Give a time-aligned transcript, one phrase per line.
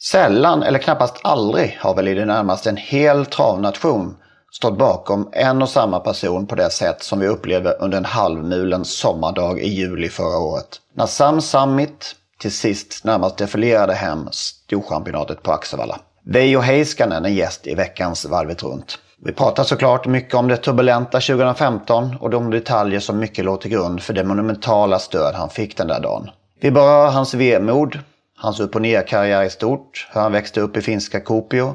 [0.00, 4.16] Sällan eller knappast aldrig har väl i det närmaste en hel travnation
[4.50, 8.84] stått bakom en och samma person på det sätt som vi upplevde under en halvmulen
[8.84, 10.80] sommardag i juli förra året.
[10.94, 16.00] När Sam Summit till sist närmast defilerade hem Storchampionatet på Axevalla.
[16.24, 18.98] Veijo Heiskanen är gäst i veckans Varvet runt.
[19.24, 23.70] Vi pratar såklart mycket om det turbulenta 2015 och de detaljer som mycket låg till
[23.70, 26.30] grund för det monumentala stöd han fick den där dagen.
[26.60, 27.98] Vi berör hans vemod,
[28.38, 31.74] hans upp och ner-karriär i stort, hur han växte upp i finska Kuopio,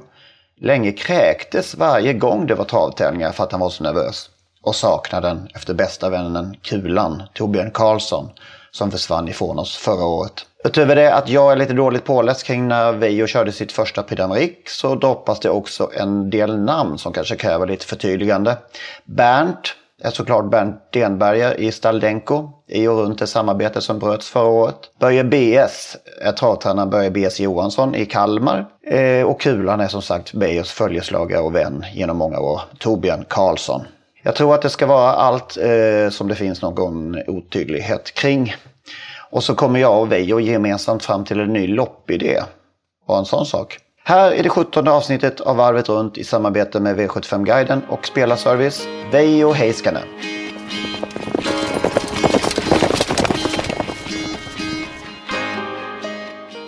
[0.62, 4.30] länge kräktes varje gång det var travtävlingar för att han var så nervös
[4.64, 8.30] och saknaden efter bästa vännen Kulan, Torbjörn Karlsson,
[8.72, 10.46] som försvann ifrån oss förra året.
[10.66, 14.78] Utöver det att jag är lite dåligt påläst kring när Veijo körde sitt första Prix
[14.78, 18.58] så droppas det också en del namn som kanske kräver lite förtydligande.
[19.06, 24.48] Bernt är såklart Bernt Denberger i Staldenko i och runt det samarbete som bröts förra
[24.48, 24.76] året.
[25.00, 28.66] Börje BS är travtränaren Börje BS Johansson i Kalmar.
[28.88, 33.82] Eh, och Kulan är som sagt Beijers följeslagare och vän genom många år, Torbjörn Karlsson.
[34.24, 38.56] Jag tror att det ska vara allt eh, som det finns någon otydlighet kring.
[39.32, 42.42] Och så kommer jag och Veijo gemensamt fram till en ny loppidé.
[43.08, 43.78] Bara en sån sak.
[44.06, 48.88] Här är det 17 avsnittet av Varvet runt i samarbete med V75-guiden och Spelarservice.
[49.12, 50.04] Veijo Heiskanen.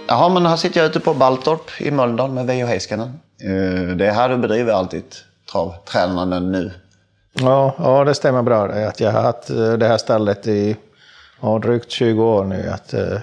[0.08, 3.19] Jaha, men här sitter jag ute på Baltorp i Mölndal med Veijo Heiskanen.
[3.44, 6.72] Eh, det är här du bedriver allt ditt travtränande nu.
[7.33, 8.65] Ja, ja, det stämmer bra.
[8.65, 10.77] Att jag har haft eh, det här stallet i
[11.42, 12.70] ja, drygt 20 år nu.
[12.70, 13.17] Att, eh,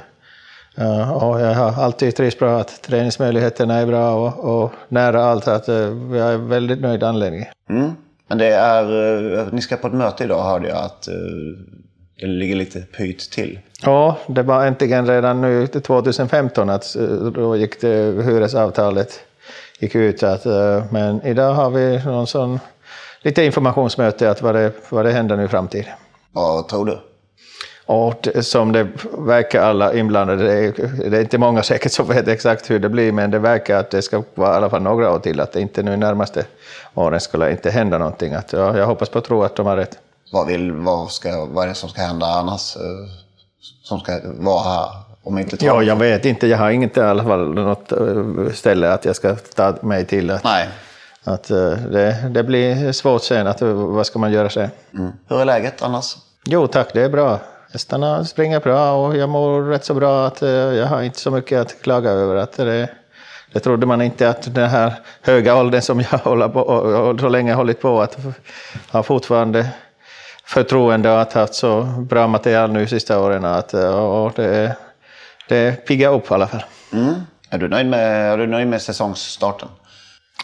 [0.76, 5.48] ja, jag har alltid trivts bra, att träningsmöjligheterna är bra och, och nära allt.
[5.48, 7.44] Att, eh, jag är väldigt nöjd anledning.
[7.70, 7.92] Mm.
[8.28, 11.08] Men det är, ni ska på ett möte idag hörde jag att
[12.20, 13.58] det ligger lite pyt till.
[13.82, 16.96] Ja, det var äntligen redan nu 2015 att
[17.34, 19.20] då gick det hyresavtalet
[19.80, 20.22] gick ut.
[20.22, 20.44] Att,
[20.90, 22.58] men idag har vi någon sån
[23.22, 25.92] lite informationsmöte att vad det, vad det händer nu i framtiden.
[26.32, 26.98] Vad tror du?
[27.92, 28.88] Och som det
[29.18, 30.72] verkar alla inblandade, det är,
[31.10, 33.90] det är, inte många säkert som vet exakt hur det blir, men det verkar att
[33.90, 36.44] det ska vara i alla fall några år till, att det inte nu närmaste
[36.94, 38.34] åren skulle inte hända någonting.
[38.34, 39.98] Att, ja, jag hoppas på att tro att de har rätt.
[40.32, 42.76] Vad, vill, vad, ska, vad är det som ska hända annars?
[42.76, 42.82] Eh,
[43.82, 44.88] som ska vara här?
[45.22, 46.46] Om inte ja, jag vet inte.
[46.46, 50.30] Jag har inte i alla fall något eh, ställe att jag ska ta mig till.
[50.30, 50.68] Att, Nej.
[51.24, 53.46] Att eh, det, det blir svårt sen.
[53.46, 54.70] Att, vad ska man göra sen?
[54.94, 55.12] Mm.
[55.28, 56.16] Hur är läget annars?
[56.44, 57.40] Jo tack, det är bra.
[57.72, 60.26] Hästarna springer bra och jag mår rätt så bra.
[60.26, 62.36] Att, eh, jag har inte så mycket att klaga över.
[62.36, 62.88] Att det,
[63.52, 67.54] det trodde man inte att den här höga åldern som jag håller på, så länge
[67.54, 68.18] hållit på att
[68.90, 69.68] ha fortfarande
[70.44, 73.44] förtroende och att ha haft så bra material nu sista åren.
[73.44, 74.76] Att, eh, och det,
[75.48, 76.64] det piggar upp i alla fall.
[76.92, 77.14] Mm.
[77.50, 79.68] Är, du nöjd med, är du nöjd med säsongsstarten?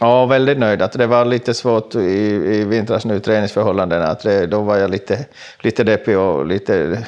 [0.01, 0.83] Ja, väldigt nöjd.
[0.83, 4.07] Att det var lite svårt i, i vintras nu, träningsförhållandena.
[4.07, 5.25] Att det, då var jag lite,
[5.61, 7.05] lite deppig och lite,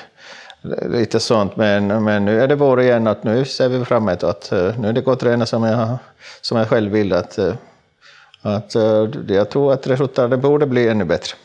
[0.63, 1.57] lite sånt.
[1.57, 4.23] Men, men nu är det vår igen, att nu ser vi framåt.
[4.23, 5.99] Att, eh, nu är det går att träna som jag,
[6.41, 7.13] som jag själv vill.
[7.13, 7.55] Att, eh,
[8.43, 11.37] att, eh, jag tror att resultatet borde bli ännu bättre.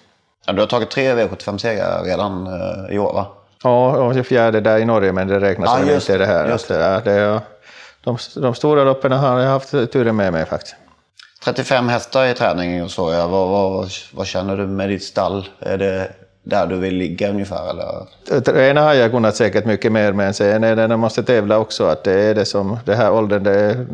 [0.45, 2.47] Ja, du har tagit tre V75-segrar redan
[2.91, 3.27] i år, va?
[3.63, 6.49] Ja, och fjärde där i Norge, men det räknas ja, inte det här.
[6.49, 7.01] Just det.
[7.05, 7.41] Det,
[8.03, 10.75] de, de stora loppen har jag haft turen med mig faktiskt.
[11.45, 13.13] 35 hästar i träning och så.
[13.13, 13.27] Ja.
[13.27, 15.47] Vad, vad, vad, känner du med ditt stall?
[15.59, 16.11] Är det
[16.45, 17.69] där du vill ligga ungefär?
[17.69, 18.41] Eller?
[18.41, 21.57] Träna har jag kunnat säkert mycket mer, men sen är det när man måste tävla
[21.57, 21.85] också.
[21.85, 23.85] Att det är det som, det här åldern, det är,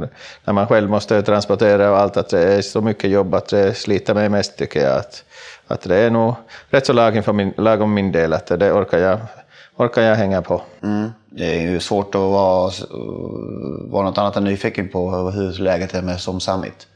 [0.46, 3.78] när man själv måste transportera och allt, att det är så mycket jobb att det
[3.78, 4.98] sliter mig mest tycker jag.
[4.98, 5.24] Att,
[5.68, 6.34] att det är nog
[6.70, 9.18] rätt så lagom för min, lagom min del, att det orkar jag,
[9.78, 10.62] orkar jag hänga på.
[10.84, 11.12] Mm.
[11.30, 12.72] Det är ju svårt att vara,
[13.92, 16.88] vara något annat än nyfiken på hur läget är med Som Summit.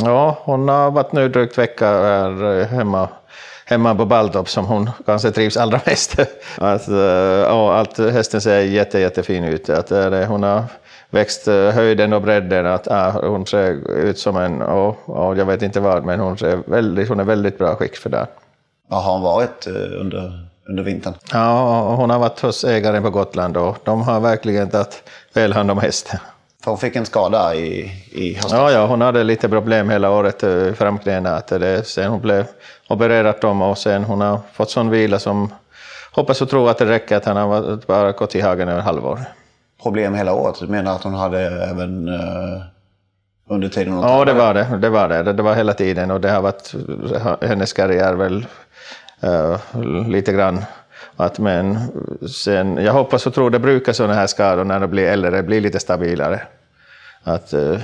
[0.00, 3.08] Ja, hon har varit nu drygt vecka här hemma,
[3.64, 6.18] hemma på Baltorp som hon kanske trivs allra mest.
[6.56, 9.70] att, eh, ja, allt, hästen ser jätte, jättefin ut.
[9.70, 10.64] Att, eh, hon har
[11.10, 12.66] växt höjden och bredden.
[12.66, 16.38] Att, ja, hon ser ut som en, och, och jag vet inte vad, men hon,
[16.38, 18.26] ser väldigt, hon är väldigt bra skick för det.
[18.88, 19.66] Vad har hon varit
[20.00, 21.14] under under vintern.
[21.32, 25.70] Ja, hon har varit hos ägaren på Gotland och de har verkligen tagit väl hand
[25.70, 26.20] om hästen.
[26.64, 28.52] För hon fick en skada i, i höstas.
[28.52, 31.42] Ja, ja, hon hade lite problem hela året i eh, framknäna.
[31.84, 32.46] Sen hon blev
[32.88, 35.54] opererad dem och sen hon har fått sån vila som
[36.12, 39.20] hoppas och tror att det räcker att han har bara gått i hagen över halvår.
[39.82, 40.56] Problem hela året?
[40.60, 42.62] Du menar att hon hade även uh,
[43.48, 44.78] under tiden hon Ja, det var det.
[44.82, 45.32] det var det.
[45.32, 46.74] Det var hela tiden och det har varit
[47.40, 48.46] hennes karriär väl
[49.24, 50.64] uh, lite grann.
[51.16, 51.78] Att, men
[52.28, 55.60] sen, jag hoppas och tror det brukar sådana här skador när de blir äldre, blir
[55.60, 56.42] lite stabilare.
[57.22, 57.78] Att, uh,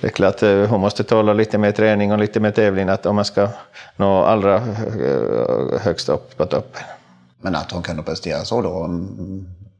[0.00, 3.16] det är klart hon måste tåla lite mer träning och lite mer tävling att om
[3.16, 3.48] man ska
[3.96, 4.58] nå allra
[5.80, 6.82] högst upp på toppen.
[7.40, 8.88] Men att hon kunde prestera så då,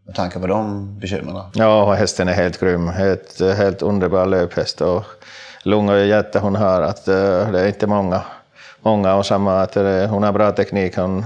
[0.07, 1.43] med tanke på de bekymren?
[1.55, 2.89] Ja, hästen är helt grym.
[2.89, 4.81] Helt, helt underbar löphäst.
[4.81, 5.05] Och
[5.63, 8.23] lunga och hjärta hon har, att det är inte många.
[8.81, 9.75] Många och samma, att
[10.11, 10.97] hon har bra teknik.
[10.97, 11.25] Hon,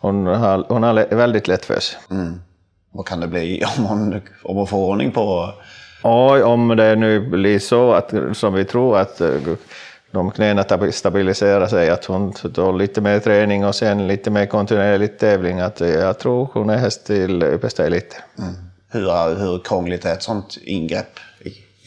[0.00, 2.00] hon, har, hon har väldigt lätt för sig.
[2.10, 2.40] Mm.
[2.90, 5.52] Vad kan det bli om hon, om hon får ordning på...
[6.02, 9.54] Oj, om det nu blir så att, som vi tror att uh,
[10.10, 15.18] de knäna stabiliserar sig, att hon tar lite mer träning och sen lite mer kontinuerlig
[15.18, 15.60] tävling.
[15.60, 18.20] Att jag tror hon är häst till yppersta eliten.
[18.38, 18.54] Mm.
[18.90, 21.18] Hur, hur krångligt är ett sånt ingrepp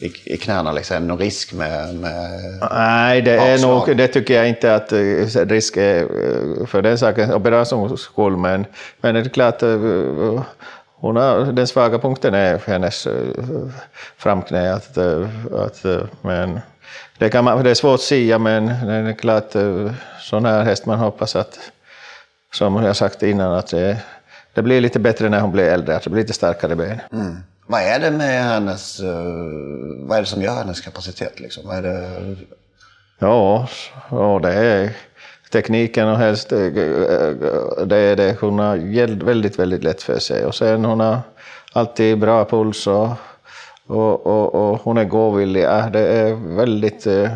[0.02, 0.72] i, i, knäna?
[0.72, 0.96] Liksom?
[0.96, 4.92] Är det någon risk med, med Nej, det, är nog, det tycker jag inte att
[4.92, 8.36] eh, risk är eh, för den saken, operations skull.
[8.36, 8.66] Men,
[9.00, 10.42] men det är klart, eh,
[10.94, 13.08] hon har, den svaga punkten är hennes
[14.16, 14.74] framknä.
[14.74, 14.98] Att,
[15.52, 15.84] att,
[16.22, 16.60] men,
[17.18, 19.52] det, kan man, det är svårt att säga, men det är klart,
[20.20, 21.58] sån här häst man hoppas att,
[22.54, 23.96] som jag sagt innan, att det,
[24.54, 27.00] det blir lite bättre när hon blir äldre, att det blir lite starkare ben.
[27.12, 27.36] Mm.
[27.72, 29.08] Vad är det med hennes, eh,
[29.98, 31.66] vad är det som gör hennes kapacitet liksom?
[31.66, 32.36] Vad är det?
[33.18, 33.68] Ja,
[34.10, 34.96] ja, det är
[35.52, 37.32] tekniken och helst, eh, eh,
[37.86, 38.36] det är det.
[38.40, 38.76] Hon har
[39.24, 41.18] väldigt, väldigt lätt för sig och sen hon har
[41.72, 43.08] alltid bra puls och
[43.86, 45.64] och, och, och hon är gåvillig.
[45.64, 47.30] Äh, det är väldigt, eh,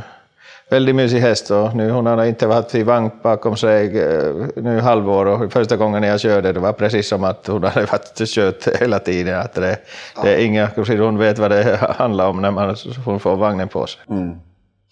[0.71, 1.51] väldigt mysig häst.
[1.51, 5.77] Och nu, hon har inte varit i vagn bakom sig eh, nu halvår och första
[5.77, 9.41] gången jag körde det var precis som att hon hade varit kört hela tiden.
[9.41, 9.79] Att det,
[10.23, 13.87] det är inga, hon vet vad det handlar om när man, hon får vagnen på
[13.87, 14.01] sig.
[14.11, 14.37] Mm.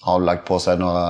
[0.01, 1.01] Har hon lagt på sig några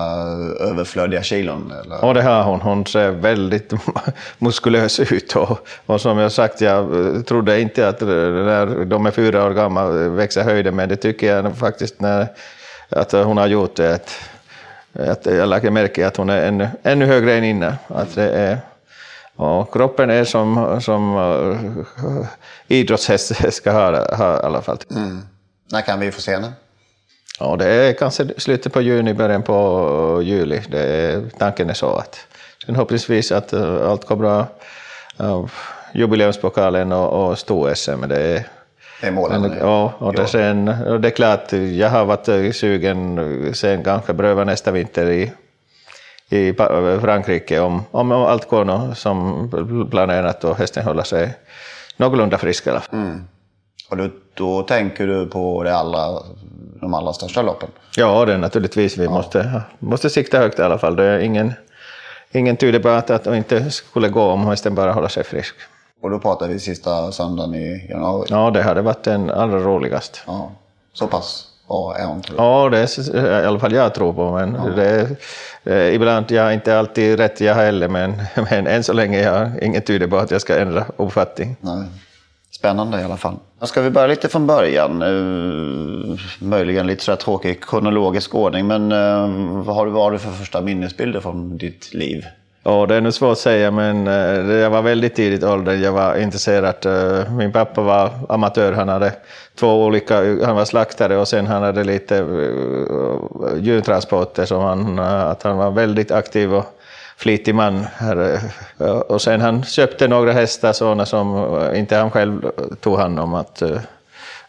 [0.60, 1.72] överflödiga kilon?
[1.84, 1.98] Eller?
[2.02, 2.60] Ja, det har hon.
[2.60, 3.72] Hon ser väldigt
[4.38, 5.36] muskulös ut.
[5.36, 6.86] Och, och som jag sagt, jag
[7.26, 11.56] trodde inte att när de är fyra år gamla växer höjden, men det tycker jag
[11.56, 12.26] faktiskt när,
[12.88, 14.00] att hon har gjort det.
[14.98, 17.74] Att, jag lägger märke att hon är ännu, ännu högre än innan.
[17.86, 18.58] Att det är,
[19.36, 22.26] och kroppen är som, som uh,
[22.68, 24.78] idrottshäst ska ha, ha i alla fall.
[24.90, 25.22] Mm.
[25.72, 26.52] När kan vi få se henne?
[27.40, 30.62] Ja, det är kanske slutet på juni, början på juli.
[30.68, 32.26] Det är, tanken är så att
[32.66, 34.46] sen hoppas att uh, allt går bra.
[35.20, 35.46] Uh,
[35.94, 38.46] jubileumspokalen och, och sto-SM, det är
[39.00, 39.56] det är målen?
[39.60, 44.44] Ja, och det, sen, och det är klart, jag har varit sugen sen kanske pröva
[44.44, 45.32] nästa vinter i,
[46.28, 46.54] i
[47.00, 51.34] Frankrike om, om allt går som planerat och hästen håller sig
[51.96, 52.66] någorlunda frisk.
[52.92, 53.24] Mm.
[53.90, 56.22] Och då, då tänker du på det allra
[56.84, 57.68] de allra största loppen.
[57.96, 58.98] Ja, det är naturligtvis.
[58.98, 59.10] Vi ja.
[59.10, 60.96] måste, måste sikta högt i alla fall.
[60.96, 61.52] Det är ingen,
[62.32, 65.54] ingen tyder på att, att det inte skulle gå om hästen bara håller sig frisk.
[66.04, 68.26] Och då pratar vi sista söndagen i januari?
[68.30, 70.22] Ja, det hade varit den allra roligast.
[70.26, 70.50] Ja.
[70.92, 72.22] Så pass bra är hon?
[72.36, 74.32] Ja, det är i alla fall jag tror på.
[74.32, 74.70] Men ja.
[74.76, 75.16] det,
[75.64, 79.62] är, ibland, jag har inte alltid rätt jag heller, men, men än så länge jag
[79.62, 81.56] ingen tyder på att jag ska ändra uppfattning.
[81.60, 81.84] Nej.
[82.50, 83.36] Spännande i alla fall.
[83.62, 85.02] Ska vi börja lite från början.
[85.02, 88.88] Uh, möjligen lite sådär tråkig kronologisk ordning, men
[89.64, 92.24] vad har du varit för första minnesbilder från ditt liv?
[92.66, 95.74] Ja, det är nog svårt att säga, men eh, jag var väldigt tidigt ålder.
[95.74, 96.86] Jag var intresserad.
[96.86, 98.72] Eh, min pappa var amatör.
[98.72, 99.12] Han hade
[99.54, 100.16] två olika,
[100.46, 104.44] han var slaktare och sen han hade lite eh, djurtransporter.
[104.44, 106.64] Så han, att han var väldigt aktiv och
[107.16, 107.86] flitig man.
[107.94, 108.40] Här.
[109.08, 113.34] Och sen han köpte några hästar sådana som inte han själv tog hand om.
[113.34, 113.62] Att,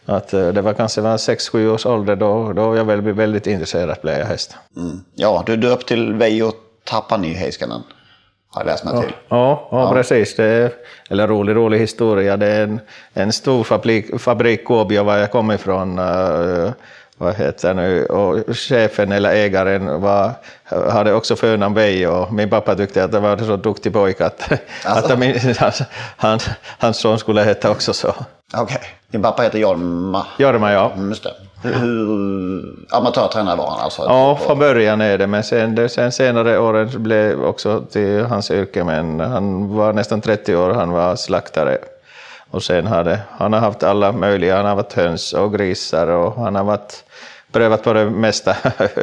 [0.06, 3.96] att det var kanske var 6-7 års ålder då, då jag väl blev väldigt intresserad
[4.02, 4.56] blev jag häst.
[4.76, 5.00] Mm.
[5.14, 6.52] Ja, du döpt till Veijo
[6.84, 7.82] Tapani Heiskanen.
[8.50, 9.12] Har jag läst mig till.
[9.28, 10.36] Ja, ja, ja, precis.
[10.36, 10.70] Det är
[11.08, 12.36] en rolig, rolig historia.
[12.36, 12.80] Det är en,
[13.14, 15.98] en stor fabrik, fabrik Kåbio, var jag kommer ifrån.
[15.98, 16.70] Uh,
[17.18, 20.32] vad heter nu, och chefen eller ägaren var,
[20.90, 24.52] hade också förnamn Veijo och min pappa tyckte att det var så duktig pojke att,
[24.84, 25.12] alltså.
[25.12, 25.82] att min, hans,
[26.16, 26.48] hans,
[26.78, 28.08] hans son skulle heta också så.
[28.08, 28.78] Okej, okay.
[29.10, 30.26] din pappa heter Jorma?
[30.38, 30.92] Jorma, ja.
[30.94, 31.34] Mm, just det.
[31.62, 34.02] Hur amatörtränare var han alltså?
[34.02, 38.84] Ja, från början är det, men sen, sen senare åren blev också till hans yrke.
[38.84, 41.78] Men han var nästan 30 år, han var slaktare.
[42.50, 46.34] Och sen hade han har haft alla möjliga, han har varit höns och grisar och
[46.34, 47.04] han har varit,
[47.52, 48.56] prövat på det mesta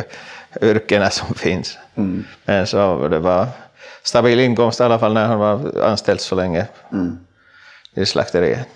[0.62, 1.77] yrkena som finns.
[1.95, 2.25] Mm.
[2.45, 3.48] Men så det var
[4.03, 7.17] stabil inkomst i alla fall när han var anställd så länge mm.
[7.93, 8.67] i slakteriet.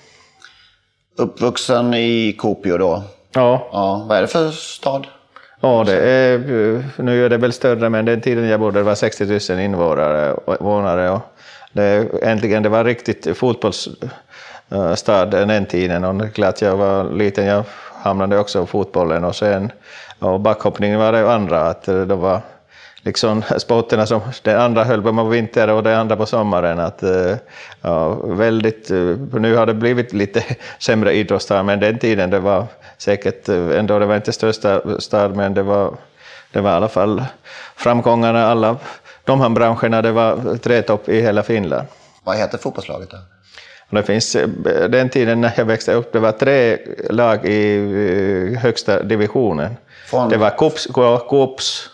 [1.18, 3.04] Uppvuxen i Kuopio då?
[3.38, 3.68] Ja.
[3.72, 4.06] ja.
[4.10, 5.08] Vad är det för stad?
[5.60, 6.38] Ja, det är,
[7.02, 11.10] nu är det väl större, men den tiden jag bodde det var 60 000 invånare.
[11.10, 11.22] Och
[11.74, 16.04] det, äntligen, det var riktigt fotbollsstad den tiden.
[16.04, 17.64] Och klart, jag var liten, jag
[17.94, 19.24] hamnade också i fotbollen.
[19.24, 19.72] Och sen
[20.20, 22.42] och backhoppning var det andra, att det var
[23.08, 26.80] liksom sporterna som den andra höll på med vinter och det andra på sommaren.
[26.80, 27.36] Att, eh,
[27.82, 28.98] ja, väldigt, eh,
[29.32, 30.44] nu har det blivit lite
[30.80, 32.66] sämre idrottsstad, men den tiden det var
[32.98, 35.94] säkert eh, ändå, det var inte största stad, men det var,
[36.52, 37.26] det var i alla fall
[37.76, 38.78] framgångarna, alla
[39.24, 41.88] de här branscherna, det var trätopp i hela Finland.
[42.24, 43.18] Vad heter fotbollslaget då?
[43.90, 44.38] Det finns,
[44.90, 46.78] den tiden när jag växte upp, det var tre
[47.10, 49.78] lag i högsta divisionen.
[50.06, 50.30] Från...
[50.30, 50.88] Det var Kops,
[51.30, 51.90] Kops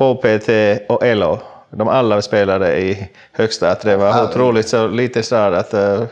[0.00, 0.48] KPT
[0.88, 1.38] och LO.
[1.70, 3.70] De alla spelade i högsta.
[3.70, 6.02] Att det var otroligt så lite stad att eh,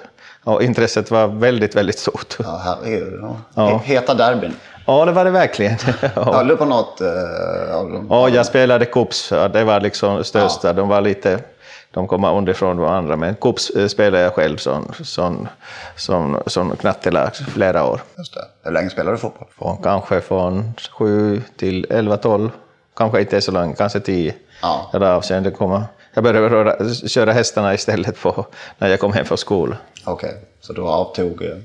[0.45, 2.37] och intresset var väldigt, väldigt stort.
[2.39, 3.25] Ja, herregud.
[3.55, 3.81] Ja.
[3.85, 4.55] Heta derbyn.
[4.87, 5.79] Ja, det var det verkligen.
[6.15, 8.07] Höll du på något uh, av dem?
[8.11, 9.29] Ja, jag spelade Kups.
[9.29, 10.69] Det var liksom största.
[10.69, 10.73] Ja.
[10.73, 11.41] De var lite...
[11.91, 15.49] De kom underifrån varandra, men Kups eh, spelade jag själv som, som,
[15.97, 18.01] som, som knattelag flera år.
[18.19, 18.41] Just det.
[18.63, 19.49] Hur länge spelade du fotboll?
[19.59, 22.51] Från, kanske från 7 till 11, 12
[22.99, 24.35] kanske inte är så lång, kanske tio.
[24.63, 24.91] Ja.
[24.93, 25.85] Det avseende kommer.
[26.15, 28.47] Jag började röra, köra hästarna istället på,
[28.79, 29.77] när jag kom hem från skolan.
[30.05, 30.41] Okej, okay.
[30.61, 31.57] så då avtog, eh,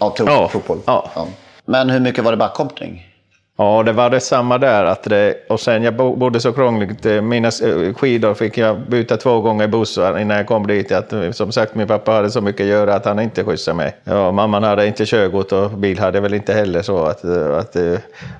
[0.00, 0.48] avtog ja.
[0.48, 0.78] fotboll?
[0.86, 1.10] Ja.
[1.14, 1.26] ja.
[1.64, 3.15] Men hur mycket var det backhoppning?
[3.58, 4.84] Ja, det var detsamma där.
[4.84, 7.06] Att det, och sen jag bodde så krångligt.
[7.06, 10.92] Eh, mina eh, skidor fick jag byta två gånger bussar innan jag kom dit.
[10.92, 13.76] Att, eh, som sagt, min pappa hade så mycket att göra att han inte skjutsade
[13.76, 13.96] mig.
[14.04, 17.04] Ja, mamman hade inte körkort och bil hade väl inte heller så.
[17.04, 17.76] Att, att,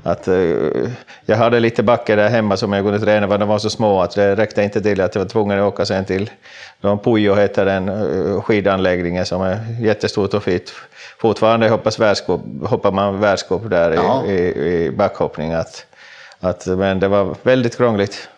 [0.03, 0.29] att,
[1.27, 4.03] jag hade lite backar där hemma som jag kunde träna, men de var så små
[4.03, 6.31] att det räckte inte till att jag var tvungen att åka sen till
[7.04, 10.75] Pujo heter den skidanläggningen som är jättestort och fint
[11.18, 14.25] fortfarande hoppas världscup, hoppar man världscup där ja.
[14.26, 15.52] i, i, i backhoppning.
[15.52, 15.87] Att,
[16.40, 18.28] att, men det var väldigt krångligt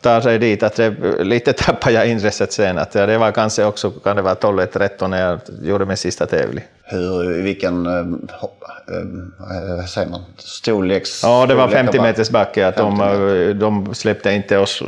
[0.00, 0.62] ta sig dit.
[0.62, 0.94] Att det,
[1.24, 2.78] lite tappade jag intresset sen.
[2.78, 6.64] Att det var kanske också kan det vara 12-13 när jag gjorde min sista tävling.
[6.82, 11.22] Hur, vilken eh, eh, säger man, storleks...
[11.22, 12.66] Ja, det var 50 meters backe.
[12.66, 14.82] Att 50 de, de släppte inte oss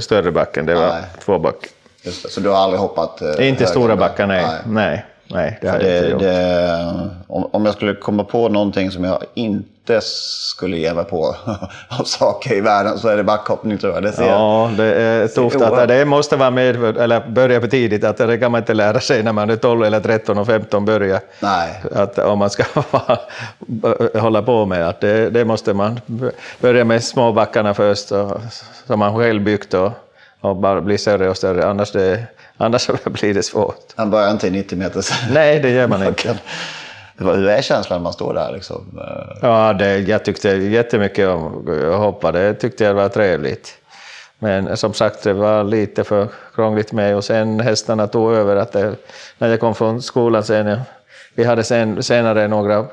[0.00, 1.02] större backen, det var nej.
[1.24, 1.56] två back.
[2.12, 3.22] Så du har aldrig hoppat?
[3.22, 4.44] Eh, inte stora backar, nej.
[4.44, 4.62] nej.
[4.66, 5.04] nej.
[5.26, 6.26] Nej, det har det, jag inte.
[6.26, 11.36] Det, om, om jag skulle komma på någonting som jag inte skulle ge mig på
[11.88, 14.02] av saker i världen så är det backhoppning tror jag.
[14.02, 15.60] Det ser, ja, det är tufft.
[15.60, 18.04] Att det måste vara med, eller börja för tidigt.
[18.04, 20.84] Att det kan man inte lära sig när man är 12 eller 13 och 15
[20.84, 21.20] börja.
[21.40, 21.82] Nej.
[21.94, 22.64] Att om man ska
[24.20, 24.88] hålla på med.
[24.88, 26.00] Att det, det måste man
[26.60, 28.40] börja med småbackarna först, och,
[28.86, 29.74] som man själv byggt.
[29.74, 29.92] Och,
[30.44, 31.66] och bara bli större och större.
[31.66, 33.92] Annars, det, annars blir det svårt.
[33.96, 35.10] Han börjar inte i 90 meters.
[35.30, 36.38] Nej, det gör man inte.
[37.18, 38.52] Hur är känslan när man står där?
[38.52, 39.00] Liksom?
[39.42, 42.32] Ja, det, jag tyckte jättemycket om att hoppa.
[42.32, 43.78] Det tyckte jag var trevligt.
[44.38, 48.56] Men som sagt, det var lite för krångligt med och sen hästarna tog över.
[48.56, 48.94] Att det,
[49.38, 50.80] när jag kom från skolan sen,
[51.34, 52.86] vi hade sen, senare några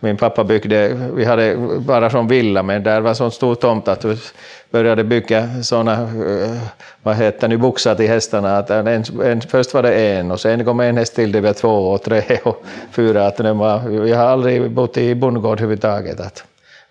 [0.00, 4.04] min pappa byggde, vi hade bara från villa, men där var så stor tomt att
[4.04, 4.16] vi
[4.70, 6.58] började bygga sådana, eh,
[7.02, 8.56] vad heter det, boxar till hästarna.
[8.56, 8.86] Att en,
[9.22, 12.02] en, först var det en och sen kom en häst till, det var två och
[12.02, 12.62] tre och
[12.92, 13.26] fyra.
[13.26, 16.20] Att det var, vi har aldrig bott i bondgård överhuvudtaget.
[16.20, 16.44] Att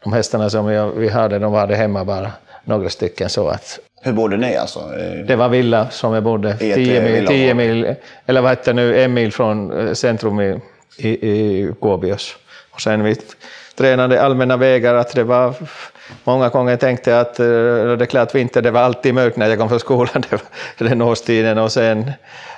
[0.04, 2.32] de hästarna som jag, vi hade, de var hemma bara,
[2.64, 3.30] några stycken.
[3.30, 4.80] så att hur bodde ni alltså?
[5.28, 7.96] Det var villa som jag bodde, tio mil, tio mil,
[8.26, 10.60] eller vad heter det nu, en mil från eh, centrum i,
[10.98, 12.36] i, i Kåbios.
[12.77, 13.15] Och sen vi
[13.75, 15.53] tränade allmänna vägar, att det var
[16.24, 19.50] Många gånger tänkte jag att eh, det är klart vinter, det var alltid mörkt när
[19.50, 21.57] jag kom från skolan, det var den årstiden.
[21.57, 22.12] Och sen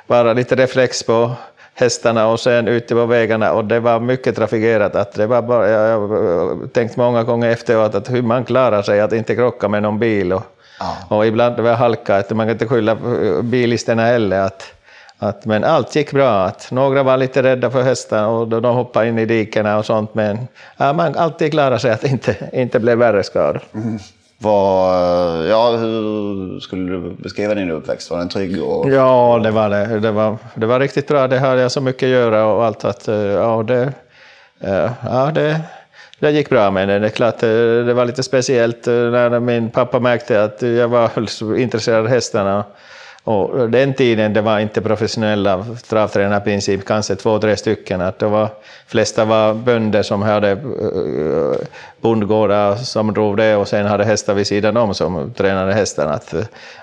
[0.07, 1.31] bara lite reflex på
[1.73, 4.95] hästarna och sen ute på vägarna och det var mycket trafikerat.
[4.95, 9.01] Att det var bara, jag har tänkt många gånger efteråt att hur man klarar sig
[9.01, 10.33] att inte krocka med någon bil.
[10.33, 10.43] Och,
[10.79, 10.97] ja.
[11.15, 12.97] och ibland det var halka, att man kan inte skylla
[13.43, 14.39] bilisterna heller.
[14.39, 14.73] Att,
[15.19, 16.43] att, men allt gick bra.
[16.43, 20.13] Att några var lite rädda för hästar och de hoppade in i dikena och sånt.
[20.13, 20.47] Men
[20.77, 23.61] ja, man alltid klarade sig att inte, inte blev värre skador.
[23.73, 23.99] Mm.
[24.41, 28.11] Var, ja, hur skulle du beskriva din uppväxt?
[28.11, 28.63] Var den trygg?
[28.63, 28.89] Och...
[28.89, 29.99] Ja, det var det.
[29.99, 31.27] Det var, det var riktigt bra.
[31.27, 32.85] Det hade jag så mycket att göra och allt.
[32.85, 33.93] Att, ja, det,
[35.01, 35.61] ja, det,
[36.19, 36.99] det gick bra med det.
[36.99, 37.49] Det är klart, eh,
[37.85, 41.09] det var lite speciellt eh, när min pappa märkte att jag var
[41.57, 42.63] intresserad av hästarna.
[43.29, 48.01] Och den tiden det var inte professionella travtränare i princip, kanske två, tre stycken.
[48.01, 48.49] Att det var,
[48.87, 51.55] flesta var bönder som hade uh,
[52.01, 56.13] bondgårdar som drog det och sen hade hästar vid sidan om som tränade hästarna.
[56.13, 56.33] Att,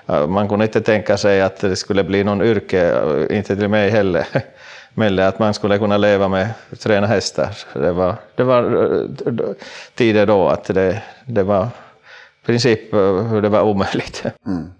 [0.09, 2.91] uh, man kunde inte tänka sig att det skulle bli någon yrke,
[3.29, 4.27] eh, inte till mig heller.
[4.93, 7.49] Men att man skulle kunna leva med att träna hästar.
[7.73, 8.87] Det var, det var
[9.95, 12.91] tider då att det, det var i princip
[13.41, 14.23] det var omöjligt.
[14.45, 14.71] Mm.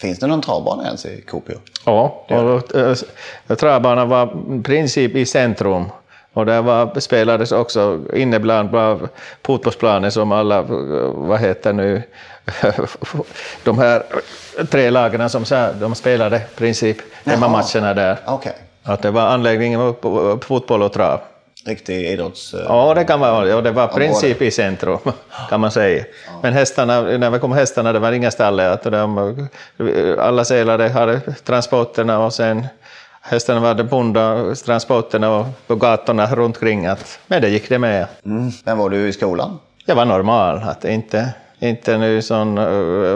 [0.00, 1.58] Finns det någon travbana ens i Kuopio?
[1.84, 5.84] Ja, och, äh, travbanan var i princip i centrum.
[6.32, 9.08] Och där var, spelades också innebland på
[9.42, 10.62] fotbollsplanen som alla,
[11.12, 12.02] vad heter nu,
[13.64, 14.02] de här
[14.70, 15.44] tre lagen som
[15.80, 18.18] de spelade i princip hemmamatcherna där.
[18.26, 18.52] Okay.
[18.82, 21.20] Att det var anläggningen på fotboll och trav
[21.66, 22.54] riktig idrotts...
[22.68, 23.48] Ja, det kan vara.
[23.48, 24.98] Ja, det var princip i centrum,
[25.50, 26.04] kan man säga.
[26.42, 28.56] Men hästarna, när vi kom hästarna, det var inga stall.
[28.82, 29.48] De,
[30.18, 32.66] alla selare hade transporterna och sen
[33.20, 36.88] hästarna var bunda transporterna och på gatorna runt omkring.
[37.26, 38.06] men det gick det med.
[38.24, 38.50] Mm.
[38.64, 39.58] Men var du i skolan?
[39.84, 42.60] Jag var normal, att inte, inte nu sån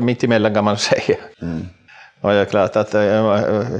[0.04, 1.16] mitt emellan kan man säga.
[1.42, 1.68] Mm.
[2.22, 3.02] Och är klart att eh,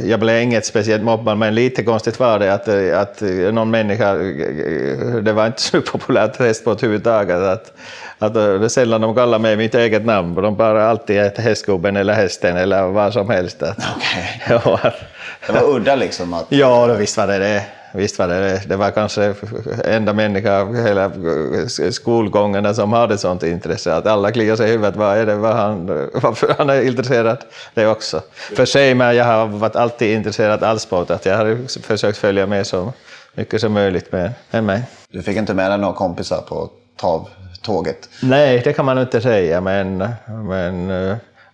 [0.04, 3.20] jag blev inget speciellt mobbad, men lite konstigt var det att, eh, att
[3.54, 7.72] någon människa, eh, det var inte så populärt hästsport överhuvudtaget, att,
[8.18, 11.96] att det är sällan de kallar mig mitt eget namn, de bara alltid heter hästgubben
[11.96, 13.62] eller hästen eller vad som helst.
[13.62, 14.24] Att, okay.
[14.64, 14.92] ja,
[15.46, 16.34] det var udda liksom?
[16.34, 16.46] Att...
[16.48, 17.62] Ja, visst var det det.
[17.92, 18.76] Visst var det det.
[18.76, 19.34] var kanske
[19.84, 21.12] enda människa hela
[21.90, 23.94] skolgången som hade sånt intresse.
[23.94, 24.96] Att alla kliar sig i huvudet.
[24.96, 27.38] Vad är det, vad han, varför han är intresserad?
[27.74, 28.20] Det också.
[28.56, 31.10] För sig, men jag har varit alltid intresserad av sport.
[31.10, 32.92] Att jag har försökt följa med så
[33.34, 34.82] mycket som möjligt med, med mig.
[35.10, 36.70] Du fick inte med dig några kompisar på
[37.00, 38.08] travtåget?
[38.22, 39.60] Nej, det kan man inte säga.
[39.60, 40.86] Men, men,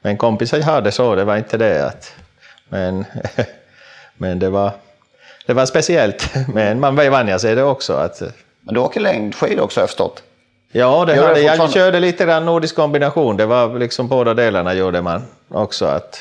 [0.02, 1.87] men kompisar jag hade så, det var inte det.
[1.87, 2.12] Att,
[2.68, 3.04] men,
[4.16, 4.73] men det var
[5.49, 7.93] det var speciellt, men man vanja sig det också.
[7.93, 8.23] Att...
[8.61, 10.23] Men du åker längdskidor också har jag förstått?
[10.73, 13.37] Ja, det hade, jag körde lite grann nordisk kombination.
[13.37, 15.87] Det var liksom båda delarna gjorde man också.
[15.87, 16.21] Att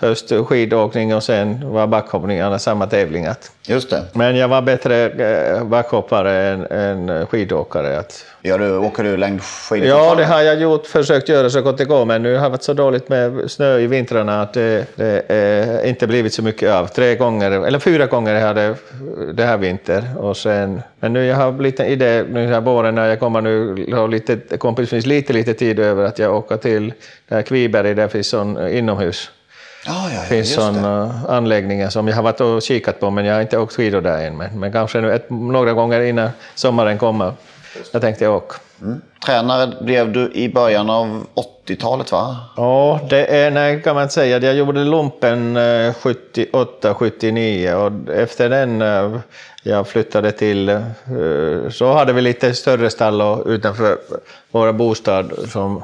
[0.00, 3.26] Först skidåkning och sen var backhoppningarna samma tävling.
[3.66, 4.04] Just det.
[4.12, 7.98] Men jag var bättre eh, backhoppare än, än skidåkare.
[7.98, 8.24] Att...
[8.42, 9.88] Ja, du, åker du längdskidor?
[9.88, 12.04] Ja, det har jag gjort, försökt göra så gott det går.
[12.04, 15.30] Men nu har det varit så dåligt med snö i vintrarna att det, det
[15.82, 16.86] eh, inte blivit så mycket av.
[16.86, 18.74] Tre gånger, eller fyra gånger har det,
[19.32, 20.04] det här vinter.
[20.18, 23.40] Och sen, men nu jag har blivit en idé nu här våren när jag kommer
[23.40, 26.92] nu, har lite, kompis lite, lite tid över att jag åker till
[27.46, 29.30] Kviberg, där finns sån inomhus
[29.86, 33.42] Ja, ja, finns sådana anläggningar som jag har varit och kikat på, men jag har
[33.42, 34.36] inte åkt skidor där än.
[34.36, 37.32] Men, men kanske nu ett, några gånger innan sommaren kommer.
[37.92, 38.56] Jag tänkte jag åka.
[38.82, 39.00] Mm.
[39.26, 41.26] Tränare blev du i början av
[41.66, 42.36] 80-talet va?
[42.56, 44.38] Ja, det är, nej, kan man säga.
[44.38, 49.18] Jag gjorde lumpen 78-79 och efter den eh,
[49.62, 50.82] jag flyttade till, eh,
[51.70, 53.98] så hade vi lite större stall utanför
[54.50, 55.82] våra bostad som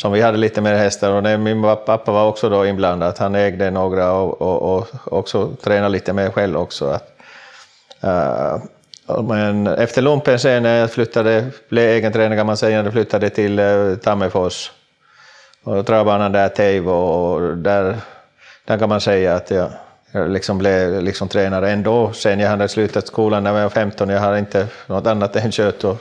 [0.00, 3.14] som vi hade lite mer hästar och min pappa var också då inblandad.
[3.18, 6.86] Han ägde några och, och, och också tränade lite mer själv också.
[6.86, 7.16] Att,
[8.04, 12.84] uh, men efter lumpen sen när jag flyttade, blev egen tränare kan man säga, när
[12.84, 14.70] jag flyttade till uh, Tammerfors
[15.64, 17.96] och travbanan där Teivo och där,
[18.64, 19.70] där kan man säga att jag,
[20.12, 24.08] jag liksom blev liksom tränare ändå sen jag hade slutat skolan när jag var 15.
[24.08, 25.96] Jag hade inte något annat än kött och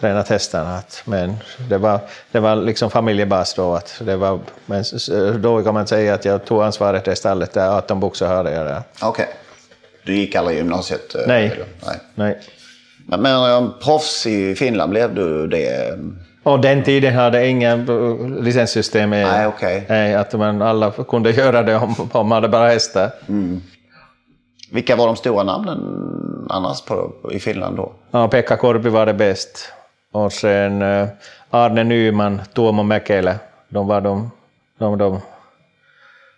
[0.00, 0.82] tränat hästarna.
[1.04, 1.36] Men
[1.68, 2.00] det var,
[2.32, 3.74] det var liksom familjebas då.
[3.74, 4.84] Att det var, men
[5.42, 8.66] då kan man säga att jag tog ansvaret i stallet där 18 boxar hade jag
[8.66, 8.82] där.
[9.02, 9.08] Okej.
[9.08, 9.26] Okay.
[10.04, 11.14] Du gick aldrig gymnasiet?
[11.14, 11.64] Eh, Nej.
[11.86, 11.96] Nej.
[12.14, 12.38] Nej.
[13.08, 15.98] Men, men proffs i Finland, blev du det?
[16.42, 17.76] Och den tiden hade inga
[18.40, 19.10] licenssystem.
[19.10, 19.82] Nej, okay.
[19.88, 23.10] Nej, att man alla kunde göra det om, om man hade bara hästar.
[23.28, 23.62] Mm.
[24.70, 25.78] Vilka var de stora namnen
[26.50, 27.92] annars på, i Finland då?
[28.10, 29.72] Ja, Pekka Korpi var det bäst.
[30.16, 31.08] Och sen eh,
[31.50, 34.30] Arne Nyman, Tuomo Mäkelä, de var de,
[34.78, 35.20] de, de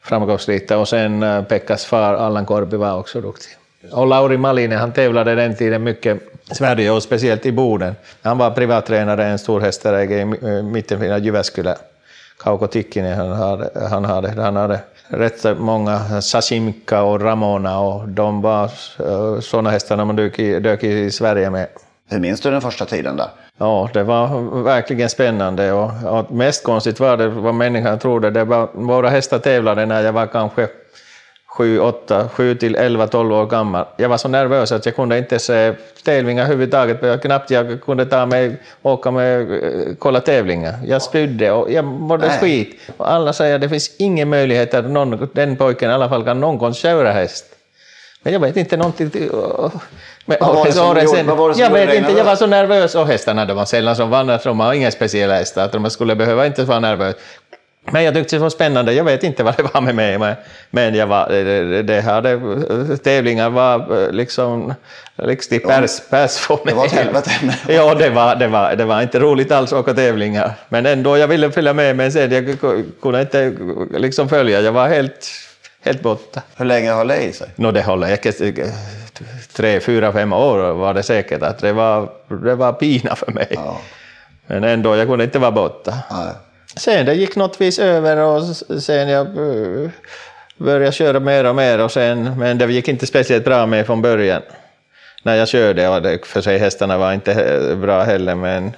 [0.03, 0.79] framgångsrika.
[0.79, 3.51] Och sen eh, Pekkas far Allan Korpi var också duktig.
[3.93, 7.95] Och Lauri Malinen, han tävlade den tiden mycket i Sverige och speciellt i Boden.
[8.23, 11.77] Han var privattränare, en stor hästägare i mittenfinalen, eh, mitten av Jyväskylä.
[12.39, 18.43] Kauko Tikkinen han hade, han hade, han hade rätt många, Sasimka och Ramona och de
[18.43, 18.71] var
[19.41, 21.67] sådana hästar man dök i, dök i Sverige med.
[22.11, 23.29] Hur minns du den första tiden där?
[23.59, 28.31] Ja, det var verkligen spännande och, och mest konstigt var det vad människan trodde.
[28.31, 30.69] Det var, våra hästar tävlade när jag var kanske
[31.59, 33.87] 7, 8, 7 till 11, 12 år gammal.
[33.97, 37.03] Jag var så nervös att jag kunde inte se tävlingar överhuvudtaget.
[37.03, 40.75] Jag knappt jag kunde ta mig, åka med, eh, kolla tävlingar.
[40.87, 42.39] Jag spydde och jag mådde Nej.
[42.39, 42.81] skit.
[42.97, 46.25] Och alla säger att det finns ingen möjlighet att någon, den pojken i alla fall
[46.25, 47.47] kan någon köra häst.
[48.23, 49.11] Men jag vet inte någonting.
[50.29, 52.25] Men Vad var det som gjorde- sen- vad var det som jag vet inte, jag
[52.25, 55.65] var så nervös och hästarna de var sällan som vandrade, de har inga speciella hästar,
[55.65, 57.19] att de skulle behöva inte vara nervösa.
[57.91, 60.35] Men jag tyckte det var spännande, jag vet inte vad det var med mig, men,
[60.71, 62.41] men jag var, det, det hade,
[63.05, 64.75] tävlingar var eh, liksom
[65.17, 66.63] riktigt pers, pers för mig.
[66.67, 67.31] Det var ett helvete.
[67.69, 70.53] Ja, det var, det, var, det var inte roligt alls att åka tävlingar.
[70.69, 72.57] Men ändå, jag ville följa med, men sen jag
[73.03, 73.53] kunde inte
[73.95, 75.27] liksom följa, jag var helt,
[75.85, 76.43] helt borta.
[76.57, 77.49] Hur länge höll det i sig?
[77.57, 78.23] Nå, det håller jag
[79.53, 81.43] tre, fyra, fem år var det säkert.
[81.43, 82.11] Att det, var,
[82.45, 83.49] det var pina för mig.
[83.51, 83.81] Ja.
[84.47, 85.99] Men ändå, jag kunde inte vara borta.
[86.11, 86.33] Nej.
[86.77, 88.43] Sen det gick något vis över och
[88.83, 89.91] sen jag eh,
[90.57, 91.79] började köra mer och mer.
[91.79, 94.43] Och sen, men det gick inte speciellt bra med från början.
[95.23, 98.73] När jag körde, och det, för sig hästarna var inte bra heller, men,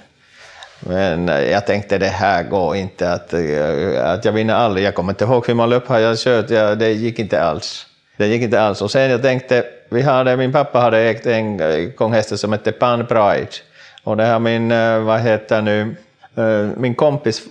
[0.79, 4.85] men jag tänkte det här går inte, att, eh, att jag vinner aldrig.
[4.85, 7.85] Jag kommer inte ihåg hur många lopp har jag kört, ja, det gick inte alls.
[8.17, 8.81] Det gick inte alls.
[8.81, 12.71] Och sen jag tänkte, vi hade, min pappa hade ägt en eh, gång som hette
[12.71, 13.47] Pan Pride.
[14.03, 15.95] Och det har min, eh, vad heter nu,
[16.37, 17.41] eh, min kompis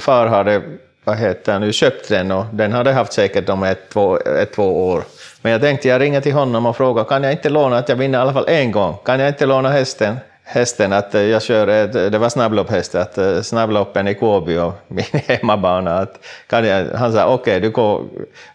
[0.00, 0.62] far hade,
[1.04, 4.88] vad heter nu, köpt den och den hade haft säkert om ett, två, ett, två
[4.88, 5.02] år.
[5.42, 7.96] Men jag tänkte jag ringer till honom och frågar, kan jag inte låna att jag
[7.96, 8.94] vinner i alla fall en gång?
[9.04, 10.16] Kan jag inte låna hästen?
[10.44, 11.66] Hästen, att jag kör,
[12.10, 15.98] det var snabblopphäst, att snabbloppen i Kåby och min hemmabana.
[15.98, 18.04] Att kan jag, han sa okej, du, går-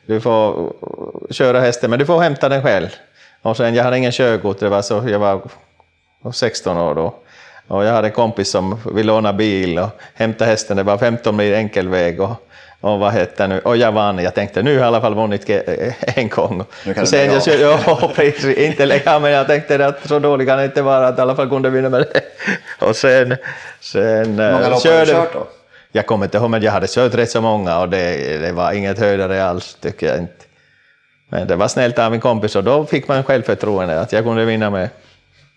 [0.05, 0.73] du får
[1.29, 2.87] köra hästen, men du får hämta den själv.
[3.43, 5.41] Och sen, jag hade ingen körkort, det var så, jag var
[6.33, 7.15] 16 år då.
[7.67, 11.35] Och jag hade en kompis som ville låna bil och hämta hästen, det var 15
[11.35, 12.21] mil enkel väg.
[12.21, 12.47] Och,
[12.81, 13.59] och vad hette nu?
[13.59, 14.19] Och jag vann.
[14.19, 15.49] Jag tänkte nu har jag i alla fall vunnit
[15.99, 16.63] en gång.
[16.85, 20.19] Nu kan Och sen jag körde, ja, precis, inte lägga men jag tänkte att så
[20.19, 22.21] dålig kan det inte vara att i alla fall kunde vinna med det.
[22.85, 23.35] Och sen,
[23.79, 25.47] sen Hur många eh, lopp har du kört då?
[25.91, 28.71] Jag kommer inte ihåg, men jag hade kört rätt så många och det, det var
[28.71, 30.42] inget höjdare alls, tycker jag inte.
[31.33, 34.45] Men det var snällt av min kompis och då fick man självförtroende att jag kunde
[34.45, 34.89] vinna med.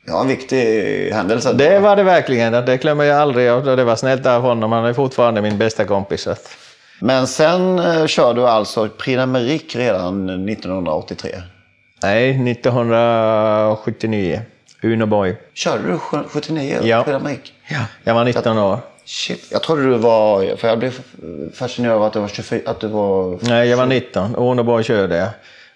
[0.07, 1.53] Ja, en viktig händelse.
[1.53, 4.73] Det var det verkligen, det glömmer jag aldrig och det var snällt av honom.
[4.73, 6.29] Han är fortfarande min bästa kompis.
[7.01, 11.31] Men sen eh, kör du alltså Prix d'Amérique redan 1983.
[12.03, 14.41] nej, 1979.
[14.83, 15.37] Uno Boy.
[15.55, 17.03] Körde du sju- 79 Ja.
[17.05, 17.51] Prix d'Amérique?
[17.69, 17.81] Ja.
[18.05, 18.79] Jag var 19 år.
[19.05, 20.57] Shit, jag trodde du var...
[20.57, 20.93] För jag blev
[21.55, 22.61] fascinerad av att du var 24...
[22.71, 23.39] Att du var...
[23.41, 24.37] Nej, jag var 19.
[24.37, 25.29] Uno Boy körde jag.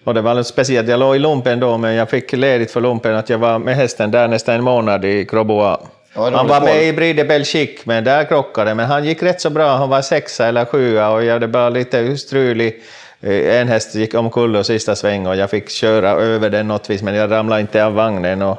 [0.03, 0.89] Och det var lite speciellt.
[0.89, 3.75] Jag låg i lumpen då, men jag fick ledigt för lumpen att jag var med
[3.75, 5.79] hästen där nästan en månad i Crobois.
[6.13, 9.49] Ja, han var med i Bride Belgique, men där krockade Men han gick rätt så
[9.49, 9.75] bra.
[9.75, 12.81] Han var sexa eller sjua och jag hade bara lite strulig.
[13.21, 16.89] Eh, En häst gick omkull och sista sväng och jag fick köra över den något
[16.89, 18.41] vis, men jag ramlade inte av vagnen.
[18.41, 18.57] Och,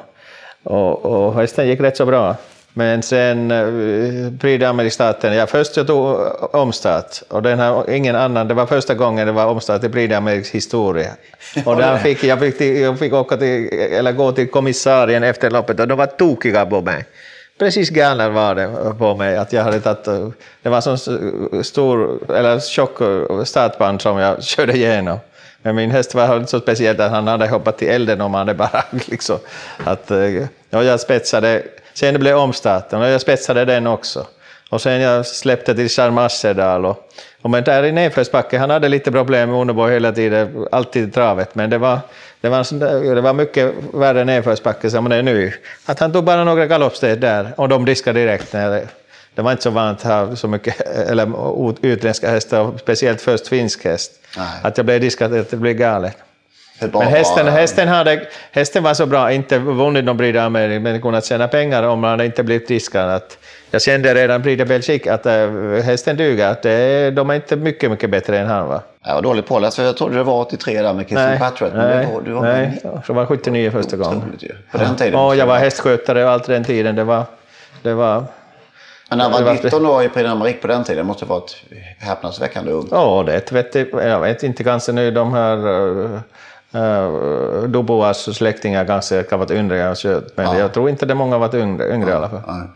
[0.63, 2.35] och, och hästen gick rätt så bra.
[2.73, 8.15] Men sen uh, Prix d'Amérique-starten, ja, först jag tog eh, omstart och den har ingen
[8.15, 11.11] annan, det var första gången det var omstart i Prix historia.
[11.65, 15.79] Och där fick, jag, fick jag fick åka till, eller gå till kommissarien efter loppet
[15.79, 17.05] och de var tokiga på mig.
[17.59, 20.29] Precis galna var det på mig att jag hade tagit, eh,
[20.61, 20.97] det var sån
[21.63, 25.19] stor, eller tjock eh, startband som jag körde igenom.
[25.61, 28.47] Men min häst var inte så speciellt att han hade hoppat till elden om han
[28.47, 29.39] hade bara liksom
[29.83, 34.27] att, eh, och jag spetsade, sen det blev omstarten och jag spetsade den också.
[34.69, 37.09] Och sen jag släppte till Charmassedal och,
[37.41, 41.11] och men där i nedförsbacke, han hade lite problem med Unoborg hela tiden, alltid i
[41.11, 41.99] travet, men det var,
[42.41, 45.53] det var, där, det var mycket värre nedförsbacke som det är nu.
[45.85, 48.53] Att han tog bara några galoppsteg där och de diskade direkt.
[48.53, 48.87] När
[49.35, 53.85] det, var inte så vanligt att ha så mycket eller, utländska hästar, speciellt först finsk
[53.85, 54.11] häst.
[54.37, 54.45] Nej.
[54.63, 56.17] Att jag blev diskad, att det blev galet.
[56.93, 61.25] Men hästen, hästen, hade, hästen var så bra, inte vunnit någon Prix d'Amérique, men kunnat
[61.25, 63.09] tjäna pengar om han inte blivit diskad.
[63.09, 63.37] Att
[63.71, 65.33] jag kände redan Prix de Belgique att äh,
[65.83, 68.81] hästen duger, att det, de är inte mycket, mycket bättre än han var.
[69.05, 71.73] Jag var dåligt påläst för jag trodde det var 83 där med Kirsten Patrick.
[71.73, 74.21] Nej, var, du var nej, det var 79 första gången.
[74.71, 75.13] På den tiden.
[75.19, 76.95] Ja, jag var hästskötare och allt den tiden.
[76.95, 77.23] Det var,
[77.81, 78.23] det var,
[79.09, 81.35] Men när han var var- 19 år i Prix d'Amérique på den tiden måste ha
[81.35, 81.55] varit
[81.99, 82.87] häpnadsväckande ung.
[82.91, 85.57] ja, det vet jag, jag vet inte, kanske nu de här
[86.75, 89.95] uh, uh, Dubois släktingar kanske kan vara yngre
[90.35, 90.59] men Ja.
[90.59, 92.41] jag tror inte det många varit yngre, yngre i alla fall.
[92.47, 92.67] Nej.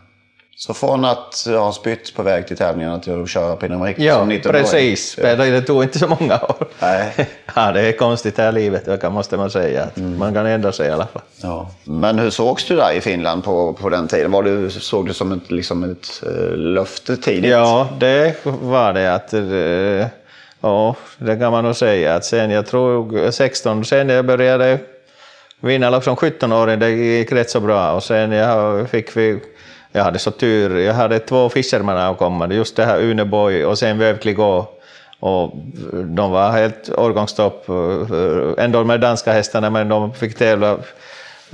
[0.60, 4.28] Så från att ha spytt på väg till tävlingen till att köra d'Amérique Ja, som
[4.28, 5.18] 19 precis.
[5.22, 6.68] Men det tog inte så många år.
[6.80, 7.14] Nej.
[7.54, 9.88] Ja, det är konstigt det här livet, måste man säga.
[9.96, 10.18] Mm.
[10.18, 11.22] Man kan ändra sig i alla fall.
[11.42, 11.70] Ja.
[11.84, 14.30] Men hur sågs du där i Finland på, på den tiden?
[14.30, 17.50] Var du, såg du som ett, liksom ett uh, löfte tidigt?
[17.50, 19.14] Ja, det var det.
[19.14, 20.06] att eh,
[20.60, 22.14] Ja, det kan man nog säga.
[22.14, 24.78] Att sen jag tror 16, sen jag började
[25.60, 27.92] vinna lopp som 17-åring, det gick rätt så bra.
[27.92, 29.40] Och sen jag fick vi,
[29.92, 34.66] jag hade så tur, jag hade två Fischerman-avkommande, just det här Uneboy och sen Vövkligå.
[35.20, 35.52] Och
[36.04, 40.78] de var helt årgångstopp, eh, ändå med danska hästarna, men de fick tävla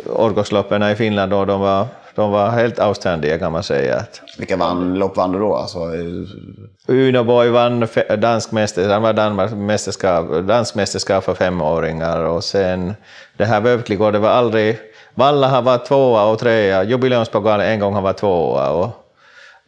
[0.06, 4.04] årgångsloppen i Finland och de var de var helt outständiga kan man säga.
[4.38, 5.54] Vilka vann, lopp vann du då?
[5.54, 5.78] Alltså,
[6.86, 7.86] Unoboy vann
[8.18, 12.94] dansk mästerskap, han var dansk mästerskap för femåringar och sen
[13.36, 14.78] det här Vövkligård, det var aldrig...
[15.16, 18.70] Valla har varit tvåa och trea, jubileumspokalen en gång har varit tvåa.
[18.70, 18.90] Och,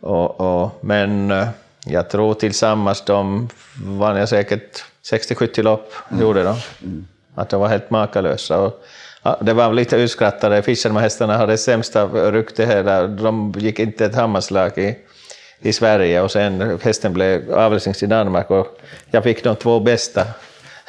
[0.00, 1.48] och, och, men eh,
[1.84, 3.48] jag tror tillsammans de
[3.84, 6.22] vann jag säkert 60-70 lopp, mm.
[6.22, 6.56] gjorde de.
[6.82, 7.06] Mm.
[7.34, 8.58] Att de var helt makalösa.
[8.60, 8.84] Och,
[9.26, 10.62] Ja, det var lite utskrattade.
[10.62, 13.08] Fischermahästarna hade sämsta rykte här.
[13.08, 14.96] De gick inte ett hammarslag i,
[15.60, 20.26] i Sverige och sen hästen blev avlösnings i Danmark och jag fick de två bästa.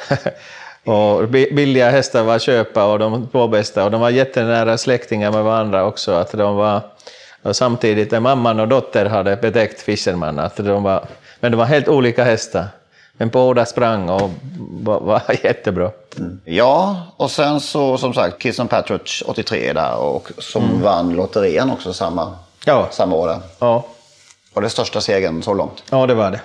[0.84, 5.32] och billiga hästar var att köpa och de två bästa och de var jättenära släktingar
[5.32, 6.12] med varandra också.
[6.12, 6.80] Att de var,
[7.42, 11.04] och samtidigt, mamman och dotter hade betäckt Fischerman, att de var,
[11.40, 12.64] men de var helt olika hästar.
[13.18, 15.90] Men båda sprang och var, var jättebra.
[16.18, 16.40] Mm.
[16.44, 20.82] Ja, och sen så som sagt Kiss and Patridge 83 där och som mm.
[20.82, 22.88] vann lotterian också samma, ja.
[22.90, 23.26] samma år.
[23.26, 23.38] Där.
[23.58, 23.84] Ja.
[24.54, 25.82] Var det största segern så långt?
[25.90, 26.40] Ja, det var det.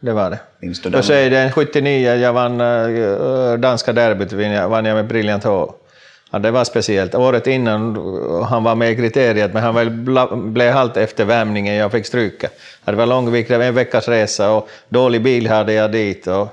[0.00, 0.38] Det var det.
[0.58, 0.98] Minns du den?
[0.98, 4.32] Jag säger den 79, jag vann uh, danska derbyt,
[4.68, 5.74] vann jag med Brilliant H.
[6.30, 7.14] Ja, det var speciellt.
[7.14, 7.96] Året innan
[8.44, 9.90] han var med i kriteriet, men han väl
[10.34, 12.48] blev halt efter värmningen, jag fick stryka.
[12.84, 16.26] Det var långvikt, en veckas resa och dålig bil hade jag dit.
[16.26, 16.48] Och,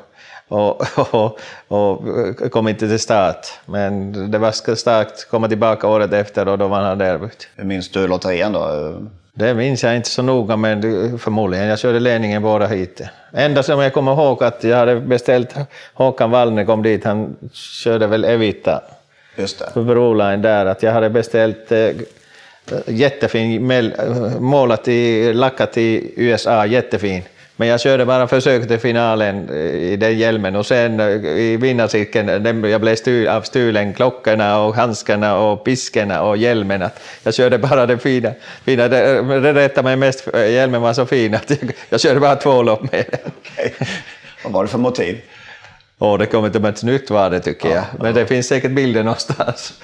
[0.47, 3.47] och, och, och, kom inte till start.
[3.65, 7.47] Men det var starkt att komma tillbaka året efter och då vann han derbyt.
[7.55, 8.93] Hur minns du lotterian då?
[9.33, 10.81] Det minns jag inte så noga, men
[11.19, 11.67] förmodligen.
[11.67, 13.01] Jag körde ledningen båda hit.
[13.33, 15.55] Enda som jag kommer ihåg att jag hade beställt
[15.93, 18.81] Håkan Wallner kom dit, han körde väl Evita
[19.37, 19.69] Just det.
[19.73, 21.89] För Broline där, att jag hade beställt eh,
[22.85, 23.93] jättefin,
[24.39, 27.23] målat i, lackat i USA, jättefin.
[27.55, 32.65] Men jag körde bara försök till finalen i den hjälmen och sen eh, i vinnarcirkeln,
[32.65, 36.89] jag blev stu, avstulen klockorna och handskarna och piskorna och hjälmen.
[37.23, 38.31] Jag körde bara det fina.
[38.65, 42.35] fina det, det rättade mig mest, hjälmen var så fin att jag, jag körde bara
[42.35, 43.31] två lopp med den.
[44.43, 45.21] Vad var det för motiv?
[45.99, 47.85] Och det kommer inte med ett nytt var det tycker ja, jag.
[47.97, 48.13] Men ja.
[48.13, 49.73] det finns säkert bilder någonstans.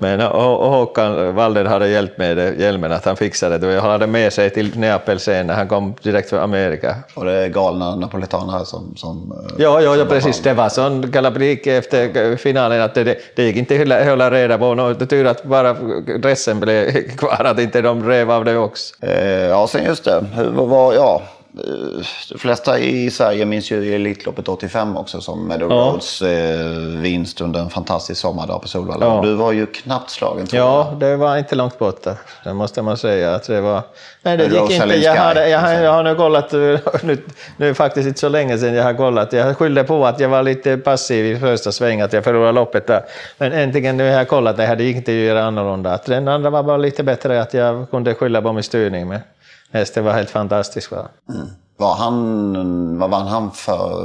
[0.00, 3.72] Men och Håkan Walder hade hjälpt med det, hjälmen, att han fixade det.
[3.72, 6.96] Jag hade med sig till Neapel sen när han kom direkt från Amerika.
[7.14, 8.96] Och det är galna napolitanare som...
[8.96, 10.40] som eh, ja, ja, ja precis.
[10.40, 14.94] Det var sån kalabrik efter finalen att det, det gick inte att hålla reda på.
[14.98, 15.72] Det tur att bara
[16.18, 18.94] dressen blev kvar, att inte de rev av det också.
[19.06, 20.24] Eh, ja, sen just det.
[20.52, 21.37] Var, ja, Eh,
[22.30, 25.76] de flesta i Sverige minns ju Elitloppet 85 också som Meadow ja.
[25.76, 29.06] Roads eh, vinst under en fantastisk sommardag på Solvalla.
[29.06, 29.20] Ja.
[29.22, 32.16] Du var ju knappt slagen tror Ja, det var inte långt borta.
[32.44, 33.34] Det måste man säga.
[33.34, 33.82] Att det var...
[34.22, 34.96] Nej, det gick inte.
[34.96, 36.52] Jag, hade, jag, har, jag har nu kollat,
[37.02, 37.18] nu,
[37.56, 39.32] nu är faktiskt inte så länge sedan jag har kollat.
[39.32, 42.86] Jag skyllde på att jag var lite passiv i första svängen, att jag förlorade loppet
[42.86, 43.02] där.
[43.38, 45.92] Men äntligen nu har jag kollat det här, det gick inte att göra annorlunda.
[45.92, 49.08] Att den andra var bara lite bättre, att jag kunde skylla på min styrning.
[49.08, 49.20] Men...
[49.72, 50.90] Hästen var helt fantastisk.
[50.90, 51.08] Va?
[51.28, 51.48] Mm.
[51.80, 54.00] Var han, vad vann han för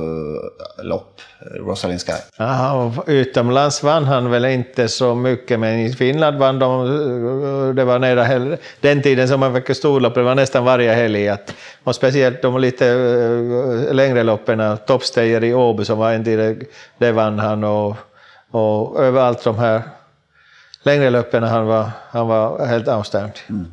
[0.80, 1.22] eh, lopp,
[1.56, 2.44] Rosalind Sky?
[2.44, 6.82] Aha, utomlands vann han väl inte så mycket, men i Finland vann de...
[6.82, 11.30] Eh, det var nära den tiden som man fick storlopp, det var nästan varje helg.
[11.30, 16.66] Att, och speciellt de lite uh, längre loppen, Topstayer i Åby som var en tid,
[16.98, 17.64] det vann han.
[17.64, 17.96] Och,
[18.52, 19.82] och överallt de här
[20.84, 23.34] längre loppen han var, han var helt outstanding.
[23.50, 23.66] Mm.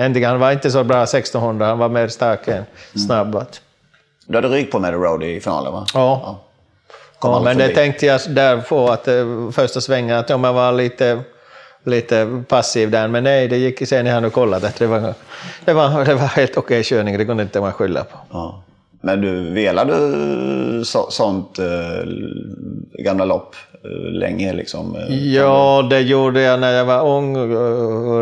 [0.00, 2.64] Äntligen, han var inte så bra 1600, han var mer stark än
[3.06, 3.34] snabb.
[3.34, 3.46] Mm.
[4.26, 5.86] Du hade rygg på med Road i finalen va?
[5.94, 6.20] Ja.
[6.24, 6.40] ja.
[7.22, 10.72] ja men det tänkte jag där på att uh, första svängen, att om jag var
[10.72, 11.22] lite,
[11.84, 15.14] lite passiv där, men nej, det gick sen jag hade kollat att det var,
[15.64, 18.18] det var, det var helt okej körning, det kunde inte man skylla på.
[18.30, 18.62] Ja.
[19.00, 22.08] Men du, velade du så, sånt eh,
[22.98, 24.52] gamla lopp eh, länge?
[24.52, 27.36] Liksom, eh, ja, det gjorde jag när jag var ung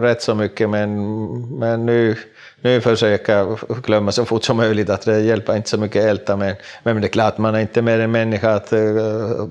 [0.02, 2.16] rätt så mycket, men, men nu,
[2.60, 6.10] nu försöker jag glömma så fort som möjligt att det hjälper inte så mycket att
[6.10, 6.36] älta.
[6.36, 8.72] Men, men det är klart, man är inte mer än människa, att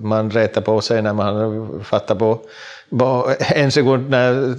[0.01, 2.39] man rätar på sig när man fattar på
[3.39, 4.55] en sekund när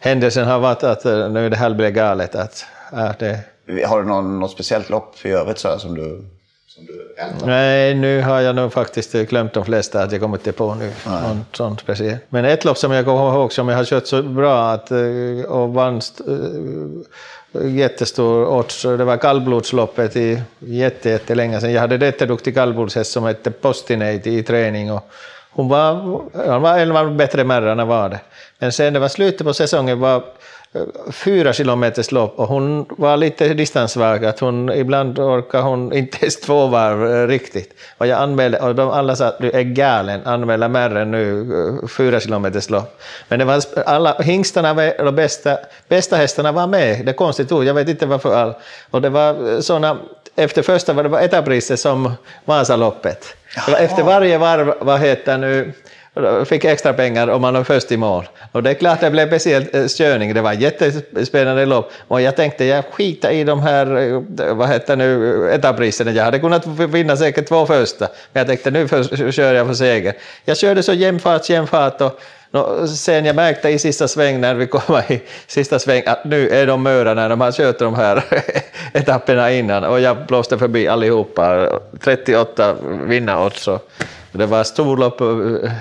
[0.00, 2.34] händelsen har varit att nu det här blir galet.
[2.34, 3.40] Att, att det,
[3.86, 6.24] har du någon, något speciellt lopp i övrigt så som du
[6.66, 7.14] Som du?
[7.46, 10.92] Nej, nu har jag nog faktiskt glömt de flesta att jag kommer inte på nu.
[11.06, 12.20] Något sånt speciellt.
[12.28, 14.98] Men ett lopp som jag kommer ihåg som jag har kört så bra att, eh,
[15.48, 21.72] och vann uh, jättestor odds, det var kallblodsloppet i jätte, jättelänge sedan.
[21.72, 24.92] Jag hade en jätteduktig kallblodshäst som hette Postinate i träning.
[24.92, 25.10] Och
[25.50, 28.20] hon var, hon var en av de bättre märrarna var det.
[28.58, 30.24] Men sen det var slutet på säsongen var
[31.12, 36.40] fyra kilometers lopp och hon var lite distanssvag, att hon ibland orkar hon inte ens
[36.40, 37.74] två varv eh, riktigt.
[37.98, 41.40] Och jag anmälde, och de alla sa att du är galen, anmäla Märren nu,
[41.82, 43.00] eh, fyra kilometers lopp.
[43.28, 45.58] Men det var alla, hingstarna var de bästa,
[45.88, 48.34] bästa hästarna var med, det är konstigt ord, jag vet inte varför.
[48.34, 48.54] All.
[48.90, 49.96] Och det var eh, såna,
[50.36, 52.12] efter första var det var etapppriser som
[52.44, 53.36] Vasaloppet.
[53.78, 55.72] Efter varje varv, vad heter nu,
[56.44, 58.28] fick extra pengar om man var först i mål.
[58.52, 60.34] Och det är klart det blev speciellt eh, störning.
[60.34, 61.92] det var jättespännande lopp.
[62.08, 66.10] Och jag tänkte, jag skiter i de här, eh, vad heter nu, eh, etappriserna.
[66.10, 69.74] Jag hade kunnat vinna säkert två första, men jag tänkte nu för, kör jag för
[69.74, 70.14] seger.
[70.44, 74.54] Jag körde så jämn fart, jämn fart och sen jag märkte i sista sväng när
[74.54, 77.94] vi kom i sista sväng att nu är de möra när de har kört de
[77.94, 78.24] här
[78.92, 81.68] etapperna innan och jag blåste förbi allihopa.
[82.00, 83.68] 38 vinnarodds.
[84.36, 85.18] Det var storlopp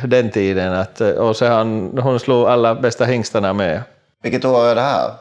[0.03, 3.81] den tiden att, och så han, hon slog alla bästa hingstarna med.
[4.23, 5.11] Vilket år är det här?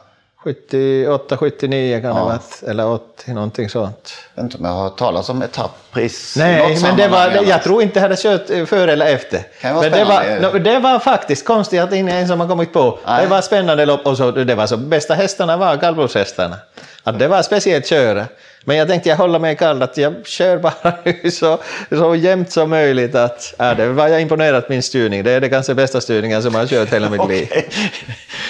[0.45, 2.13] 78, 79 kan ja.
[2.13, 4.13] det ha varit, eller 80, någonting sånt.
[4.35, 6.35] Jag vet inte om jag har talas om etappris.
[6.37, 9.43] Nej, men det var, jag tror inte jag hade kört före eller efter.
[9.61, 12.99] Kan men det, var, det var faktiskt konstigt att ingen som har kommit på.
[13.05, 13.23] Nej.
[13.23, 16.55] Det var spännande lopp och så, det var så, bästa hästarna var kallblodshästarna.
[17.07, 18.25] Att det var speciellt köra.
[18.63, 22.51] Men jag tänkte jag håller mig kall, att jag kör bara nu så, så jämnt
[22.51, 23.15] som möjligt.
[23.15, 25.23] Att, ja, det var jag imponerad min styrning.
[25.23, 27.47] Det är det kanske bästa styrningen som jag har kört hela mitt liv.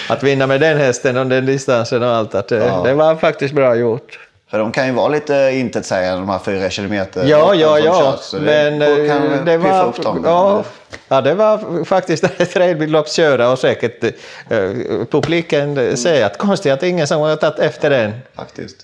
[0.09, 2.83] Att vinna med den hästen och den distansen och allt, att, ja.
[2.83, 4.19] det var faktiskt bra gjort.
[4.49, 7.25] För de kan ju vara lite intetsägande de här fyra kilometer.
[7.25, 8.17] Ja, ja, ja.
[8.17, 9.85] Körs, men det, kan det var...
[9.85, 10.63] Upp dem, ja,
[11.07, 17.07] Ja, det var faktiskt ett trailbilloppsköra och säkert uh, publiken säger att konstigt att ingen
[17.07, 18.11] som har tagit efter den.
[18.35, 18.77] Faktiskt.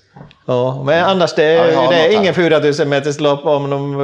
[0.45, 3.95] Ja, men annars det, ja, det är ingen 4000 meters lopp om de,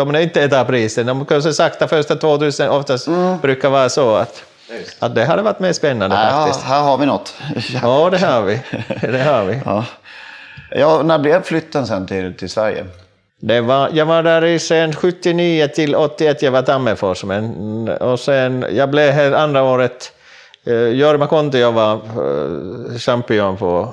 [0.00, 1.06] om det inte är etapprisen.
[1.06, 3.38] De kanske sakta första 2000 oftast mm.
[3.38, 4.42] brukar vara så att,
[4.98, 6.64] att det hade varit mer spännande ja, faktiskt.
[6.64, 7.34] Här har vi något.
[7.82, 8.60] ja, det har vi.
[9.00, 9.60] Det har vi.
[9.64, 9.84] Ja.
[10.70, 12.86] Ja, när blev flytten sen till, till Sverige?
[13.40, 17.24] Det var, jag var där i sen 79 till 81, jag var Tammerfors.
[17.24, 20.12] Men, och sen, jag blev här andra året,
[20.66, 23.88] eh, Jorma Kontio var eh, champion på,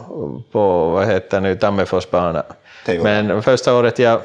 [0.51, 2.43] på vad heter nu, Tammerfors bana.
[2.85, 4.21] Men första året jag,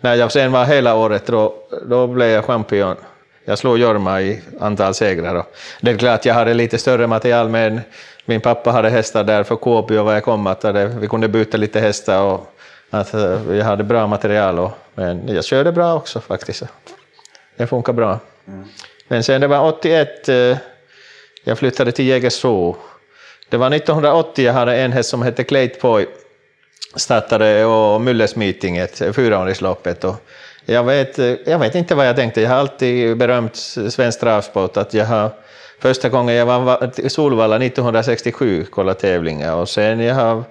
[0.00, 1.54] när jag sen var hela året, då,
[1.86, 2.96] då blev jag champion.
[3.44, 5.34] Jag slog Jorma i antal segrar.
[5.34, 5.46] Då.
[5.80, 7.80] Det är klart jag hade lite större material, men
[8.30, 10.64] min pappa hade hästar där för Kuopio var jag kom, att
[11.00, 12.54] vi kunde byta lite hästar och
[12.90, 14.58] att eh, jag hade bra material.
[14.58, 16.62] Och, men jag körde bra också faktiskt.
[17.56, 18.18] Det funkar bra.
[18.48, 18.64] Mm.
[19.08, 20.56] Men sen det var 81, eh,
[21.44, 22.76] jag flyttade till Jägersro.
[23.48, 26.06] Det var 1980 jag hade en häst som hette Clayt Poi.
[26.96, 30.04] Startade och Müllers Meeting, ett fyraåringsloppet.
[30.04, 30.16] Och
[30.64, 32.40] jag, vet, eh, jag vet inte vad jag tänkte.
[32.40, 33.56] Jag har alltid berömt
[33.90, 34.76] svensk travsport.
[34.76, 35.30] Att jag har,
[35.80, 40.44] första gången jag var i Solvalla 1967 kollade tävlingar och sen jag har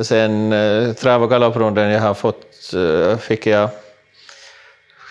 [0.00, 3.68] Sen eh, trav och galopprundan jag har fått, eh, fick jag,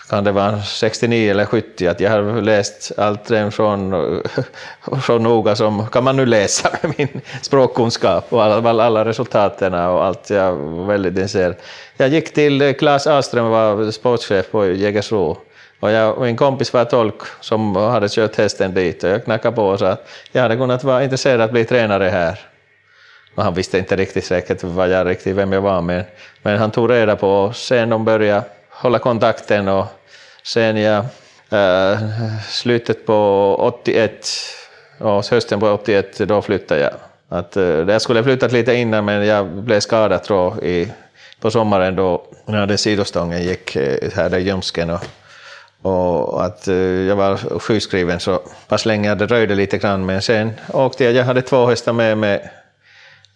[0.10, 5.18] kan det vara 69 eller 70, att jag har läst allt den från, eh, så
[5.18, 10.30] noga som kan man nu läsa med min språkkunskap och alla, alla resultaten och allt.
[10.30, 10.56] Jag
[10.88, 11.56] väldigt intresserad.
[11.98, 15.38] Jag gick till Claes Ahlström, var sportchef på Jägersro.
[15.80, 19.68] Och jag, min kompis var tolk som hade kört hästen dit och jag knackade på
[19.68, 22.40] och sa att jag hade kunnat vara intresserad av att bli tränare här.
[23.36, 26.04] Och han visste inte riktigt säkert vad jag, riktigt vem jag var, men,
[26.42, 29.86] men han tog reda på och sen de började hålla kontakten och
[30.44, 31.06] sen jag
[31.50, 32.00] äh,
[32.50, 34.28] slutet på 81
[35.00, 36.94] och hösten på 81 då flyttade jag.
[37.30, 40.92] Att, eh, äh, jag skulle flyttat lite innan men jag blev skadad tror, i,
[41.40, 44.90] på sommaren då när den sidostången gick eh, här i ljumsken.
[44.90, 45.06] Och,
[45.82, 46.68] och att
[47.08, 51.24] jag var sjukskriven så pass länge det dröjde lite grann men sen åkte jag, jag
[51.24, 52.52] hade två hästar med mig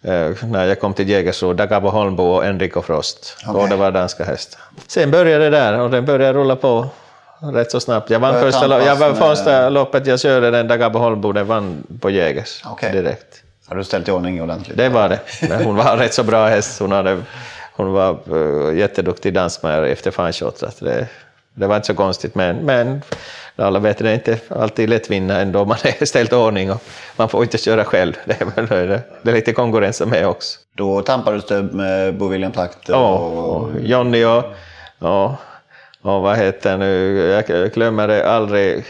[0.04, 3.36] Eh, när jag kom till Jägersro, Dagabo Holmbo och Enrico Frost.
[3.40, 3.52] Okay.
[3.52, 4.60] Båda var danska hästar.
[4.86, 6.88] Sen började det där och den började rulla på
[7.52, 8.10] rätt så snabbt.
[8.10, 11.86] Jag vann första, lo jag vann första loppet jag körde, den Dagabo Holmbo, den vann
[12.00, 12.92] på Jägers okay.
[12.92, 13.42] direkt.
[13.68, 14.76] Har du ställt i ordning ordentligt?
[14.76, 15.20] Det var det.
[15.48, 16.80] Men hon var rätt så bra häst.
[16.80, 17.22] Hon, hade,
[17.72, 20.62] hon var uh, jätteduktig dansmär efter fanshot.
[21.54, 23.02] Det, var inte så konstigt, men, men
[23.56, 25.64] alla vet det är inte alltid lätt vinna ändå.
[25.64, 26.82] Man är ställt ordning och
[27.16, 28.12] man får inte köra själv.
[28.24, 30.58] Det är, det är lite konkurrens med också.
[30.74, 32.88] Då tampades du med Bo William Takt?
[32.88, 34.44] Ja, och Johnny och
[35.02, 35.30] och,
[36.02, 37.16] och vad heter nu,
[37.48, 38.84] jag glömmer det aldrig,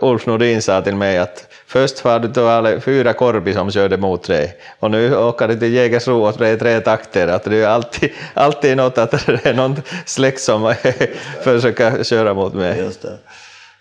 [0.00, 4.26] Ulf Nordin sa till mig att först var du alla fyra korpi som körde mot
[4.26, 7.28] dig och nu åker du till Jägersro och det är tre takter.
[7.28, 10.74] Att det är alltid, alltid något att det är någon släkt som
[11.42, 12.78] försöker köra mot mig.
[12.78, 13.18] Just det.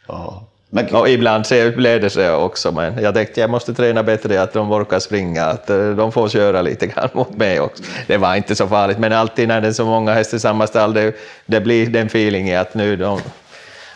[0.08, 0.44] Ja.
[0.70, 0.96] Men...
[0.96, 4.72] Och ibland blev det så också, men jag tänkte jag måste träna bättre, att de
[4.72, 7.84] orkar springa, att eh, de får köra lite grann mot mig också.
[8.08, 10.68] Det var inte så farligt, men alltid när det är så många hästar i samma
[10.68, 11.16] stall, det,
[11.46, 13.20] det blir den feelingen att nu de,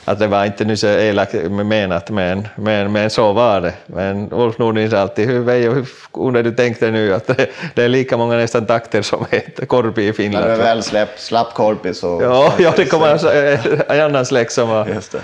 [0.05, 3.73] att det var inte nu så elakt menat, men, men, men så var det.
[3.85, 7.89] Men Ulf Nordin sa alltid, hur, hur kunde du tänkte nu att det, det, är
[7.89, 10.45] lika många nästan takter som ett korpi i Finland?
[10.45, 12.19] När du väl släpp, slapp korpi så...
[12.21, 14.87] Ja, ja det kommer en annan släkt som var...
[14.87, 15.21] Just det.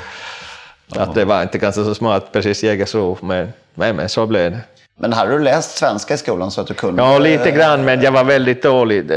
[0.95, 4.59] Att det var inte kanske så smart precis Jägersro, men, men, men så blev det.
[4.98, 7.04] Men hade du läst svenska i skolan så att du kunde?
[7.04, 9.12] Ja, lite grann, men jag var väldigt dålig.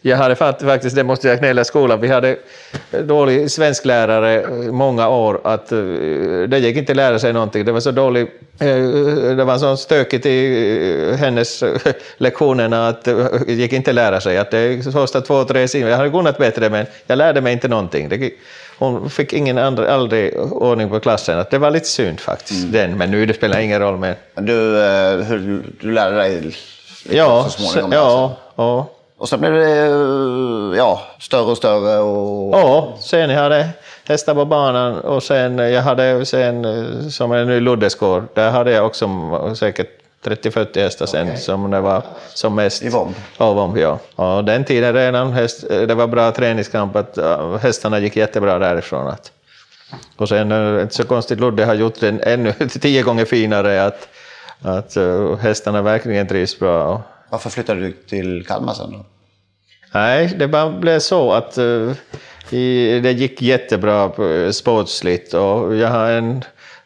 [0.00, 2.36] Jag hade faktiskt, det måste jag knälla skolan, vi hade
[3.04, 5.78] dålig svensklärare många år att eh,
[6.48, 7.64] det gick inte att lära sig någonting.
[7.64, 8.28] Det var så dåligt,
[8.60, 8.76] eh,
[9.36, 11.64] det var så stökigt i eh, hennes
[12.16, 14.38] lektionerna att det gick inte att lära sig.
[14.38, 17.68] Att det första två, tre sidor, jag hade kunnat bättre men jag lärde mig inte
[17.68, 18.08] någonting.
[18.08, 18.30] Det,
[18.78, 21.38] hon fick ingen andra, aldrig ordning på klassen.
[21.38, 22.72] Att det var lite synd faktiskt, mm.
[22.72, 22.98] den.
[22.98, 23.96] Men nu det spelar ingen roll.
[23.96, 24.14] Men...
[24.34, 26.56] Du, eh, hur, du lärde dig
[27.10, 27.92] ja, så småningom?
[27.92, 28.36] Ja, alltså.
[28.56, 28.86] ja.
[29.16, 31.98] Och sen blev det eh, ja, större och större?
[31.98, 32.54] Och...
[32.58, 33.68] Ja, sen jag hade
[34.04, 38.70] hästar på banan och sen jag hade sen eh, som en ny Luddesgård, där hade
[38.70, 39.08] jag också
[39.56, 41.40] säkert 30-40 hästar sen okay.
[41.40, 42.02] som det var
[42.34, 42.82] som mest.
[42.82, 43.14] I Vom?
[43.38, 43.98] Ja, Vom, ja.
[44.14, 47.18] Och den tiden redan, häst, det var bra träningskamp, att
[47.62, 49.06] hästarna gick jättebra därifrån.
[49.06, 49.32] Att.
[50.16, 54.08] Och sen, eh, inte så konstigt, Ludde har gjort den ännu tio gånger finare, att,
[54.62, 57.02] att uh, hästarna verkligen trivs bra.
[57.30, 59.04] Varför flyttade du till Kalmar sen då?
[59.92, 61.92] Nej, det bara blev så att uh,
[62.50, 64.12] i, det gick jättebra
[64.52, 66.44] sportsligt och jag har en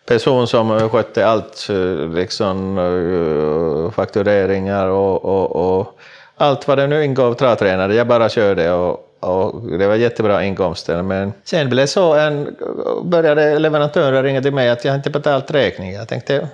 [0.08, 5.98] person som eh, skötte allt, eh, liksom eh, faktureringar och, och, och
[6.36, 7.94] allt vad det nu ingav travtränare.
[7.94, 11.02] Jag bara körde och, och det var jättebra inkomster.
[11.02, 12.56] Men sen blev så, en,
[13.02, 15.94] började leverantörer ringa till mig att jag inte betalt räkningen.
[15.94, 16.48] Jag tänkte,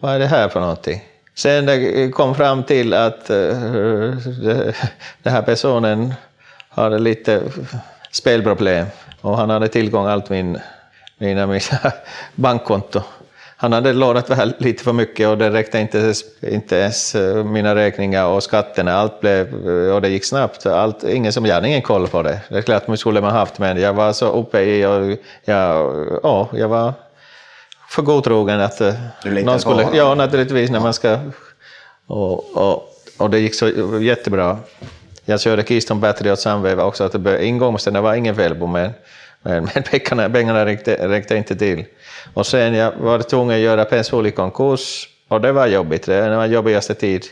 [0.00, 1.02] vad är det här för någonting?
[1.34, 4.16] Sen det kom fram till att uh,
[5.22, 6.14] den här personen
[6.68, 7.42] hade lite
[8.10, 8.86] spelproblem
[9.20, 10.58] och han hade tillgång till allt min
[11.22, 11.92] mina, mina
[12.34, 13.02] bankkonto.
[13.56, 17.74] Han hade lånat väl lite för mycket och det räckte inte, inte ens eh, mina
[17.74, 18.92] räkningar och skatterna.
[18.92, 20.66] Allt blev, och det gick snabbt.
[20.66, 22.40] Allt, ingen som, jag hade ingen koll på det.
[22.48, 25.98] Det är klart man skulle man haft, men jag var så uppe i och jag,
[26.22, 26.92] ja, jag var
[27.88, 28.94] för godtrogen att eh,
[29.24, 29.84] någon skulle...
[29.84, 31.18] På ja, naturligtvis när man ska...
[32.06, 33.68] Och, och, och det gick så
[34.00, 34.58] jättebra.
[35.24, 38.90] Jag körde Keystone Battery och Sunwave också, att ingångsten var ingen fel på, men
[39.42, 41.84] men, men pengarna, pengarna räckte, räckte, inte till.
[42.34, 46.06] Och sen jag var tvungen att göra pensol konkurs och det var jobbigt.
[46.06, 47.24] Det var jobbigaste tid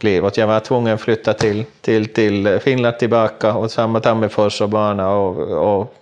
[0.00, 0.36] livet.
[0.36, 5.10] Jag var tvungen att flytta till, till, till Finland tillbaka och samma Tammerfors och bana
[5.10, 5.38] och,
[5.80, 5.94] och,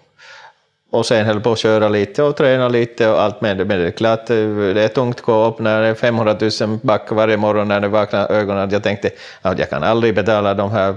[0.91, 3.65] och sen höll på att köra lite och träna lite och allt med det.
[3.65, 6.79] Men det är klart, det är tungt att gå upp när det är 500 000
[6.83, 8.71] back varje morgon när det vaknar ögonen.
[8.71, 9.11] Jag tänkte
[9.43, 10.95] att jag kan aldrig betala de här,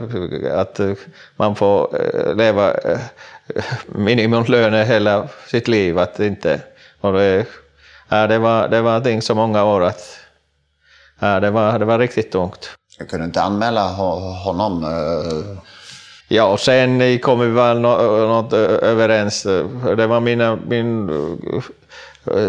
[0.52, 0.80] att
[1.36, 3.00] man får eh, leva eh,
[3.56, 6.00] eh, minimumlöner hela sitt liv.
[6.00, 6.62] Att inte,
[7.02, 7.46] och det,
[8.10, 10.20] ja, det, var, det var någonting så många år att
[11.20, 12.70] ja, det, var, det var riktigt tungt.
[13.00, 13.88] Jag kunde inte anmäla
[14.44, 14.84] honom?
[14.84, 15.58] Uh...
[16.28, 19.44] Ja, och sen kom vi väl något överens.
[19.98, 21.10] Det var mina, min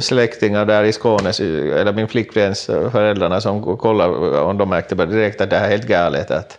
[0.01, 5.51] släktingar där i Skåne, eller min flickväns föräldrarna som kollade och de märkte direkt att
[5.51, 6.31] det här är helt galet.
[6.31, 6.59] Att,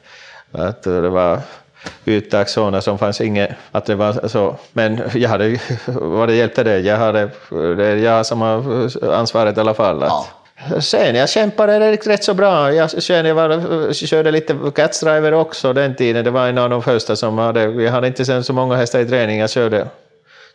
[0.51, 1.39] att det var
[2.05, 4.55] uttag sådana som fanns inget, att det var så.
[4.73, 9.57] Men jag hade, vad det hjälpte det, jag hade, det är jag som har ansvaret
[9.57, 10.03] i alla fall.
[10.03, 10.25] Att, ja.
[10.79, 12.73] Sen jag kämpade rätt så bra.
[12.73, 16.25] Jag, sen jag, var, körde lite catstriver också den tiden.
[16.25, 18.99] Det var en av de första som hade, jag hade inte sen så många hästar
[18.99, 19.87] i träning, jag körde,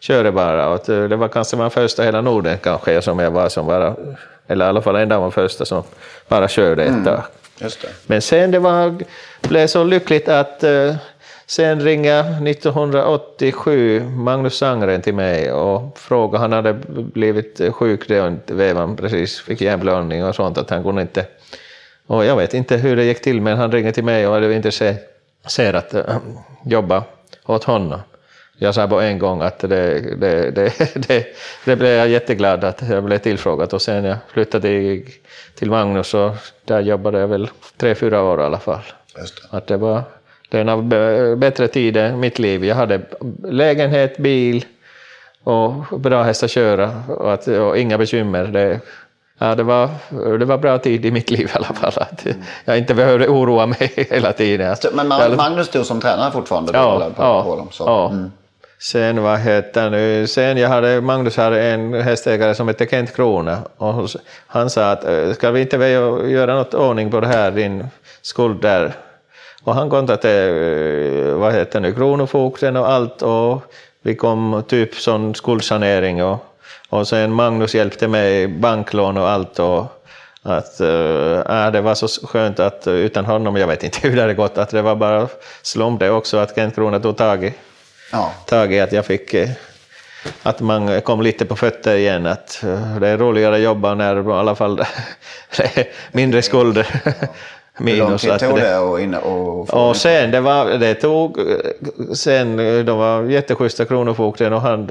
[0.01, 0.69] körde bara.
[0.69, 3.95] Och det var kanske den första hela Norden kanske som jag var som bara,
[4.47, 5.83] eller i alla fall en av de första som
[6.29, 7.05] bara körde ett mm.
[7.05, 7.23] tag.
[8.07, 8.99] Men sen det var,
[9.41, 10.95] blev så lyckligt att uh,
[11.51, 16.73] Sen ringer 1987 Magnus Sangren till mig och frågade, han hade
[17.13, 21.27] blivit sjuk den vevan, precis, fick hjärnblödning och sånt, att han kunde inte...
[22.07, 24.51] Och jag vet inte hur det gick till, men han ringde till mig och var
[24.51, 26.17] intresserad att äh,
[26.65, 27.05] jobba
[27.47, 28.01] åt honom.
[28.59, 29.69] Jag sa på en gång att det,
[30.17, 31.27] det, det, det,
[31.65, 35.09] det blev jag jätteglad att jag blev tillfrågad och sen jag flyttade till,
[35.55, 36.31] till Magnus och
[36.65, 38.83] där jobbade jag väl tre, fyra år i alla fall.
[39.15, 39.57] Det.
[39.57, 40.03] Att det var
[40.51, 40.85] Det är en av
[41.39, 42.65] bättre tider i mitt liv.
[42.65, 43.01] Jag hade
[43.45, 44.65] lägenhet, bil
[45.45, 48.45] och bra häst att köra och, att, och inga bekymmer.
[48.45, 48.81] Det,
[49.39, 49.89] ja, det, var,
[50.39, 51.93] det var bra tid i mitt liv i alla fall.
[51.97, 52.27] Att
[52.65, 54.77] jag inte behövde oroa mig hela tiden.
[54.93, 56.73] Men Ma- Magnus du som tränare fortfarande?
[56.73, 57.85] då, Ja, eller på, ja, på dem, så.
[57.85, 58.11] ja.
[58.11, 58.33] Mm.
[58.83, 63.59] Sen vad heter nu, sen jag hade, Magnus hade en hästägare som hette Kent Krona
[63.77, 64.09] och
[64.47, 67.87] han sa att "Eh, ska vi inte göra något ordning på det här, din
[68.23, 68.93] skuld där.
[69.65, 73.63] Och han kontaktade, eh, vad heter nu, Kronofogden och allt och
[74.03, 76.39] vi kom typ sån skuldsanering och,
[76.89, 79.85] och sen Magnus hjälpte mig, banklån och allt och
[80.43, 84.23] att äh, det var så skönt att eh, utan honom, jag vet inte hur det
[84.23, 85.29] hade gått, att det var bara
[85.63, 87.55] slump det också att Kent Krona tog tag i
[88.13, 88.33] Ja.
[88.47, 89.49] tag i att jag fick eh,
[90.43, 92.27] att man kom lite på fötter igen.
[92.27, 94.77] Att eh, det är roligare att jobba när i alla fall
[95.57, 96.87] det är mindre skulder.
[97.87, 101.39] Hur lång Minus tid tog det- att in, och och sen, det, var, det tog,
[102.15, 102.57] sen,
[102.87, 104.87] de var jätteschyssta Kronofogden och han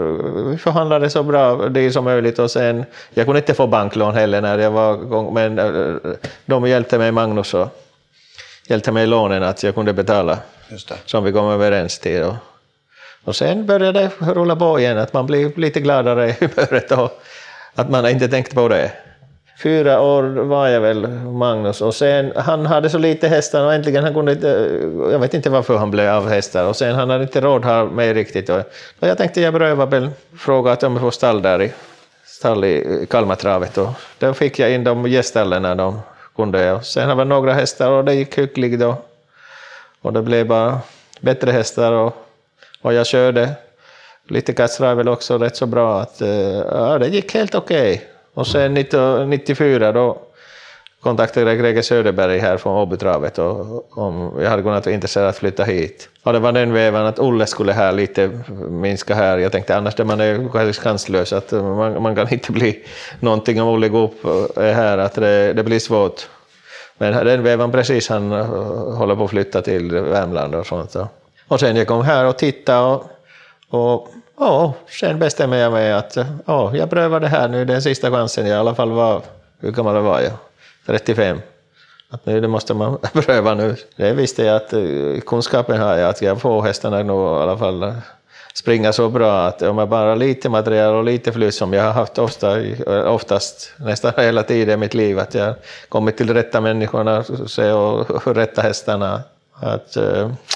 [0.61, 4.57] förhandlade så bra det som möjligt och sen, jag kunde inte få banklån heller när
[4.57, 5.95] jag var igång, men eh,
[6.45, 7.67] de hjälpte mig, Magnus och
[8.67, 10.37] hjälpte mig i lånen att jag kunde betala
[11.05, 12.23] som vi kom överens till.
[12.23, 12.35] Och,
[13.23, 17.21] och sen började det rulla på igen, att man blir lite gladare i humöret och
[17.75, 18.91] att man inte tänkt på det.
[19.63, 24.03] Fyra år var jag väl, Magnus, och sen han hade så lite hästar och äntligen
[24.03, 24.47] han kunde inte,
[25.11, 27.85] jag vet inte varför han blev av hästar och sen han hade inte råd här
[27.85, 28.49] mig riktigt.
[28.49, 28.59] Och,
[28.99, 31.73] och jag tänkte jag prövar väl, fråga att om jag får stall där i,
[32.25, 35.99] stall i Kalmartravet och då fick jag in de gästställena de
[36.35, 36.71] kunde.
[36.71, 38.95] Och sen hade vi några hästar och det gick hyggligt då.
[40.01, 40.79] Och det blev bara
[41.19, 42.15] bättre hästar och,
[42.81, 43.49] och jag körde
[44.27, 46.01] lite kassravel också rätt så bra.
[46.01, 46.29] Att, eh,
[46.71, 48.07] ja, det gick helt okej.
[48.39, 50.17] Och sen 1994 då
[51.01, 55.37] kontaktade jag Greger Söderberg här från Åbytravet och om jag hade kunnat vara intresserad att
[55.37, 56.09] flytta hit.
[56.23, 59.37] Och det var den väven att Olle skulle här lite minska här.
[59.37, 62.83] Jag tänkte annars är man är chanslös att man, man kan inte bli
[63.19, 64.25] någonting om Olle går upp
[64.55, 66.29] här, att det, det blir svårt.
[66.97, 68.45] Men den vevan precis han eh,
[68.97, 70.95] håller på att flytta till Värmland och sånt.
[71.47, 73.05] Och sen jag kom här och tittade och,
[73.69, 74.07] och
[74.39, 78.47] ja, sen bestämde jag mig att ja, jag prövar det här nu, den sista chansen.
[78.47, 79.21] Jag i alla fall var,
[79.59, 80.33] hur gammal var jag?
[80.85, 81.41] 35.
[82.09, 83.75] Att nu det måste man pröva nu.
[83.95, 87.57] Det visste jag att eh, kunskapen har jag, att jag får hästarna nog i alla
[87.57, 87.93] fall eh,
[88.53, 91.83] springa så bra att om jag bara har lite material och lite flyt som jag
[91.83, 95.55] har haft ofta, eh, oftast nästan hela tiden i mitt liv, att jag
[95.89, 97.23] kommit till rätta människorna
[97.75, 99.21] och, rätta hästarna.
[99.61, 99.97] Att,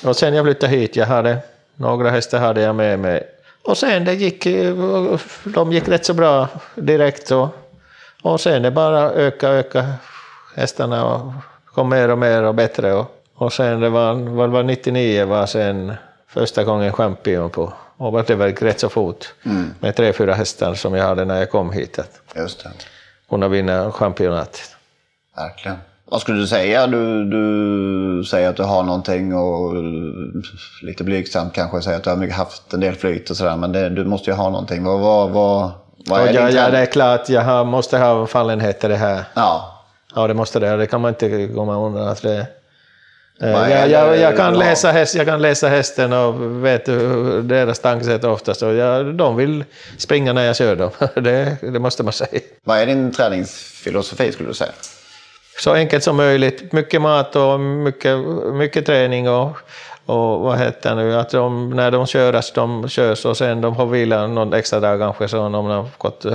[0.06, 1.38] och sen jag flyttade hit, jag hade,
[1.76, 3.33] några hästar hade jag med mig.
[3.64, 4.44] Och sen det gick,
[5.44, 7.32] de gick rätt så bra direkt.
[7.32, 7.48] Och,
[8.22, 9.94] och sen det bara öka, öka
[10.56, 11.34] hästarna och
[11.66, 12.94] kom mer och mer och bättre.
[12.94, 15.94] Och, och sen det var, vad var 99 var sen
[16.28, 17.74] första gången champion på.
[17.98, 19.34] Och det var rätt så fort
[19.80, 22.00] med tre, fyra hästar som jag hade när jag kom hit.
[22.00, 22.72] Att Just det.
[23.30, 24.76] kunna vinna championatet.
[25.36, 25.78] Verkligen.
[26.14, 26.88] Vad skulle du säga?
[26.88, 29.74] Du, du säger att du har någonting och
[30.82, 33.56] lite blygsamt kanske säger att du har haft en del flyt och sådär.
[33.56, 34.84] Men det, du måste ju ha någonting.
[34.84, 35.72] Vad, vad, vad,
[36.06, 36.72] vad är jag, ja, träning?
[36.72, 39.24] det är klart, jag har, måste ha fallenheter det här.
[39.34, 39.84] Ja,
[40.16, 40.78] Ja, det måste det.
[40.78, 42.08] Det kan man inte komma undan.
[42.08, 42.48] Att det,
[43.42, 46.86] Eh, jag, jag, jag, kan läsa häst, jag kan läsa hästen och vet
[47.50, 48.62] deras tankesätt oftast.
[48.62, 49.64] Och jag, de vill
[49.98, 50.92] springa när jag kör dem.
[51.24, 52.42] Det, det måste man säga.
[52.64, 54.72] vad är din träningsfilosofi skulle du säga?
[55.60, 56.72] Så enkelt som möjligt.
[56.72, 58.18] Mycket mat och mycket,
[58.54, 59.30] mycket träning.
[59.30, 59.58] Och,
[60.06, 63.86] och vad heter nu, att de, när de körs, de körs och sen de får
[63.86, 66.26] vila någon extra dag kanske så om de har gått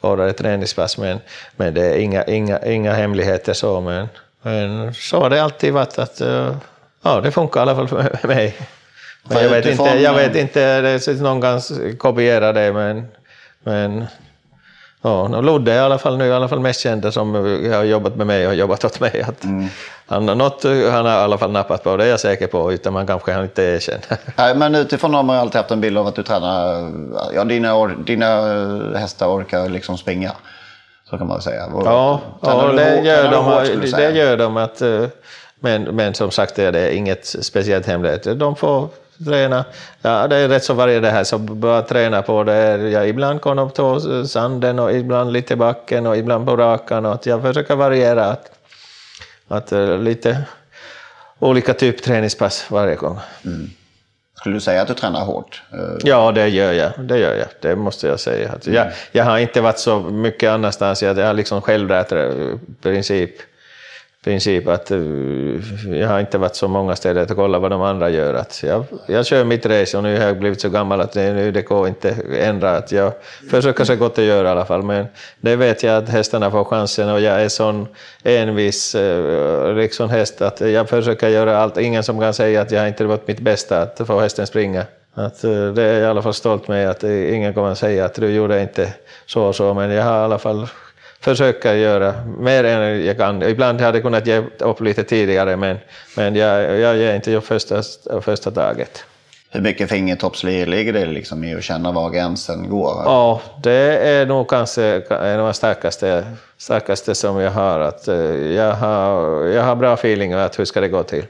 [0.00, 0.98] hårdare träningspass.
[0.98, 1.20] Men,
[1.56, 3.80] men det är inga, inga, inga hemligheter så.
[3.80, 4.08] Men,
[4.42, 6.56] men så har det alltid varit att eh,
[7.02, 8.56] ja, det funkar i alla fall för mig.
[9.22, 11.60] Men jag vet, inte, jag vet eh, inte, det, så någon kan
[11.98, 13.06] kopiera det men,
[13.64, 14.06] men
[15.02, 17.34] Ja, och Ludde är i alla fall nu i alla fall mest känd som
[17.74, 19.22] har jobbat med mig och jobbat åt mig.
[19.22, 19.44] Att
[20.06, 22.72] han, har något, han har i alla fall nappat på, det är jag säker på,
[22.72, 24.02] utan man kanske han inte erkänner.
[24.36, 26.90] Nej, men utifrån har man ju alltid haft en bild av att du tränar,
[27.34, 28.26] ja dina, or, dina
[28.98, 30.32] hästar orkar liksom springa.
[31.10, 31.66] Så kan man väl säga.
[31.66, 34.56] Och- Ja, ja det, hårt- gör de, hårt, det gör de.
[34.56, 35.04] Att, eh,
[35.60, 38.38] men, men som sagt, det är inget speciellt hemlighet.
[38.38, 38.88] De får
[39.26, 39.64] träna.
[40.02, 42.52] Ja, det är rätt så varje det här, så bara träna på det.
[42.52, 47.06] är- Ja, ibland kommer de på sanden och ibland lite backen och ibland på rakan.
[47.06, 48.24] Och att jag försöker variera.
[48.24, 48.50] Att,
[49.48, 50.42] att eh, lite
[51.38, 53.18] olika typ träningspass varje gång.
[54.40, 55.62] Skulle du säga att du tränar hårt?
[55.72, 56.90] Eh, Ja, det gör jag.
[56.98, 57.46] Det gör jag.
[57.60, 58.52] Det måste jag säga.
[58.52, 61.02] Att jag, jag har inte varit så mycket annanstans.
[61.02, 63.30] Jag har liksom självlärt i princip
[64.24, 64.98] princip att eh,
[65.90, 68.34] jag har inte varit så många ställen att kolla vad de andra gör.
[68.34, 71.32] Att jag, jag kör mitt race och nu har jag blivit så gammal att det,
[71.32, 72.76] nu det går inte ändra.
[72.76, 73.12] Att jag
[73.50, 75.06] försöker så gott jag gör i alla fall, men
[75.40, 77.88] det vet jag att hästarna får chansen och jag är sån
[78.22, 81.78] envis eh, liksom häst att jag försöker göra allt.
[81.78, 84.84] Ingen som kan säga att jag inte varit mitt bästa att få hästen springa.
[85.14, 88.04] Att eh, det är jag i alla fall stolt med, att ingen kommer att säga
[88.04, 88.94] att du gjorde inte
[89.26, 90.66] så och så, men jag har i alla fall
[91.20, 93.42] försöker göra mer än jag kan.
[93.42, 95.78] Ibland hade jag kunnat ge upp lite tidigare, men,
[96.16, 97.82] men jag, jag ger inte upp första,
[98.22, 99.04] första taget.
[99.52, 103.02] Hur mycket fingertoppslir ligger det liksom i att känna var gränsen går?
[103.04, 106.24] Ja, det är nog kanske en av de starkaste,
[106.58, 107.80] starkaste som jag har.
[107.80, 108.16] Att eh,
[108.52, 111.24] jag, har jag har bra feeling att hur ska det gå till.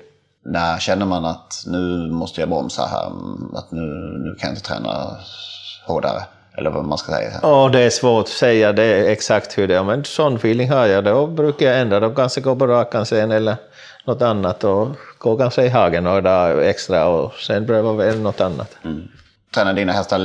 [0.45, 3.07] När känner man att nu måste jag bromsa här?
[3.59, 3.81] Att nu,
[4.25, 5.17] nu kan jag inte träna
[5.87, 6.23] hårdare?
[6.59, 7.31] Eller vad man ska säga.
[7.43, 10.87] Ja, det är svårt att säga det exakt hur det är, men sån feeling har
[10.87, 11.05] jag.
[11.05, 13.57] Då brukar jag ändra, då kanske gå på rakan sen eller
[14.05, 14.89] något annat och
[15.19, 18.77] gå kanske i hagen några dagar extra och sen pröva väl något annat.
[18.85, 19.03] Mm.
[19.55, 20.19] Tränar dina hästar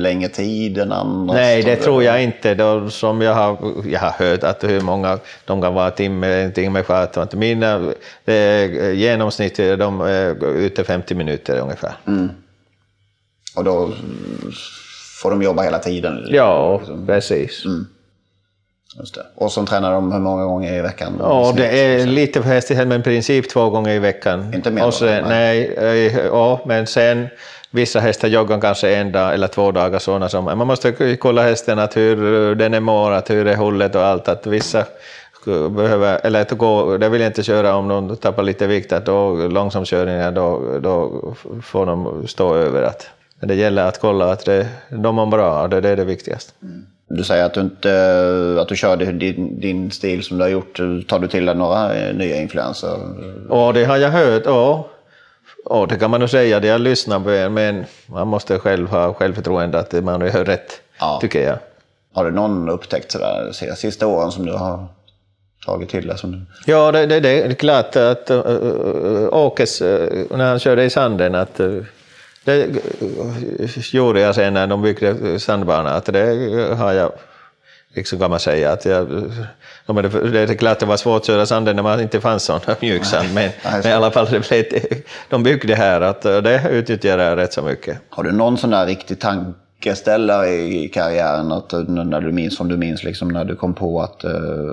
[0.00, 1.34] längre tid än andra?
[1.34, 2.54] Nej, det tror jag inte.
[2.54, 6.52] Då, som jag har, jag har hört att hur många de kan vara timme, en
[6.52, 7.36] timme kvar.
[7.36, 7.92] Mina
[8.94, 11.92] genomsnitt de är ute 50 minuter ungefär.
[12.06, 12.30] Mm.
[13.56, 13.90] Och då
[15.22, 16.26] får de jobba hela tiden?
[16.28, 17.06] Ja, liksom.
[17.06, 17.64] precis.
[17.64, 17.86] Mm.
[19.34, 21.12] Och så tränar de hur många gånger i veckan?
[21.18, 24.54] Ja, det är lite för hästigt, men i princip två gånger i veckan.
[24.54, 24.90] Inte mer?
[24.90, 27.28] Sen, nej, eh, ja, men sen
[27.70, 29.98] vissa hästar joggar kanske en dag eller två dagar.
[29.98, 33.94] Sådana som, man måste kolla hästen, att hur den är mår, att hur är hållet
[33.94, 34.28] och allt.
[34.28, 34.84] Att vissa
[35.46, 39.06] behöver, eller att gå, det vill jag inte köra om de tappar lite vikt, att
[39.06, 41.22] då långsamkörningar, då, då
[41.62, 42.82] får de stå över.
[42.82, 43.08] Att,
[43.46, 46.52] det gäller att kolla att det, de mår bra, det, det är det viktigaste.
[46.62, 46.86] Mm.
[47.08, 50.76] Du säger att du, inte, att du kör din, din stil som du har gjort.
[51.08, 52.98] Tar du till dig några eh, nya influenser?
[53.48, 54.42] Ja, det har jag hört.
[54.44, 54.88] Ja.
[55.64, 56.60] ja, det kan man nog säga.
[56.60, 61.18] Det jag lyssnar på men man måste själv ha självförtroende att man gör rätt, ja.
[61.20, 61.58] tycker jag.
[62.14, 64.86] Har du någon upptäckt sådär de sista åren som du har
[65.66, 66.18] tagit till dig?
[66.18, 66.46] Som...
[66.66, 71.34] Ja, det, det, det är klart att uh, Åkes, uh, när han körde i sanden,
[71.34, 71.82] att uh,
[72.44, 72.68] det
[73.92, 77.12] gjorde jag sen när de byggde sandbanan, att det har jag,
[77.94, 79.08] liksom kan man säga, att jag,
[80.32, 83.34] det är klart det var svårt att köra sanden när man inte fanns sån mjuksand,
[83.34, 84.64] men, men i alla fall det blev,
[85.28, 87.98] de byggde här, att det utnyttjar jag rätt så mycket.
[88.08, 92.76] Har du någon sån där riktig tankeställare i karriären, att, när du minns, som du
[92.76, 94.24] minns, liksom, när du kom på att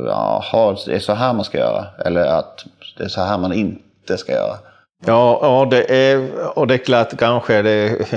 [0.05, 2.65] jaha, det är så här man ska göra, eller att
[2.97, 4.57] det är så här man inte ska göra?
[5.05, 8.11] Ja, ja det är, och det är klart kanske det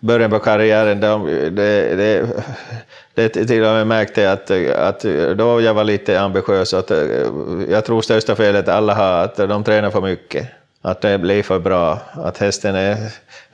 [0.00, 1.96] början på karriären, det, det,
[3.14, 5.00] det, det till och med märkte att, att
[5.36, 6.90] då jag var lite ambitiös, att
[7.68, 10.46] jag tror största felet alla har att de tränar för mycket.
[10.82, 12.96] Att det blir för bra, att hästen är,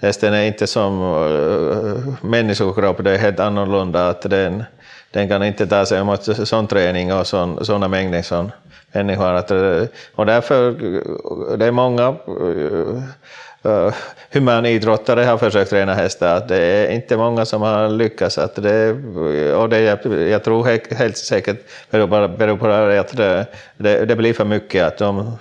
[0.00, 4.64] hästen är inte som uh, människokropp, det är helt annorlunda, att den,
[5.10, 8.52] den kan inte ta sig emot sån träning och sådana mängder Sån
[8.92, 9.34] människor.
[9.34, 9.50] Att,
[10.14, 10.70] och därför,
[11.56, 12.08] det är många
[13.66, 13.92] uh,
[14.30, 18.38] humanidrottare har försökt träna hästar, att det är inte många som har lyckats.
[18.38, 18.90] Att det,
[19.54, 21.58] och det, jag, jag tror helt, helt säkert
[21.90, 22.66] beror på, beror på
[23.00, 25.38] att det, det, det blir för mycket, att de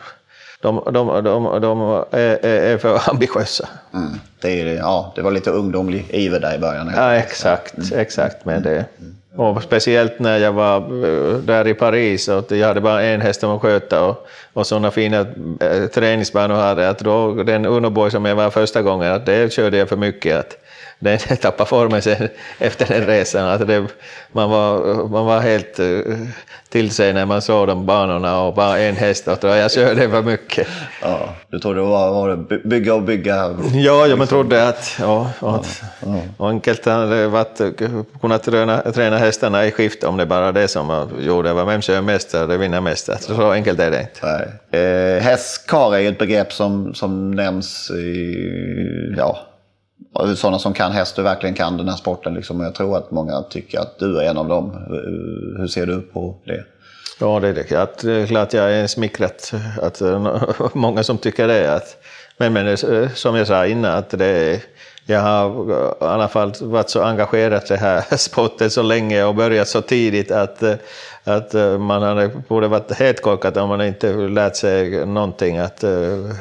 [0.62, 3.70] de, de, de, de är, är, för ambitiösa.
[3.94, 4.20] Mm.
[4.42, 6.92] Det, är, ja, det var lite ungdomlig iver där i början.
[6.96, 8.00] Ja, exakt, mm.
[8.00, 8.86] exakt med det.
[9.00, 9.16] Mm.
[9.36, 13.44] Och speciellt när jag var eh, där i Paris och jag hade bara en häst
[13.44, 15.20] att sköta och, och sådana fina
[15.60, 19.78] äh, träningsbanor hade att då den Unoboy som jag var första gången, att det körde
[19.78, 20.40] jag för mycket.
[20.40, 20.58] Att
[21.00, 22.30] den tappade formen sen
[22.60, 23.48] efter den resan.
[23.48, 23.88] Att det,
[24.32, 26.18] man, var, man var helt uh,
[26.72, 30.22] till sig när man såg de banorna och bara en häst och jag körde för
[30.22, 30.68] mycket.
[31.02, 33.56] Ja, du trodde det var, var bygga och bygga?
[33.74, 36.50] Ja, jag trodde att, ja, att ja, ja.
[36.50, 37.62] enkelt hade varit
[38.22, 41.54] kunnat träna, träna hästarna i skift om det bara det som gjorde.
[41.54, 43.10] Vem kör mest, det vinner mest.
[43.10, 44.20] Alltså, så enkelt är det inte.
[44.72, 44.82] Nej.
[44.82, 48.36] Eh, hästkar är ett begrepp som, som nämns i,
[49.18, 49.40] ja,
[50.36, 52.34] sådana som kan häst och verkligen kan den här sporten.
[52.34, 52.60] Liksom.
[52.60, 54.72] Jag tror att många tycker att du är en av dem.
[55.58, 56.64] Hur ser du på det?
[57.22, 59.32] Ja, det är, det är eh, klart jag är smickrad
[59.82, 60.38] att eh,
[60.74, 61.74] många som tycker det.
[61.74, 61.98] Att,
[62.38, 64.62] men, men eh, som jag sa innan, att det,
[65.06, 69.36] jag har i alla fall varit så engagerad i den här sporten så länge och
[69.36, 70.64] börjat så tidigt att,
[71.24, 75.84] att man hade, borde varit helt korkad om man inte lärt sig någonting att,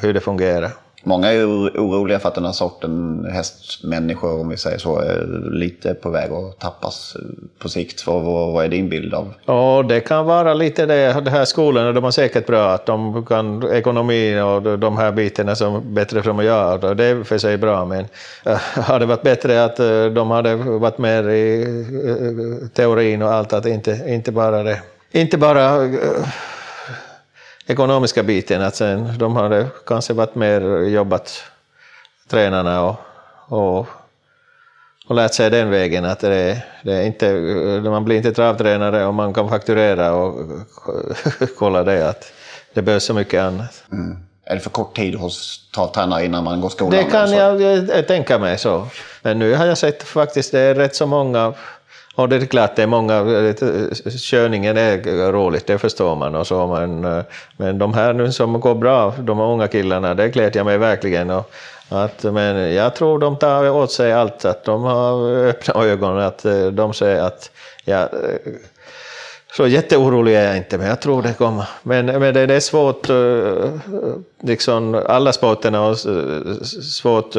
[0.03, 0.71] hur det fungerar.
[1.03, 5.95] Många är oroliga för att den här sorten hästmänniskor, om vi säger så, är lite
[5.95, 7.23] på väg att tappas eh,
[7.59, 8.07] på sikt.
[8.07, 9.35] Vad, vad är din bild av?
[9.47, 11.21] Ja, det kan vara lite det.
[11.25, 15.57] De här skolorna, de har säkert bra att de kan ekonomi och de här bitarna
[15.57, 16.95] som bättre för att göra.
[16.95, 18.07] Det är för sig bra, men
[18.47, 21.67] äh, hade varit bättre att eh, de hade varit mer i
[22.75, 24.81] teorin och allt, att inte, inte bara det.
[25.13, 25.89] Inte bara
[27.71, 31.43] ekonomiska biten, att sen de hade kanske varit mer jobbat,
[32.29, 32.97] tränarna och,
[33.49, 33.87] och,
[35.07, 37.33] och lärt sig den vägen att det, det är inte,
[37.91, 40.35] man blir inte travtränare och man kan fakturera och
[41.59, 42.33] kolla det att
[42.75, 43.85] det behövs så mycket annat.
[43.93, 44.17] Mm.
[44.45, 46.91] Är det för kort tid hos travtränare innan man går skolan?
[46.91, 48.87] Det kan jag, jag tänka mig så.
[49.23, 51.55] Men nu har jag sett faktiskt det är rätt så många
[52.15, 56.35] och det är klart, det är många, eh, eh, körningen är roligt, det förstår man.
[56.35, 57.25] Och så, men, eh,
[57.57, 60.79] men de här nu som går bra, de här unga killarna, det gläder jag mig
[60.79, 61.31] verkligen.
[61.31, 61.53] Och,
[61.89, 66.47] att, men jag tror de tar åt sig allt, att de har öppna ögon, att
[66.73, 67.51] de säger att
[67.85, 68.09] ja,
[69.57, 71.69] så jätteorolig är jag inte, men jag tror det kommer.
[71.83, 73.09] Men, men det, det är svårt,
[74.43, 75.95] liksom alla sporterna har
[76.83, 77.37] svårt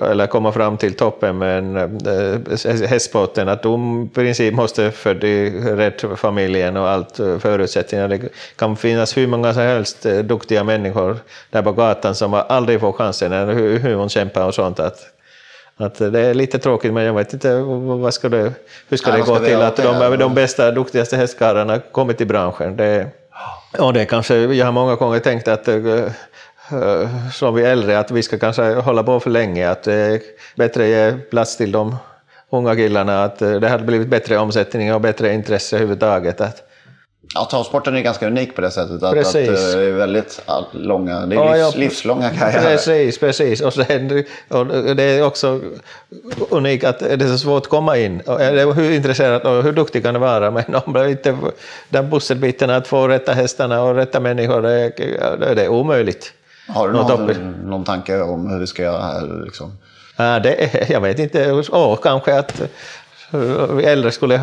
[0.00, 5.50] eller komma fram till toppen med eh, hästsporten, att de i princip måste för i
[5.60, 8.08] rätt familjen och allt eh, förutsättningar.
[8.08, 8.20] Det
[8.56, 11.16] kan finnas hur många som helst duktiga människor
[11.50, 14.80] där på gatan som aldrig får chansen, hur, hur hon kämpar och sånt.
[14.80, 14.98] Att,
[15.76, 18.52] att det är lite tråkigt, men jag vet inte vad ska det,
[18.88, 22.26] hur ska ja, det gå ska till att de, de bästa, duktigaste hästkarlarna kommer till
[22.26, 22.76] branschen.
[22.76, 23.06] Det,
[23.78, 26.10] och det kanske, jag har många gånger tänkt att Eh,
[27.32, 30.20] som vi äldre att vi ska kanske hålla på för länge, att det är
[30.56, 31.96] bättre ge plats till de
[32.50, 36.40] unga killarna, att eh, det hade blivit bättre omsättning och bättre intresse överhuvudtaget.
[36.40, 36.62] Att,
[37.34, 40.42] Ja, travsporten är ganska unik på det sättet att, att eh, det är väldigt
[40.72, 42.62] långa, det är livs, ja, livslånga karriärer.
[42.62, 43.60] Precis, precis.
[43.60, 45.60] Och, sen, och det är också
[46.50, 48.22] unikt att det är så svårt att komma in.
[48.74, 50.50] Hur intresserad och hur duktig kan det vara?
[50.50, 51.36] Men om inte
[51.88, 56.32] den pusselbiten att få rätta hästarna och rätta människor, det det är omöjligt.
[56.68, 59.44] Har du någon, någon tanke om hur vi ska göra här?
[59.44, 59.78] Liksom?
[60.16, 61.50] Ja, det, jag vet inte.
[61.52, 62.62] Oh, kanske att
[63.76, 64.36] vi äldre skulle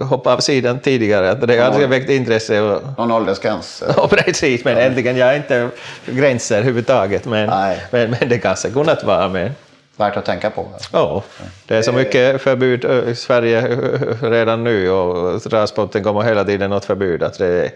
[0.00, 1.34] hoppa av sidan tidigare.
[1.34, 2.60] Det hade väckt intresse.
[2.60, 2.82] Och...
[2.98, 3.82] Någon åldersgräns?
[3.96, 4.64] Ja, precis.
[4.64, 5.68] Men äntligen, jag är inte
[6.06, 7.24] gränser överhuvudtaget.
[7.24, 7.50] Men,
[7.90, 9.28] men, men, det kanske kunnat vara.
[9.28, 9.50] Men...
[9.96, 10.66] Värt att tänka på.
[10.92, 11.22] Ja,
[11.66, 13.78] det är så mycket förbud i Sverige
[14.22, 17.22] redan nu och transporten kommer hela tiden något förbud.
[17.22, 17.70] Att det,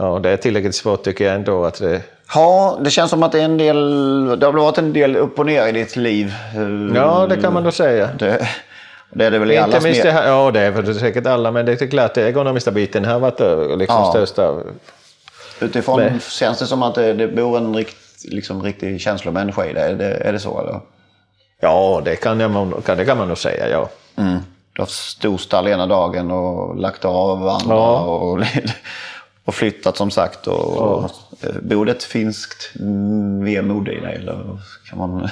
[0.00, 1.64] ja, det är tillräckligt svårt tycker jag ändå.
[1.64, 2.02] Att det,
[2.34, 5.38] Ja, det känns som att det är en del, det har varit en del upp
[5.38, 6.34] och ner i ditt liv.
[6.94, 8.10] Ja, det kan man nog säga.
[8.18, 8.48] Det,
[9.10, 11.50] det är det väl i allas minst det här, Ja, det är för säkert alla,
[11.50, 14.10] men det är klart det ekonomiska biten har varit eh, liksom ja.
[14.10, 14.56] största.
[15.60, 16.20] Utifrån men.
[16.20, 19.80] känns det som att det, det bor en rikt, liksom, riktig känslomänniska i det.
[19.80, 20.14] Är, det.
[20.14, 20.80] är det så eller?
[21.60, 23.88] Ja, det kan, jag, det kan man nog säga, ja.
[24.16, 24.38] Mm.
[24.72, 27.74] Du har storstall ena dagen och lagt av andra.
[27.74, 28.00] Ja.
[28.00, 28.40] Och,
[29.44, 30.46] och flyttat som sagt.
[30.46, 30.80] Och, ja.
[30.80, 31.10] och,
[31.48, 32.70] eh, bor det ett finskt
[33.42, 34.14] vemod i dig?
[34.14, 34.58] Eller
[34.90, 35.28] kan man...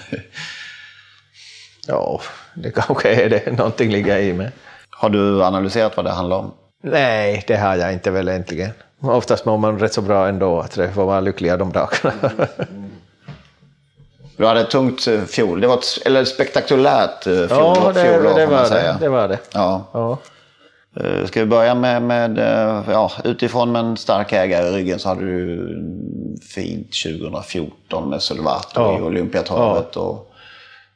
[1.87, 2.21] ja,
[2.55, 3.59] det kanske är det.
[3.59, 4.51] Någonting ligger i mig.
[4.91, 6.55] Har du analyserat vad det handlar om?
[6.83, 8.71] Nej, det har jag inte väl egentligen.
[9.01, 12.31] Oftast mår man rätt så bra ändå, att det får vara lyckliga de dagarna.
[14.37, 18.03] Du hade ett tungt eh, fjol, det var ett, eller spektakulärt eh, fjol, ja, det,
[18.03, 19.39] fjolår det, var det, det var det.
[19.53, 19.85] Ja.
[19.93, 20.19] ja.
[21.05, 22.39] Eh, ska vi börja med, med
[22.89, 25.69] ja, utifrån med en stark ägare i ryggen så hade du
[26.55, 28.99] fint 2014 med Sulvato ja.
[28.99, 29.89] i Olympiatravet.
[29.95, 30.01] Ja.
[30.01, 30.35] Och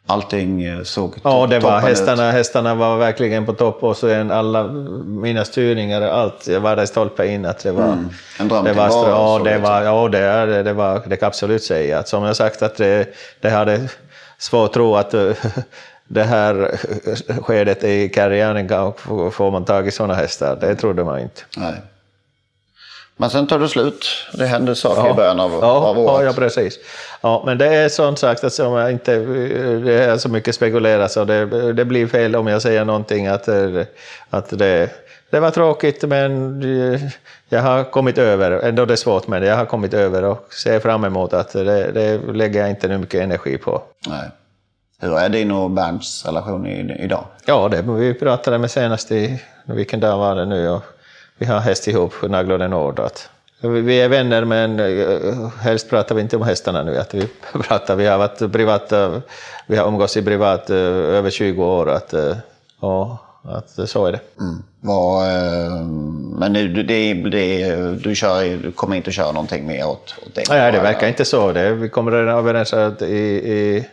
[0.06, 2.34] allting eh, såg Ja, det var, hästarna, ut.
[2.34, 4.62] hästarna var verkligen på topp och så alla
[5.06, 6.46] mina styrningar och allt.
[6.46, 7.92] Jag var där stolpe in att det var...
[7.92, 8.08] Mm.
[8.40, 11.62] En dröm det var, ja, det var, ja, det, är, det, var, det kan absolut
[11.62, 12.02] säga.
[12.02, 13.88] Som jag sagt att det, det hade
[14.38, 15.14] svårt att tro att
[16.12, 16.78] det här
[17.42, 18.68] skedet i karriären
[19.32, 20.58] får man tag i sådana hästar.
[20.60, 21.42] Det trodde man inte.
[21.56, 21.74] Nej.
[23.16, 24.06] Men sen tar det slut.
[24.34, 25.10] Det händer saker ja.
[25.10, 26.26] i början av, ja, av året.
[26.26, 26.78] Ja, precis.
[27.20, 29.16] Ja, men det är som sagt att som jag inte,
[29.84, 33.48] det är så mycket spekulerat så det, det blir fel om jag säger någonting att,
[34.30, 34.90] att det,
[35.30, 36.62] det var tråkigt men
[37.48, 40.80] jag har kommit över, ändå det är svårt men jag har kommit över och ser
[40.80, 43.82] fram emot att det, det lägger jag inte nu mycket energi på.
[44.06, 44.30] Nej.
[45.02, 47.24] Hur är din och Bernts relation idag?
[47.44, 50.68] Ja, det vi pratade med senast i, vilken dag var det nu?
[50.68, 50.82] Och
[51.38, 53.00] vi har häst ihop, Naglode Nord.
[53.00, 53.28] Att
[53.60, 56.98] vi är vänner men eh, helst pratar vi inte om hästarna nu.
[56.98, 59.22] Att vi, pratar, vi har varit privata,
[59.66, 61.90] vi har umgåtts i privat eh, över 20 år.
[61.90, 62.36] Att, eh,
[62.80, 64.20] och att så är det.
[64.40, 64.62] Mm.
[64.80, 65.86] Var, eh,
[66.38, 70.34] men nu, det, det, du, kör, du kommer inte att köra någonting mer åt, åt
[70.34, 70.42] det?
[70.48, 71.52] Nej, det verkar inte så.
[71.52, 73.16] Det, vi kom redan överens att i,
[73.52, 73.86] i,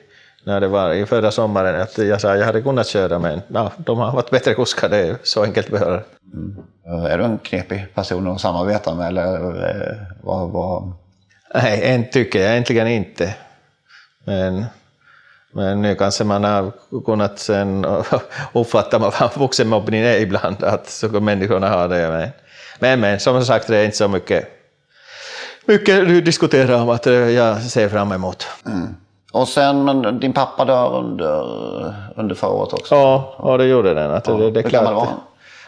[0.43, 3.41] när det var i förra sommaren att jag sa att jag hade kunnat köra men
[3.47, 6.55] ja, de har varit bättre kuskar, det är så enkelt behöver mm.
[7.05, 10.93] Är du en knepig person att samarbeta med eller eh, vad, vad...
[11.53, 13.35] Nej, en tycker jag egentligen inte.
[14.25, 14.65] Men
[15.51, 16.71] men nu kanske man har
[17.05, 17.85] kunnat sen
[18.53, 22.09] uppfatta vad vuxenmobbning är ibland, att så människorna har det.
[22.09, 22.29] Men,
[22.79, 24.49] men, men som sagt, det är inte så mycket,
[25.65, 28.47] mycket du diskuterar om att jag ser fram emot.
[28.65, 28.95] Mm.
[29.31, 31.43] Och sen, men din pappa dör under,
[32.15, 32.95] under förra året också?
[32.95, 34.11] Ja, ja det gjorde den.
[34.11, 34.33] Att ja.
[34.33, 35.19] det, det, Hur gammal var han?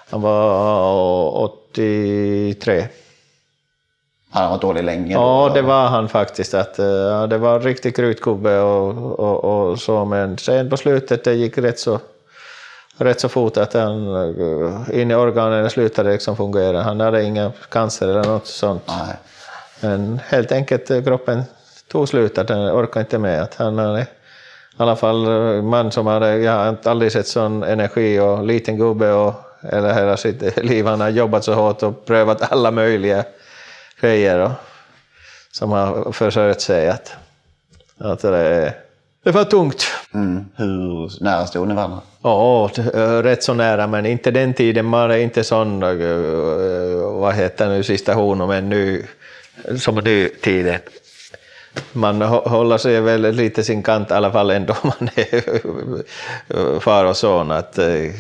[0.10, 2.88] Han var 83.
[4.32, 5.14] Han varit dålig länge?
[5.14, 6.54] Ja, det var han faktiskt.
[6.54, 11.24] Att, uh, det var en riktig krutgubbe och, och, och, så, men sen på slutet
[11.24, 12.00] det gick rätt så,
[12.98, 16.82] rätt så fort att han, uh, in i organen slutade liksom fungera.
[16.82, 18.84] Han hade ingen cancer eller något sånt.
[18.88, 19.16] Nej.
[19.82, 21.44] Men helt enkelt uh, kroppen
[21.92, 23.42] tog slut, att den orkade inte med.
[23.42, 24.06] Att han hade, i
[24.78, 25.26] alla fall
[25.62, 29.34] man som hade, jag har aldrig sett sån energi och liten gubbe och
[29.64, 30.86] eller hela sitt liv.
[30.86, 33.24] Han har jobbat så hårt och prövat alla möjliga
[34.02, 34.52] grejer och,
[35.52, 36.90] som har försörjt sig.
[36.90, 37.16] Att,
[37.98, 38.74] att det,
[39.24, 39.86] det var tungt.
[40.14, 40.46] Mm.
[40.56, 42.02] Hur nära stod ni varandra?
[42.24, 42.70] Ja,
[43.24, 44.86] rätt så nära, men inte den tiden.
[44.86, 45.90] Man är inte sån, eh,
[47.20, 49.06] vad heter nu, sista honom, men nu,
[49.78, 50.80] som nu tiden.
[51.94, 57.18] Man håller sig väl lite sin kant i alla fall ändå man är far och
[57.18, 57.52] son.
[57.52, 58.12] Att, eh,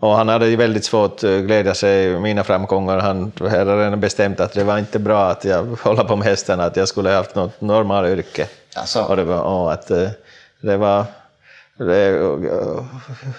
[0.00, 2.98] och han hade väldigt svårt att glädja sig mina framgångar.
[2.98, 6.64] Han hade redan bestämt att det var inte bra att jag håller på med hästarna,
[6.64, 8.46] att jag skulle ha haft något normalt yrke.
[8.74, 9.02] Alltså.
[9.02, 10.08] Och det var, och att eh,
[10.60, 11.04] det var
[11.78, 12.32] det,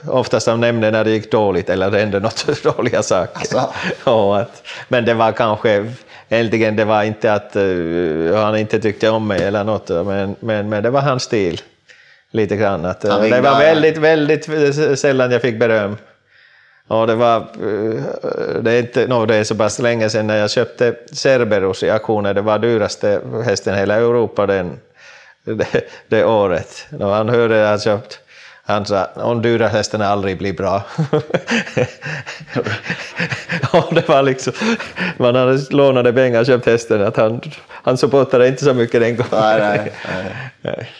[0.07, 3.39] oftast de nämnde när det gick dåligt eller det hände något dåliga saker.
[3.39, 3.73] Alltså.
[4.11, 5.93] Och att, men det var kanske,
[6.29, 10.69] egentligen det var inte att uh, han inte tyckte om mig eller något, men, men,
[10.69, 11.61] men det var hans stil.
[12.31, 12.85] Lite grann.
[12.85, 14.45] Att, uh, det var väldigt, väldigt
[14.99, 15.97] sällan jag fick beröm.
[16.87, 20.37] Ja, det var, eh, det är, inte, no, det är så pass länge sedan när
[20.37, 22.35] jag köpte Cerberus i auktionen.
[22.35, 24.79] Det var dyraste hästen i hela Europa den,
[25.43, 26.85] det, det året.
[26.89, 28.19] När han hörde att jag köpt
[28.67, 30.83] han sa, om dyra hästen aldrig blir bra.
[33.91, 34.53] det var liksom,
[35.17, 39.15] man hade lånade pengar och köpt hästen, att han, han supportade inte så mycket den
[39.15, 39.31] gången.
[39.31, 39.91] Nej, nej,
[40.61, 40.91] nej.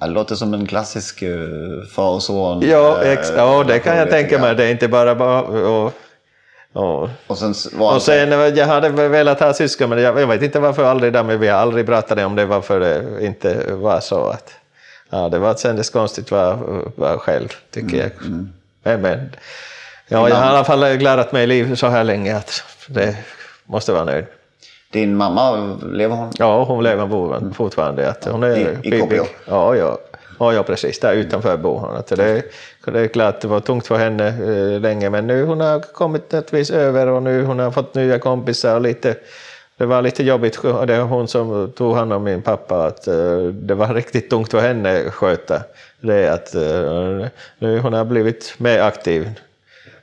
[0.00, 2.62] Det låter som en klassisk uh, far och son.
[2.62, 4.54] Ja, eh, ex- ja, det kan jag tänka mig.
[4.54, 5.14] Det är inte bara...
[5.14, 5.92] bara och,
[6.72, 10.60] och, och sen, och sen jag hade velat ha syskon, men jag, jag vet inte
[10.60, 14.26] varför aldrig men vi har aldrig pratat om det, varför det inte var så.
[14.26, 14.59] Att,
[15.10, 16.58] ja, det var kändes konstigt var,
[16.96, 18.26] var själv, tycker mm, jag.
[18.26, 18.52] Mm.
[18.82, 19.30] Men, men
[20.08, 23.16] ja, jag har i alla fall klarat mig i livet så här länge att det
[23.64, 24.24] måste vara nöjd.
[24.92, 26.32] Din mamma, lever hon?
[26.38, 28.10] Ja, hon lever fortfarande.
[28.10, 29.22] Att hon är I, i?
[29.46, 29.98] Ja, ja.
[30.40, 31.00] Ja, ja, precis.
[31.00, 31.96] Där utanför bor hon.
[31.96, 32.42] Att det,
[32.84, 36.34] det är klart det var tungt för henne eh, länge, men nu hon har kommit
[36.34, 39.16] ett vis över och nu hon har fått nya kompisar och lite
[39.80, 43.48] det var lite jobbigt, det var hon som tog hand om min pappa, att uh,
[43.48, 45.62] det var riktigt tungt för henne att sköta
[46.00, 46.28] det.
[46.28, 47.26] Att, uh,
[47.58, 49.30] nu hon har blivit mer aktiv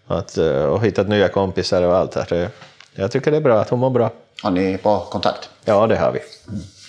[0.07, 2.15] att, uh, och hittat nya kompisar och allt.
[2.15, 2.49] Här.
[2.95, 4.11] Jag tycker det är bra att hon mår bra.
[4.43, 5.49] Har ni bra kontakt?
[5.65, 6.19] Ja, det har vi.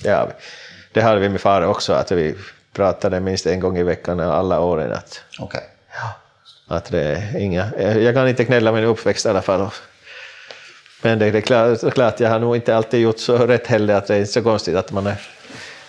[0.03, 0.33] Det har vi.
[0.93, 2.35] Det hade vi med far också, att vi
[2.73, 4.93] pratade minst en gång i veckan alla åren.
[4.93, 5.63] Att, okay.
[5.95, 6.15] ja,
[6.77, 9.71] att det inga, jag kan inte knälla min uppväxt i alla fall.
[11.03, 14.07] Men det är klart, klart, jag har nog inte alltid gjort så rätt heller, att
[14.07, 15.21] det är inte så konstigt att man, är,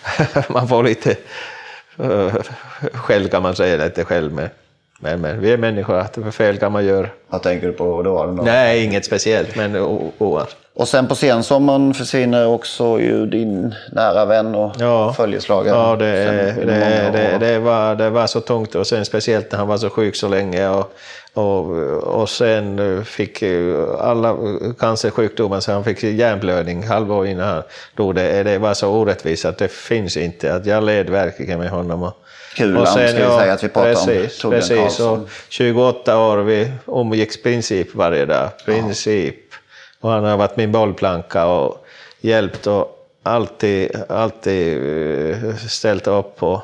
[0.54, 1.16] man får lite
[2.00, 2.34] uh,
[2.94, 4.50] skäll kan man säga, lite själv med.
[5.00, 7.08] Men, men vi är människor, att fel kan man göra.
[7.28, 8.26] Vad tänker du på då?
[8.44, 9.76] Nej, inget speciellt, men
[10.18, 10.58] oavsett.
[10.80, 15.14] Och sen på sensommaren försvinner också ju din nära vän och ja.
[15.14, 15.78] följeslagare.
[15.78, 16.06] Ja, det,
[16.66, 19.90] det, det, det, var, det var så tungt och sen speciellt när han var så
[19.90, 20.70] sjuk så länge.
[20.70, 20.94] Och,
[21.34, 21.70] och,
[22.04, 23.44] och sen fick
[24.00, 24.38] alla
[24.80, 27.64] cancersjukdomar så han fick hjärnblödning halvår innan han
[27.96, 28.16] dog.
[28.16, 30.54] Det, det var så orättvist att det finns inte.
[30.54, 32.04] Att jag led verkligen med honom.
[32.04, 32.14] Och,
[32.56, 34.52] Kulan ska vi ja, säga att vi pratar precis, om.
[34.52, 38.50] Precis, och 28 år, vi umgicks princip varje dag.
[38.66, 39.36] Princip.
[39.36, 39.49] Ja.
[40.02, 41.86] Och han har varit min bollplanka och
[42.22, 44.78] hjälpt och alltid, alltid
[45.32, 46.64] eh, ställt upp på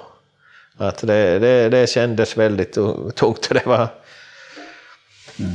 [0.78, 2.78] att det, det, det kändes väldigt
[3.16, 3.50] tungt.
[3.50, 3.88] Det var...
[5.40, 5.52] Mm.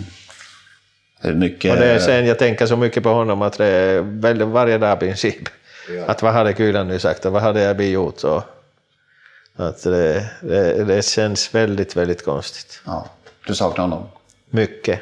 [1.23, 1.73] Det är mycket...
[1.73, 4.79] Och det är sen jag tänker så mycket på honom att det är väldigt, varje
[4.79, 5.49] dag i princip.
[5.89, 6.05] Ja.
[6.07, 8.25] Att vad hade Kulan nu sagt och vad hade jag gjort?
[8.25, 8.43] Och
[9.57, 12.83] att det, det, det känns väldigt, väldigt konstigt.
[12.87, 13.09] Ja.
[13.47, 14.09] Du saknar honom?
[14.51, 15.01] mycket.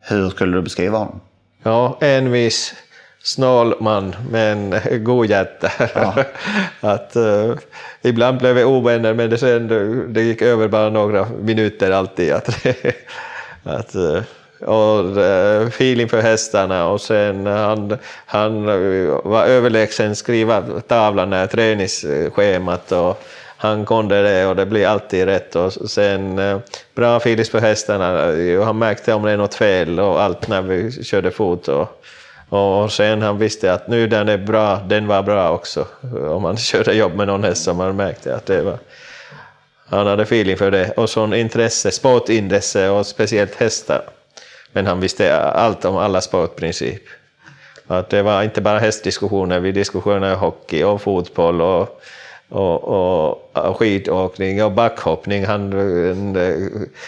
[0.00, 1.20] Hur skulle du beskriva honom?
[1.66, 2.74] Ja, envis,
[3.22, 5.72] snål man, men god hjärta.
[6.80, 7.56] att, uh,
[8.02, 9.68] ibland blev vi ovänner, men det, sen,
[10.12, 12.32] det gick över bara några minuter alltid.
[12.32, 12.66] Att,
[13.64, 14.22] att, uh,
[14.60, 18.64] och uh, feeling för hästarna och sen han, han
[19.24, 23.22] var överlägsen skriva tavlan, träningsschemat och
[23.64, 25.56] han kunde det och det blir alltid rätt.
[25.56, 26.58] Och sen eh,
[26.94, 28.32] bra filis för hästarna.
[28.32, 31.68] Eh, han märkte om det är något fel och allt när vi körde fot.
[31.68, 32.04] Och,
[32.48, 35.86] och sen han visste att nu den är bra, den var bra också.
[36.28, 38.78] Om man körde jobb med någon häst som man märkte att det var...
[39.86, 44.02] Han hade feeling för det och sån intresse, sportintresse och speciellt hästar.
[44.72, 47.02] Men han visste allt om alla sportprincip.
[47.86, 52.00] Att det var inte bara hästdiskussioner, vi diskuterade hockey och fotboll och
[52.48, 55.46] och, och, och skidåkning och backhoppning.
[55.46, 55.72] Han,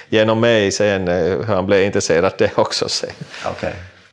[0.09, 1.09] genom mig sen,
[1.47, 3.11] han blev intresserad av det också sen.
[3.51, 3.73] Okay.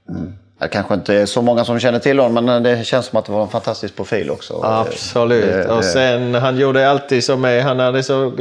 [0.09, 0.33] Mm.
[0.63, 3.25] Det kanske inte är så många som känner till honom, men det känns som att
[3.25, 4.59] det var en fantastisk profil också.
[4.63, 5.45] Absolut.
[5.45, 5.67] Det, det...
[5.67, 8.33] Och sen, han gjorde alltid som mig, han hade så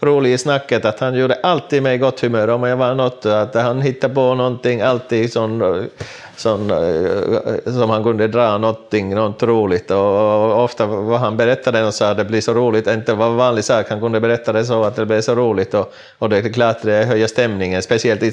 [0.00, 3.26] rolig i snacket att han gjorde alltid mig gott humör om jag var något.
[3.26, 5.88] Att han hittade på någonting, alltid sån,
[6.40, 9.90] sån, eh, som han kunde dra någonting, något roligt.
[9.90, 13.36] Och ofta vad han berättade och sa att det blir så roligt, inte var en
[13.36, 15.74] vanlig sak, han kunde berätta det så att det blev så roligt.
[15.74, 18.32] Och, och det är klart det höjer stämningen, speciellt i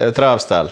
[0.00, 0.70] eh, travstall.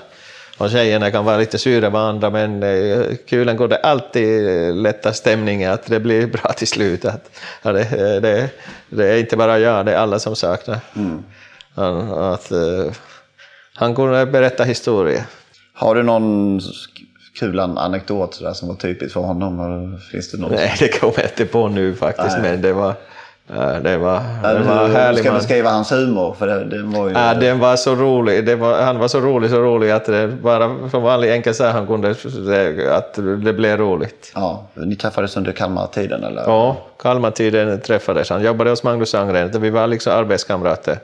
[0.58, 5.12] Och tjejerna kan vara lite sura med andra, men eh, kulen går det alltid lätta
[5.12, 7.04] stämningen, att det blir bra till slut.
[7.04, 7.30] Att,
[7.62, 7.84] ja, det,
[8.20, 8.48] det,
[8.88, 10.78] det, är inte bara jag, det är alla som saknar.
[10.96, 11.22] Mm.
[12.32, 12.52] Att,
[13.78, 15.24] han kunde berätta historier.
[15.78, 16.60] Har du någon
[17.38, 19.98] kul anekdot där som var typiskt för honom?
[20.12, 20.50] Finns det något?
[20.50, 22.50] Nej, det kommer jag inte på nu faktiskt, Nej.
[22.50, 22.94] men det var
[23.48, 25.24] det var, det var härligt.
[25.24, 26.34] Ska beskriva hans humor?
[26.38, 27.12] För det, den var ju...
[27.12, 28.58] Ja, den var så rolig.
[28.58, 31.86] Var, han var så rolig, så rolig att det bara för vanlig enkel så han
[31.86, 32.10] kunde
[32.90, 34.32] att det blev roligt.
[34.34, 36.42] Ja, ni träffades under Kalmartiden eller?
[36.42, 38.30] Ja, Kalmartiden träffades.
[38.30, 39.60] Han jobbade hos Magnus Sandgren.
[39.60, 40.98] Vi var liksom arbetskamrater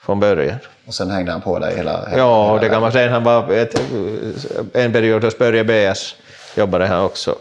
[0.00, 0.58] från början.
[0.86, 3.10] Och sen hängde han på dig hela, hela Ja, hela det kan man säga.
[3.10, 3.80] Han var ett,
[4.72, 6.16] en period hos Börje BS
[6.56, 7.34] jobbade han också.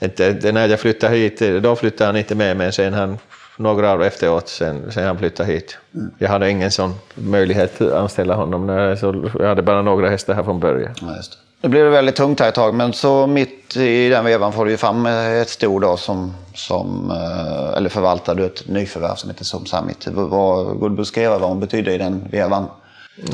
[0.00, 3.18] Inte, när jag flyttade hit, då flyttade han inte med, men sen han,
[3.56, 5.78] några år efteråt, sen, sen han flyttade hit.
[5.94, 6.10] Mm.
[6.18, 10.34] Jag hade ingen sån möjlighet att anställa honom, när, så jag hade bara några hästar
[10.34, 10.94] här från början.
[11.00, 11.16] Ja,
[11.60, 11.68] det.
[11.68, 14.66] Nu blev det väldigt tungt här ett tag, men så mitt i den vevan får
[14.66, 19.44] du fram ett stort, då som, som eh, eller förvaltar du ett nyförvärv som heter
[19.44, 20.06] Som Summit.
[20.06, 22.66] Vad, går du beskriva vad hon betyder i den vevan?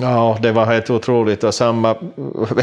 [0.01, 1.45] Ja, det var helt otroligt.
[1.45, 1.95] Och samma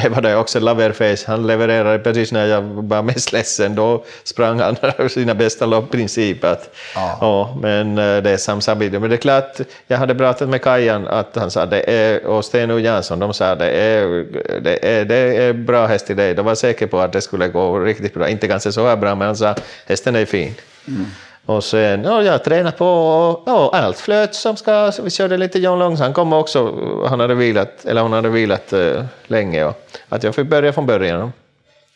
[0.10, 1.24] var det också Laverface.
[1.28, 3.76] Han levererade precis när jag var mest ledsen.
[3.76, 4.76] Då sprang han
[5.10, 6.44] sina bästa loppprincip.
[6.44, 6.58] ja.
[6.96, 9.00] ja, men eh, det är Sam Sabidi.
[9.00, 9.58] Men det är klart,
[9.88, 13.56] jag hade pratat med Kajan att han sa det är, och Sten Jansson, de sa
[13.56, 14.26] det är,
[14.62, 16.34] det är, det är bra häst i dig.
[16.34, 18.30] De var säkra på att det skulle gå riktigt bra.
[18.30, 19.56] Inte kanske så här bra, men han sa
[19.86, 20.56] hästen är fin.
[20.88, 21.06] Mm.
[21.46, 24.92] Och sen, ja, jag tränade på och ja, allt flöt som ska.
[24.92, 26.00] Så vi körde lite John Longs.
[26.00, 26.74] Han kom också,
[27.08, 29.66] han hade vilat, eller hon hade vilat eh, länge.
[29.66, 29.76] Och
[30.10, 31.34] att jag fick börja från början.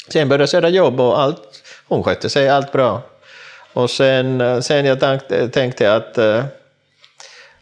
[0.09, 1.41] Sen började jag söka jobb och allt,
[1.87, 3.01] hon skötte sig allt bra.
[3.73, 6.43] Och sen, eh, sen jag tänkte, tänkte att eh,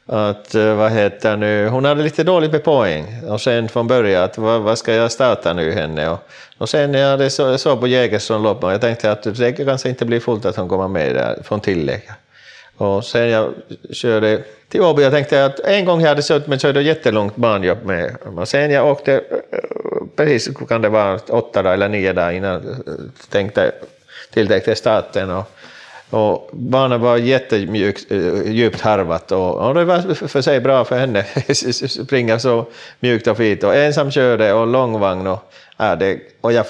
[0.08, 4.24] att eh, vad heter nu, hon hade lite dåligt med poäng och sen från början
[4.24, 6.20] att vad, vad ska jag starta nu henne och,
[6.58, 9.90] och sen när jag såg så, på Jägersson lopp och jag tänkte att det kanske
[9.90, 12.02] inte blir fullt att hon kommer med där från tillägg.
[12.78, 13.54] Och sen jag
[13.92, 17.86] körde till Åby, jag tänkte att en gång jag hade kört, men körde jättelångt banjobb
[17.86, 18.16] med.
[18.38, 19.20] Och sen jag åkte, eh,
[20.16, 22.64] precis kan det vara åtta dagar eller nio dagar innan jag
[23.30, 23.72] tänkte,
[24.34, 25.32] tilltäckte starten.
[25.32, 25.52] Och,
[26.10, 31.24] och banan var jättedjupt eh, harvat och, och, det var för sig bra för henne
[31.90, 32.66] springa så
[33.00, 33.64] mjukt och fint.
[33.64, 35.28] Och ensam körde och långvagn.
[35.28, 36.66] Och, ja, det, och jag,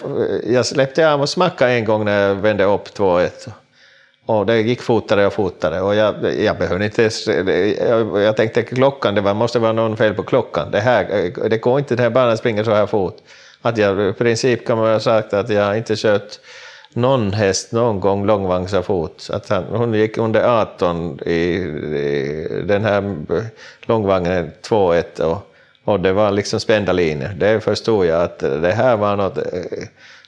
[0.48, 3.30] jag släppte av och smackade en gång när jag vände upp 2-1.
[4.26, 7.10] Och det gick fortare och fortare och jag, jag behövde inte
[7.90, 10.72] jag, jag tänkte klockan, det var, måste vara någon fel på klockan.
[10.72, 13.18] Det, här, det går inte, den här banan springer så här fort.
[13.62, 16.40] Att jag, I princip kan man ha sagt att jag inte kört
[16.96, 19.30] någon häst någon gång långvagnsfot.
[19.34, 23.16] Att han, hon gick under 18 i, i den här
[23.82, 25.52] långvagnen 2-1 och,
[25.84, 27.36] och det var liksom spända linjer.
[27.40, 29.38] Det förstod jag att det här var något.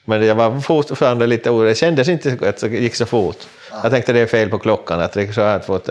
[0.05, 1.71] Men jag var fortfarande lite orolig.
[1.71, 3.37] Det kändes inte att det gick så fort.
[3.83, 5.89] Jag tänkte det är fel på klockan, att det gick så här fort.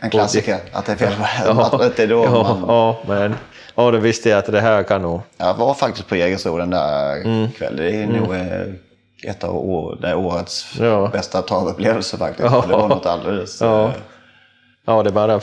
[0.00, 2.64] En klassiker, att det är fel på ja, att det är då ja, man...
[2.68, 3.34] ja, men
[3.74, 5.20] och då visste jag att det här kan nog...
[5.36, 7.50] Jag var faktiskt på Jägersro den där mm.
[7.50, 7.76] kvällen.
[7.76, 8.16] Det är mm.
[8.16, 8.34] nog
[9.22, 11.10] ett av år, det årets ja.
[11.12, 12.50] bästa travupplevelser faktiskt.
[12.52, 12.64] Ja.
[12.68, 13.60] Det var något alldeles...
[13.60, 13.92] Ja.
[14.86, 15.40] Ja, det bara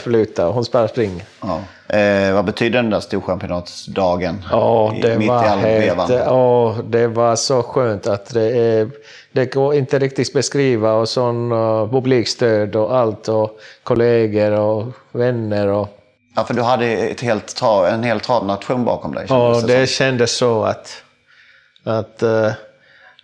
[0.47, 1.23] och hon bara springer.
[1.41, 1.59] Ja.
[1.97, 4.45] Eh, vad betyder den där storchampionatsdagen?
[4.51, 6.07] Ja, det Mitt i var all vevan.
[6.07, 6.23] helt...
[6.25, 8.89] Ja, det var så skönt att det är...
[9.31, 15.67] Det går inte riktigt beskriva och sån uh, publikstöd och allt och kollegor och vänner
[15.67, 15.87] och...
[16.35, 19.25] Ja, för du hade ett helt trav, en hel travnation bakom dig.
[19.29, 21.03] Ja, det det kändes så att...
[21.83, 22.51] att eh,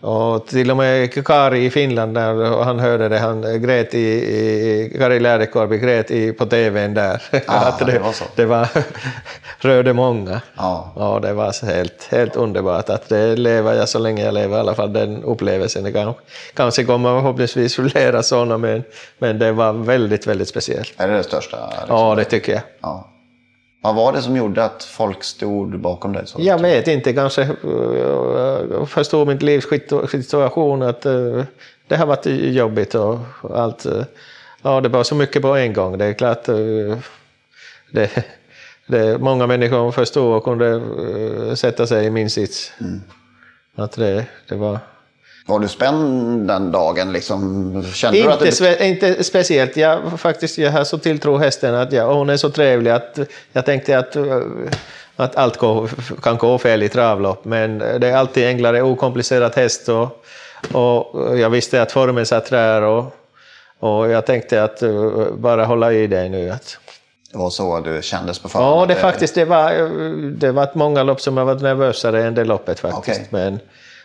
[0.08, 4.95] och till och med Kari i Finland, när han hörde det, han grät i, i
[4.97, 7.24] Kari Läderkorpi grät i, på tvn där.
[7.47, 8.24] Ah, att det var så.
[8.36, 8.68] det var,
[9.60, 10.41] rörde många.
[10.58, 10.93] Ja.
[10.95, 14.60] Ja, det var helt, helt underbart att det lever jag så länge jag lever, i
[14.60, 15.84] alla fall den upplevelsen.
[15.84, 16.14] Det kan,
[16.53, 18.84] kanske kommer förhoppningsvis flera sådana, men,
[19.18, 20.93] men det var väldigt, väldigt speciellt.
[20.97, 21.58] Är det det största?
[21.70, 21.95] Liksom?
[21.95, 22.62] Ja, det tycker jag.
[22.82, 23.10] Ja.
[23.88, 26.28] Vad var det som gjorde att folk stod bakom dig?
[26.28, 26.38] Så?
[26.42, 31.44] Jag vet inte, kanske uh, förstod mitt livs situ- situation att uh,
[31.88, 32.26] det har varit
[32.56, 33.20] jobbigt och
[33.54, 33.86] allt.
[33.86, 34.04] uh,
[34.62, 35.98] Ja, det var så mycket på en gång.
[35.98, 36.46] Det är klart,
[37.92, 38.26] det,
[38.88, 40.82] det, många människor förstod och kunde
[41.56, 42.72] sätta sig i min sits.
[43.76, 44.80] Att det, det var...
[45.48, 47.12] Var du spänd den dagen?
[47.12, 47.84] Liksom?
[47.93, 48.88] Kände du att Inte, det...
[48.88, 49.78] inte speciellt.
[49.78, 53.20] Jag, faktiskt, jag har så tilltro hästen att jag, hon är så trevlig att
[53.54, 54.43] jag tänkte att, uh,
[55.16, 55.89] att allt går,
[56.22, 57.45] kan gå fel i travlopp.
[57.45, 60.26] Men det är alltid enklare, okomplicerat häst och,
[60.72, 63.16] och jag visste att formen satt där och,
[63.80, 66.50] och jag tänkte att uh, bara hålla i dig nu.
[66.50, 66.78] Att,
[67.32, 68.82] det var så du kändes på förhand?
[68.82, 69.72] ja, det faktiskt det var,
[70.38, 73.20] det var många lopp som jag var nervösare än det loppet faktiskt.
[73.20, 73.28] Okej.
[73.30, 73.60] Men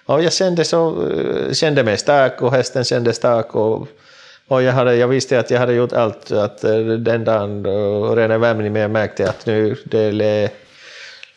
[0.07, 3.55] ja, jag kände, så, eh, kände mig stark och hästen kände stark.
[3.55, 3.89] Och,
[4.49, 6.33] och jag, hade, jag visste att jag hade gjort allt.
[6.33, 7.67] Att eh, den dagen,
[8.17, 10.51] redan värmningen, märkte jag att nu, det,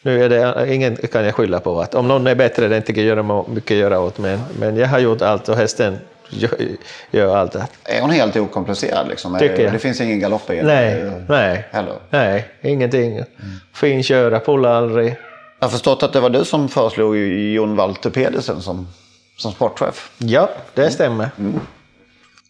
[0.02, 1.82] nu är det ingen kan jag skylla på.
[1.82, 4.18] Att om någon är bättre, det är inte göra mycket att göra åt.
[4.18, 5.98] Men, men jag har gjort allt och hästen
[6.30, 6.52] gör,
[7.12, 7.56] gör allt.
[7.84, 9.08] Är hon helt okomplicerad?
[9.08, 9.38] Liksom?
[9.40, 9.74] Tycker det, jag.
[9.74, 10.74] det finns ingen galopp i henne?
[10.74, 11.66] Nej, nej,
[12.10, 13.24] nej, ingenting.
[13.74, 15.16] Fin köra, pulla aldrig.
[15.60, 18.88] Jag har förstått att det var du som föreslog Jon Walter Pedersen som,
[19.38, 20.12] som sportchef.
[20.18, 21.30] Ja, det stämmer.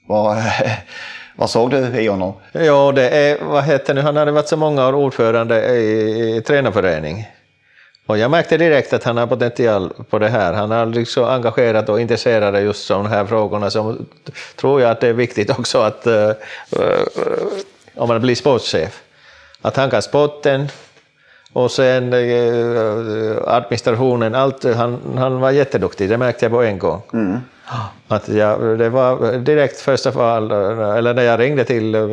[0.07, 0.37] Vad,
[1.35, 2.33] vad såg du i honom?
[2.51, 6.41] Ja, det är, vad heter nu, han hade varit så många år ordförande i, i
[6.41, 7.27] tränarförening.
[8.05, 10.53] Och jag märkte direkt att han har potential på det här.
[10.53, 13.69] Han är liksom engagerad och intresserad av just de här frågorna.
[13.69, 14.05] Som
[14.55, 16.29] tror jag att det är viktigt också att eh,
[16.71, 17.05] eh,
[17.95, 19.01] om man blir sportchef.
[19.61, 20.67] Att han kan sporten
[21.55, 24.35] och sen eh, administrationen.
[24.35, 27.01] Allt, han, han var jätteduktig, det märkte jag på en gång.
[28.07, 32.07] Att jag, det var direkt första fall, eller när jag ringde till eh,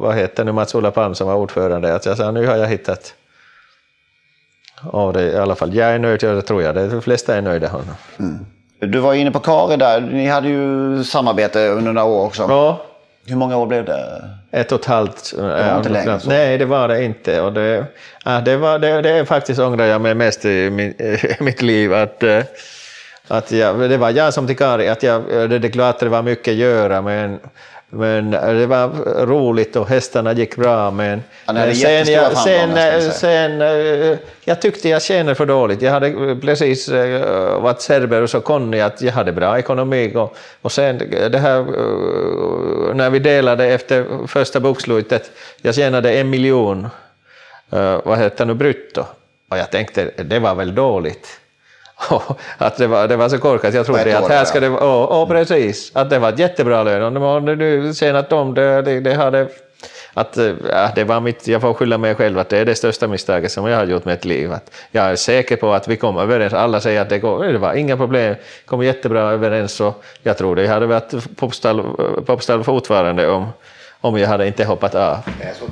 [0.00, 3.14] vad heter nu, Mats-Ola Palm som var ordförande, att jag sa nu har jag hittat
[4.92, 5.74] Ja, det, i alla fall.
[5.74, 6.74] Jag är nöjd, jag tror jag.
[6.74, 7.68] De flesta är nöjda.
[7.68, 8.46] Honom.
[8.78, 10.00] Du var inne på Kari där.
[10.00, 12.42] Ni hade ju samarbete under några år också.
[12.48, 12.80] Ja,
[13.26, 14.30] Hur många år blev det?
[14.54, 15.32] ett och ett halvt.
[15.36, 16.28] Det var inte längre så.
[16.28, 17.40] Nej, det var det inte.
[17.40, 17.84] Och det,
[18.24, 20.94] ja, det, var, det, det är faktiskt ångrar jag mig mest i min,
[21.40, 21.94] mitt liv.
[21.94, 22.42] Att, eh,
[23.28, 24.88] att jag, det var jag som till Kari.
[24.88, 27.38] Att jag, det, det är klart att det var mycket att göra, men,
[27.94, 28.88] men det var
[29.26, 30.90] roligt och hästarna gick bra.
[30.90, 32.70] Men, Ja, men sen, jag, sen,
[33.02, 35.82] ska sen, jag eh, jag tyckte jag tjänade för dåligt.
[35.82, 40.12] Jag hade precis eh, varit Cerberus och Conny, att jag hade bra ekonomi.
[40.14, 40.98] Och, och sen
[41.30, 45.30] det här, eh, när vi delade efter första bokslutet,
[45.62, 46.88] jag tjänade en miljon,
[47.70, 49.04] eh, vad heter det nu, brutto.
[49.50, 51.40] Och jag tänkte, det var väl dåligt.
[52.58, 53.74] Att det var, det var så korkat.
[53.74, 54.80] Jag trodde att här ska det vara...
[54.82, 55.90] Ja, precis.
[55.94, 57.02] Att det var ett jättebra lön.
[57.02, 59.48] Och de har nu tjänat om det, det, det hade...
[60.14, 62.74] Att, eh, ja, det var mitt, jag får skylla mig själv att det är det
[62.74, 64.52] största misstaget som jag har gjort med ett liv.
[64.52, 66.52] Att jag är säker på att vi kommer överens.
[66.52, 68.34] Alla säger att det, går, det var inga problem,
[68.66, 69.80] kom jättebra överens.
[69.80, 71.82] Och jag tror det hade varit popstall,
[72.26, 73.48] popstall fortfarande om,
[74.00, 75.18] om jag hade inte hoppat av.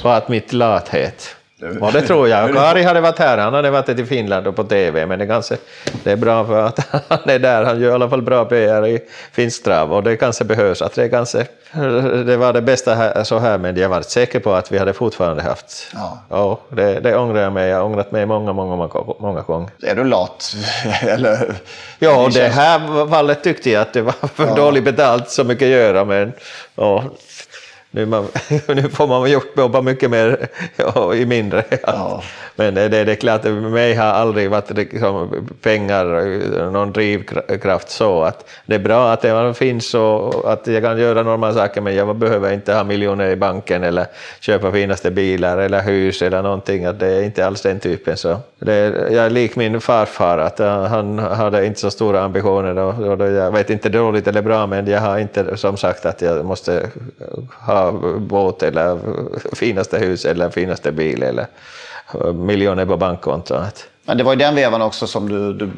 [0.05, 1.37] Och att mitt lathet.
[1.81, 2.55] Och det tror jag.
[2.55, 5.57] Kari hade varit här, han hade varit i Finland och på TV, men det, kanske,
[6.05, 7.65] det är bra för att han är där.
[7.65, 9.01] Han gör i alla fall bra PR i
[9.33, 10.83] finsk trav och det kanske behövs.
[10.83, 11.47] Att det, kanske,
[12.27, 14.93] det var det bästa här, så här, men jag var säker på att vi hade
[14.93, 15.87] fortfarande haft.
[15.95, 16.19] Ja.
[16.29, 17.69] Ja, det, det ångrar jag mig.
[17.69, 19.71] Jag har ångrat mig många, många, många, många gånger.
[19.83, 20.57] Är du lat?
[21.03, 21.55] Eller?
[21.99, 25.71] Ja, det här fallet tyckte jag att det var för dåligt betalt, så mycket att
[25.71, 26.33] göra, men
[26.75, 27.05] ja,
[27.95, 28.27] nu, man,
[28.69, 30.49] nu får man jobba mycket mer
[31.15, 31.65] i mindre.
[31.87, 32.23] Ja.
[32.57, 36.05] Men det, det, är klart, mig har aldrig varit liksom, pengar
[36.71, 41.23] någon drivkraft så att det är bra att det finns och att jag kan göra
[41.23, 44.07] normala saker men jag behöver inte ha miljoner i banken eller
[44.41, 46.85] köpa finaste bilar eller hus eller någonting.
[46.85, 48.17] Att det är inte alls den typen.
[48.17, 48.75] Så det
[49.11, 52.79] jag är lik min farfar, att uh, han hade inte så stora ambitioner.
[52.79, 56.23] Och, och jag vet inte dåligt eller bra men jag har inte som sagt att
[56.23, 56.91] jag måste
[57.59, 57.82] ha
[58.19, 58.99] båt eller
[59.55, 61.47] finaste hus eller finaste bil eller
[62.35, 63.87] miljoner på bankkontot.
[64.05, 65.71] Men det var i den vevan också som du, du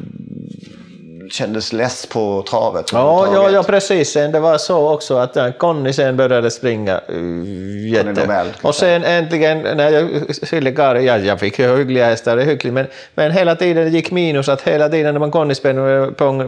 [1.29, 2.91] kändes less på travet?
[2.91, 4.13] Ja, ja, ja, precis.
[4.13, 8.11] Det var så också att äh, Conny sen började springa uh, jätte...
[8.11, 10.09] Nobel, och sen äntligen när jag
[10.43, 14.11] fyllde kar, ja, jag fick ju hyggliga hästar, det hyggligt, men, men hela tiden gick
[14.11, 15.55] minus att hela tiden när man Conny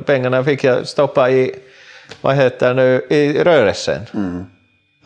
[0.06, 1.56] pengarna fick jag stoppa i,
[2.22, 4.02] vad heter nu, i rörelsen.
[4.14, 4.46] Mm.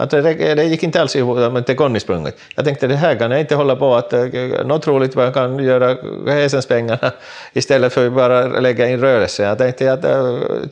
[0.01, 2.37] Att det, det gick inte alls ihop med Conny-sprunget.
[2.55, 4.23] Jag tänkte det här kan jag inte hålla på att, eh,
[4.65, 5.97] något roligt vad jag kan göra
[6.27, 7.11] hästenspengarna
[7.53, 9.43] istället för att bara lägga in rörelse.
[9.43, 10.03] Jag tänkte att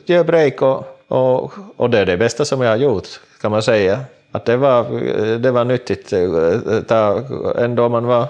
[0.04, 3.08] gör break och, och, och det är det bästa som jag har gjort
[3.40, 4.00] kan man säga.
[4.32, 4.84] Att det var,
[5.38, 6.12] det var nyttigt.
[6.88, 7.22] Ta,
[7.58, 8.26] ändå man var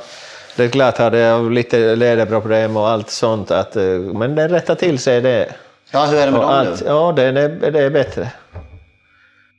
[0.57, 3.75] det är klart hade jag lite ledarproblem och allt sånt, att,
[4.15, 5.53] men det rättade till sig det.
[5.91, 6.87] Ja, hur är det med dem nu?
[6.87, 7.33] Ja, det är,
[7.71, 8.31] det är bättre.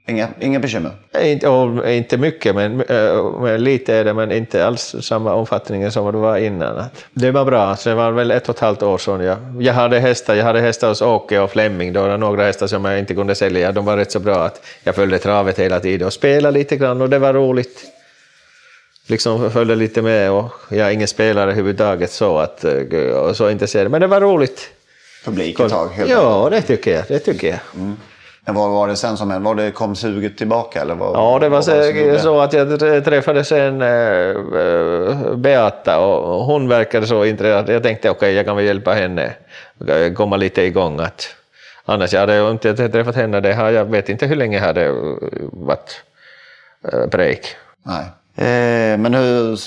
[0.08, 0.92] Inga, inga bekymmer?
[1.22, 1.48] Inte,
[1.86, 6.18] inte mycket, men, eh, men, lite är det, men inte alls samma omfattning som det
[6.18, 6.84] var innan.
[7.14, 9.22] Det var bra, så det var väl ett och ett halvt år sedan.
[9.22, 12.44] Jag, jag hade hästar jag hade hästar hos Åke och Flemming, då var det några
[12.44, 13.72] hästar som jag inte kunde sälja.
[13.72, 17.02] De var rätt så bra att jag följde travet hela tiden och spelade lite grann
[17.02, 17.86] och det var roligt.
[19.08, 23.92] Liksom följde lite med och jag är ingen spelare överhuvudtaget så, att, eh, så intresserad,
[23.92, 24.70] men det var roligt.
[25.26, 25.88] Publik ett tag?
[25.88, 27.04] Helt ja, det tycker jag.
[27.08, 27.60] Det tycker jag.
[27.76, 27.98] Mm.
[28.52, 29.46] Men vad var det sen som hände?
[29.46, 30.82] Var det, kom suget tillbaka?
[30.82, 36.46] Eller vad, ja, det var, så, det så att jag träffade sen äh, Beata och
[36.46, 37.70] hon verkade så intresserad.
[37.70, 39.34] Jag tänkte okej, okay, jag kan väl hjälpa henne
[40.16, 41.00] komma lite igång.
[41.00, 41.28] Att,
[41.86, 43.40] annars jag hade jag inte träffat henne.
[43.40, 44.92] Det har, jag vet inte hur länge jag hade
[45.52, 46.02] varit
[46.94, 47.56] äh, break.
[47.84, 48.06] Nej.
[48.36, 49.60] Eh, men hur,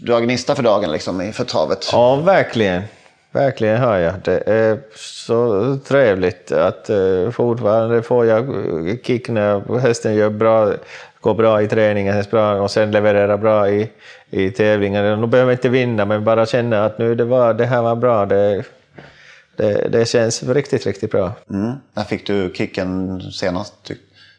[0.00, 1.88] du har gnista för dagen liksom, för travet?
[1.92, 2.82] Ja, verkligen.
[3.32, 4.14] Verkligen har jag.
[4.24, 8.46] Det är så trevligt att eh, fortfarande får jag
[9.02, 10.72] kick när hästen gör bra,
[11.20, 12.24] går bra i träningen
[12.60, 13.90] och sen levererar bra i,
[14.30, 15.16] i tävlingar.
[15.16, 17.96] Nu behöver jag inte vinna, men bara känna att nu det, var, det här var
[17.96, 18.26] bra.
[18.26, 18.64] Det,
[19.56, 21.32] det, det känns riktigt, riktigt bra.
[21.50, 21.72] Mm.
[21.94, 23.94] När fick du kicken senast, ty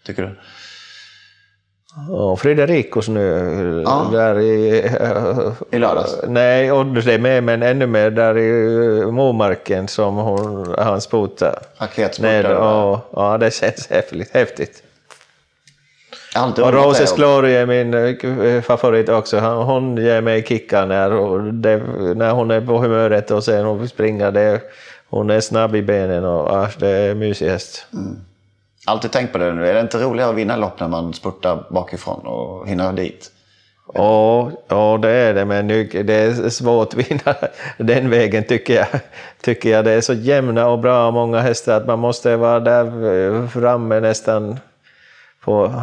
[0.06, 0.30] tycker du?
[2.10, 4.10] Och Frederikos nu, ja.
[4.12, 4.78] där i...
[5.72, 6.16] I lördags?
[6.28, 11.60] Nej, och det är med, men ännu mer där i Momarken som hon, han spotade.
[11.78, 12.50] Raketspotade?
[12.50, 14.34] Ja, ja, det känns häftigt.
[14.34, 14.84] häftigt.
[16.62, 19.40] Och Roses Glory är min eh, favorit också.
[19.40, 21.78] Hon ger mig kickar när, det,
[22.16, 24.32] när hon är på humöret och sen hon springer.
[24.32, 24.62] Det,
[25.10, 27.86] hon är snabb i benen och ja, det är mysig häst.
[27.94, 28.20] Mm
[28.86, 29.68] alltid tänkt på det nu.
[29.68, 33.32] Är det inte roligare att vinna lopp när man spurtar bakifrån och hinner dit?
[33.94, 37.36] Ja, ja det är det, men det är svårt att vinna
[37.78, 38.88] den vägen tycker jag.
[39.42, 39.86] Tycker jag.
[39.86, 44.60] Det är så jämna och bra många hästar att man måste vara där framme nästan
[45.44, 45.82] på,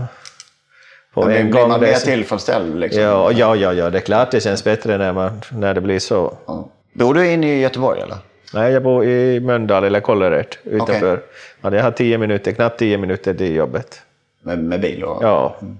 [1.15, 1.51] på en blir gång.
[1.51, 2.81] Blir man mer tillfredsställd?
[2.81, 3.03] Liksom?
[3.03, 5.99] Ja, ja, ja, ja, det är klart det känns bättre när, man, när det blir
[5.99, 6.35] så.
[6.47, 6.69] Ja.
[6.93, 8.17] Bor du inne i Göteborg eller?
[8.55, 11.23] Nej, jag bor i Mölndal eller Kållered utanför.
[11.63, 11.77] Okay.
[11.77, 14.03] jag har tio minuter, knappt tio minuter till jobbet.
[14.43, 15.05] Med, med bil?
[15.05, 15.23] Och...
[15.23, 15.57] Ja.
[15.63, 15.79] Mm.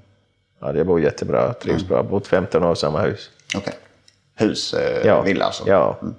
[0.61, 0.77] ja.
[0.77, 1.89] Jag bor jättebra, trivs mm.
[1.89, 2.03] bra.
[2.03, 3.31] Bott 15 år i samma hus.
[3.57, 3.75] Okay.
[4.35, 5.23] Hus, eh, ja.
[5.23, 5.65] villa alltså?
[5.67, 5.99] Ja.
[6.03, 6.15] Mm.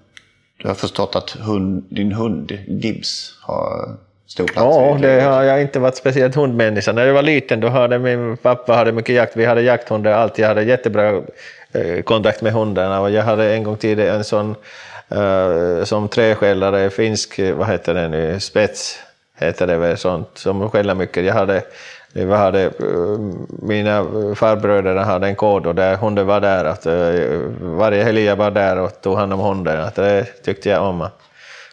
[0.58, 3.98] Du har förstått att hund, din hund Gibbs har
[4.28, 4.78] stor plats?
[4.78, 6.92] Ja, det har jag inte varit speciellt hundmänniska.
[6.92, 9.38] När jag var liten då hade min pappa hade mycket jakt.
[9.38, 10.44] Vi hade jakthundar alltid.
[10.44, 11.22] Jag hade jättebra
[11.72, 14.56] eh, kontakt med hundarna och jag hade en gång tidigare en sån
[15.16, 19.00] Uh, som träskällare, finsk, vad heter det nu, spets
[19.46, 21.26] heter det väl sånt, som skäller mycket.
[21.26, 21.56] Jag hade,
[22.14, 22.72] eh, jag hade, eh,
[23.62, 24.06] mina
[24.36, 26.66] farbröder hade en kod och där hunden var där.
[26.66, 29.80] Att, uh, varje helg jag var där och tog hand om hunden.
[29.80, 31.08] Att det tyckte jag om.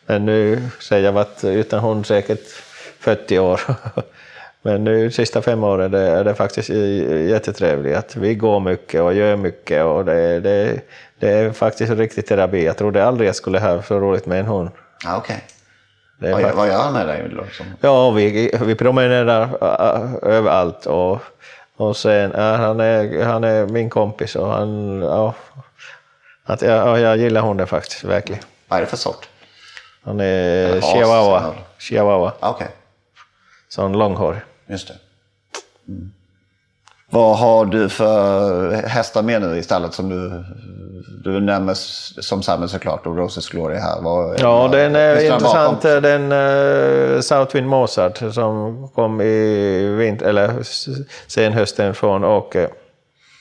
[0.07, 2.47] Men nu säger jag att utan hund säkert
[3.01, 3.61] 40 år.
[4.63, 6.69] Men nu sista fem åren det, är det faktiskt
[7.29, 7.97] jättetrevligt.
[7.97, 10.81] Att vi går mycket och gör mycket och det, det,
[11.19, 12.65] det är faktiskt riktigt terapi.
[12.65, 14.71] Jag trodde aldrig jag skulle ha så roligt med en hund.
[15.05, 15.37] Ah, okay.
[16.19, 16.57] Vad, faktiskt...
[16.57, 17.29] vad gör han med dig?
[17.29, 17.67] Liksom?
[17.81, 20.87] Ja, vi, vi promenerar äh, överallt.
[20.87, 21.19] Och,
[21.77, 25.35] och sen, ja, han, är, han är min kompis och han, ja,
[26.45, 28.43] att, ja, jag gillar hunden faktiskt, verkligen.
[28.69, 29.29] Vad är det för sort?
[30.05, 31.55] Han är chihuahua.
[31.79, 32.33] chihuahua.
[32.41, 32.69] Ah, okay.
[33.69, 34.41] Sån långhårig.
[34.67, 34.95] Just det.
[35.89, 36.13] Mm.
[37.11, 40.45] Vad har du för hästar med nu istället som du,
[41.25, 41.75] du nämner
[42.21, 44.01] som Samuel såklart och Roses Glory här?
[44.03, 45.83] Vad, ja, vad, den är intressant.
[45.83, 46.03] Bakom?
[46.03, 50.53] Den uh, Southwind Mozart som kom i vinter, eller
[51.27, 52.69] senhösten från Åke.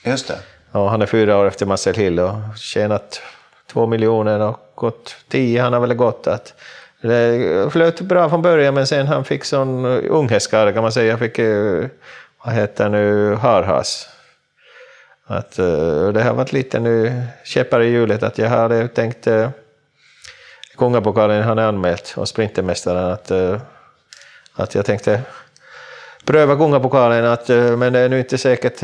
[0.04, 0.38] Just det.
[0.72, 3.20] Ja, han är fyra år efter Marcel Hill och tjänat
[3.72, 5.62] två miljoner och gått tio.
[5.62, 6.54] Han har väl gått att
[7.02, 11.10] det flöt bra från början men sen han fick sån unghästskada kan man säga.
[11.10, 11.38] Jag fick,
[12.44, 14.08] vad heter nu, harhas.
[15.30, 19.34] Att, uh, det har varit lite nu käppar i hjulet att jag hade tänkt eh,
[19.34, 19.48] uh,
[20.76, 23.58] Kungapokalen har anmält och Sprintermästaren att, uh,
[24.54, 25.20] att jag tänkte
[26.24, 28.82] pröva Kungapokalen, att, men det är nu inte säkert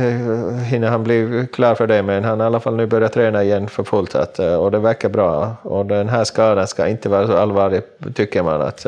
[0.64, 3.42] hinner han bli klar för det, men han har i alla fall nu börjat träna
[3.42, 5.56] igen för fullt att, och det verkar bra.
[5.62, 7.82] Och den här skadan ska inte vara så allvarlig,
[8.14, 8.62] tycker man.
[8.62, 8.86] att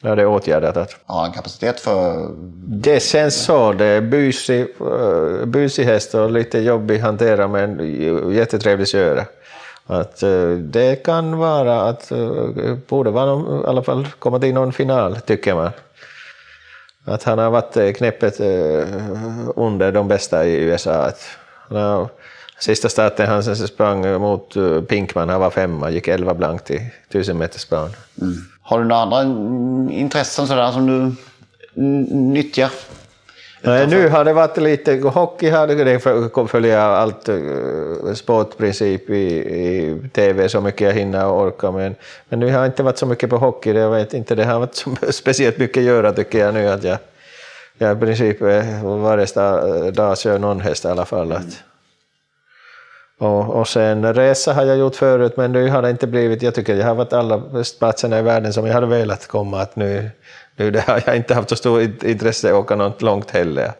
[0.00, 0.76] Ja, det är åtgärdat.
[0.76, 0.96] Att...
[1.06, 2.30] Har han kapacitet för...
[2.66, 3.72] Det känns så.
[3.72, 9.24] Det är busig, uh, busig häst och lite jobbig att hantera men jättetrevlig köra.
[9.86, 14.54] Att, uh, det kan vara att uh, borde vara någon, i alla fall komma till
[14.54, 15.70] någon final, tycker man.
[17.04, 18.40] Att han har varit knäppet
[19.56, 20.92] under de bästa i USA.
[20.92, 21.28] Att,
[21.68, 22.08] han
[22.58, 24.54] Sista starten han sprang mot
[24.88, 27.90] Pinkman, han var femma, gick 11 blankt i 1000 metersplan.
[28.20, 28.34] Mm.
[28.66, 29.22] Har du några andra
[29.94, 31.14] intressen sådär som du
[32.14, 32.70] nyttjar?
[33.60, 39.98] Nej, nu har det varit lite, hockey har det följer allt uh, sportprincip i, i
[40.12, 41.94] tv så mycket jag hinner och orkar men,
[42.28, 44.58] men nu har jag inte varit så mycket på hockey, jag vet inte, det har
[44.58, 46.98] varit så speciellt mycket att göra tycker jag nu att jag,
[47.78, 51.32] jag i princip eh, varje dag kör någon häst i alla fall.
[51.32, 51.62] Att,
[53.18, 56.54] och, och sen resa har jag gjort förut, men nu har det inte blivit, jag
[56.54, 57.42] tycker jag har varit alla
[57.78, 60.10] platserna i världen som jag hade velat komma, att nu,
[60.56, 63.72] nu det har jag inte haft så stort intresse att åka något långt heller.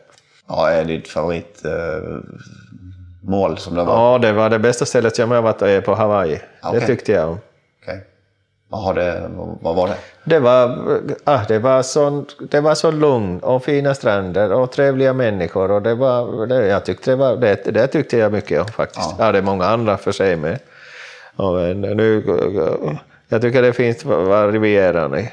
[0.49, 3.95] Ja, är ditt favoritmål eh, som det var?
[3.95, 6.41] Ja, det var det bästa stället som jag varit på Hawaii.
[6.63, 6.81] Okay.
[6.81, 7.39] Det tyckte jag om.
[7.83, 7.99] Okay.
[8.71, 9.31] Aha, det,
[9.61, 9.97] vad var det?
[10.25, 10.79] Det var,
[11.25, 15.71] ah, det, var så, det var så lugnt och fina stränder och trevliga människor.
[15.71, 19.11] Och det, var, det, jag tyckte det, var, det, det tyckte jag mycket om faktiskt.
[19.19, 19.27] Ja.
[19.27, 20.59] ja, det är många andra för sig med.
[21.37, 22.25] Och nu,
[23.29, 25.33] jag tycker det finns var Rivieran i.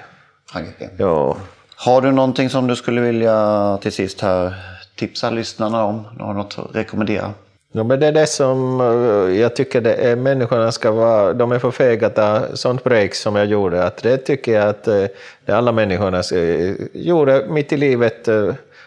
[0.98, 1.38] Ja.
[1.76, 4.54] Har du någonting som du skulle vilja till sist här
[4.96, 6.06] tipsa lyssnarna om?
[6.20, 7.34] Har du något att rekommendera?
[7.76, 11.52] Ja, men det är det som eh, jag tycker det är, människorna ska vara, de
[11.52, 13.84] är för fega att ta sånt break som jag gjorde.
[13.84, 15.06] Att det tycker jag att eh,
[15.46, 18.30] det alla människorna eh, gjorde mitt i livet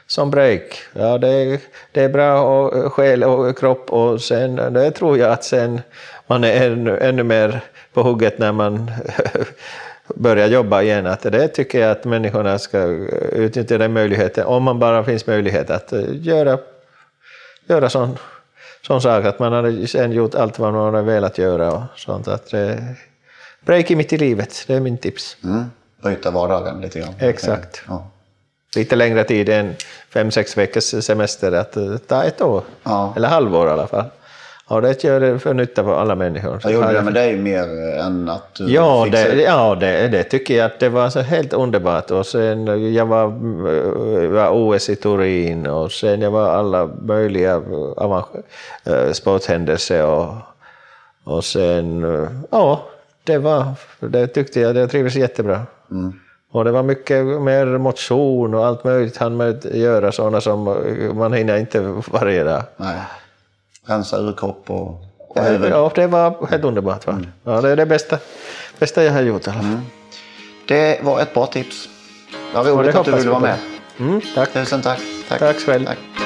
[0.06, 0.62] som break.
[0.92, 1.60] Ja, det,
[1.92, 5.80] det är bra och själ och kropp och sen det tror jag att sen
[6.26, 7.60] man är ännu, ännu mer
[7.92, 8.90] på hugget när man
[10.14, 11.06] börjar jobba igen.
[11.06, 12.82] Att det tycker jag att människorna ska
[13.32, 15.92] utnyttja den möjligheten, om man bara finns möjlighet att
[16.22, 16.58] göra,
[17.68, 18.18] göra sånt
[18.86, 22.28] sån sak att man hade sen gjort allt vad man hade velat göra och sånt.
[22.28, 22.96] Att det,
[23.64, 25.36] break mitt i livet, det är min tips.
[25.44, 25.64] Mm.
[26.02, 27.14] Bryta vardagen lite grann.
[27.18, 27.82] Exakt.
[27.88, 28.10] Ja.
[28.76, 29.74] Lite längre tid än
[30.10, 31.76] fem, sex veckors semester, att
[32.08, 32.62] ta ett år.
[32.82, 33.12] Ja.
[33.16, 34.04] Eller halvår i alla fall.
[34.68, 36.60] Ja, det gör det för nytta för alla människor.
[36.64, 40.56] Vad gjorde det med dig mer än att du Ja, det, ja det, det, tycker
[40.56, 42.10] jag att det var så helt underbart.
[42.10, 43.26] Och sen jag var,
[44.28, 47.62] var OS i Turin och sen jag var alla möjliga
[48.84, 50.34] äh, sporthändelser och,
[51.24, 52.06] och sen,
[52.50, 52.82] ja,
[53.24, 53.64] det var,
[54.00, 55.60] det tyckte jag, det trivdes jättebra.
[55.90, 56.12] Mm.
[56.50, 60.64] Och det var mycket mer motion och allt möjligt han med göra, sådana som
[61.14, 61.80] man hinner inte
[62.10, 62.62] varje dag.
[62.76, 62.96] Nej
[63.86, 65.70] rensa ur kropp och, och huvud.
[65.70, 67.06] Ja, det var helt underbart.
[67.06, 67.12] Va?
[67.12, 67.26] Mm.
[67.44, 68.18] Ja, det är det bästa,
[68.78, 69.68] bästa jag har gjort i alla fall.
[69.70, 69.80] Mm.
[70.68, 71.88] Det var ett bra tips.
[72.54, 73.58] Vad roligt att du ville vara med.
[73.98, 74.52] Mm, tack.
[74.52, 75.00] Tusen tack.
[75.28, 75.86] Tack, tack själv.
[75.86, 76.25] Tack.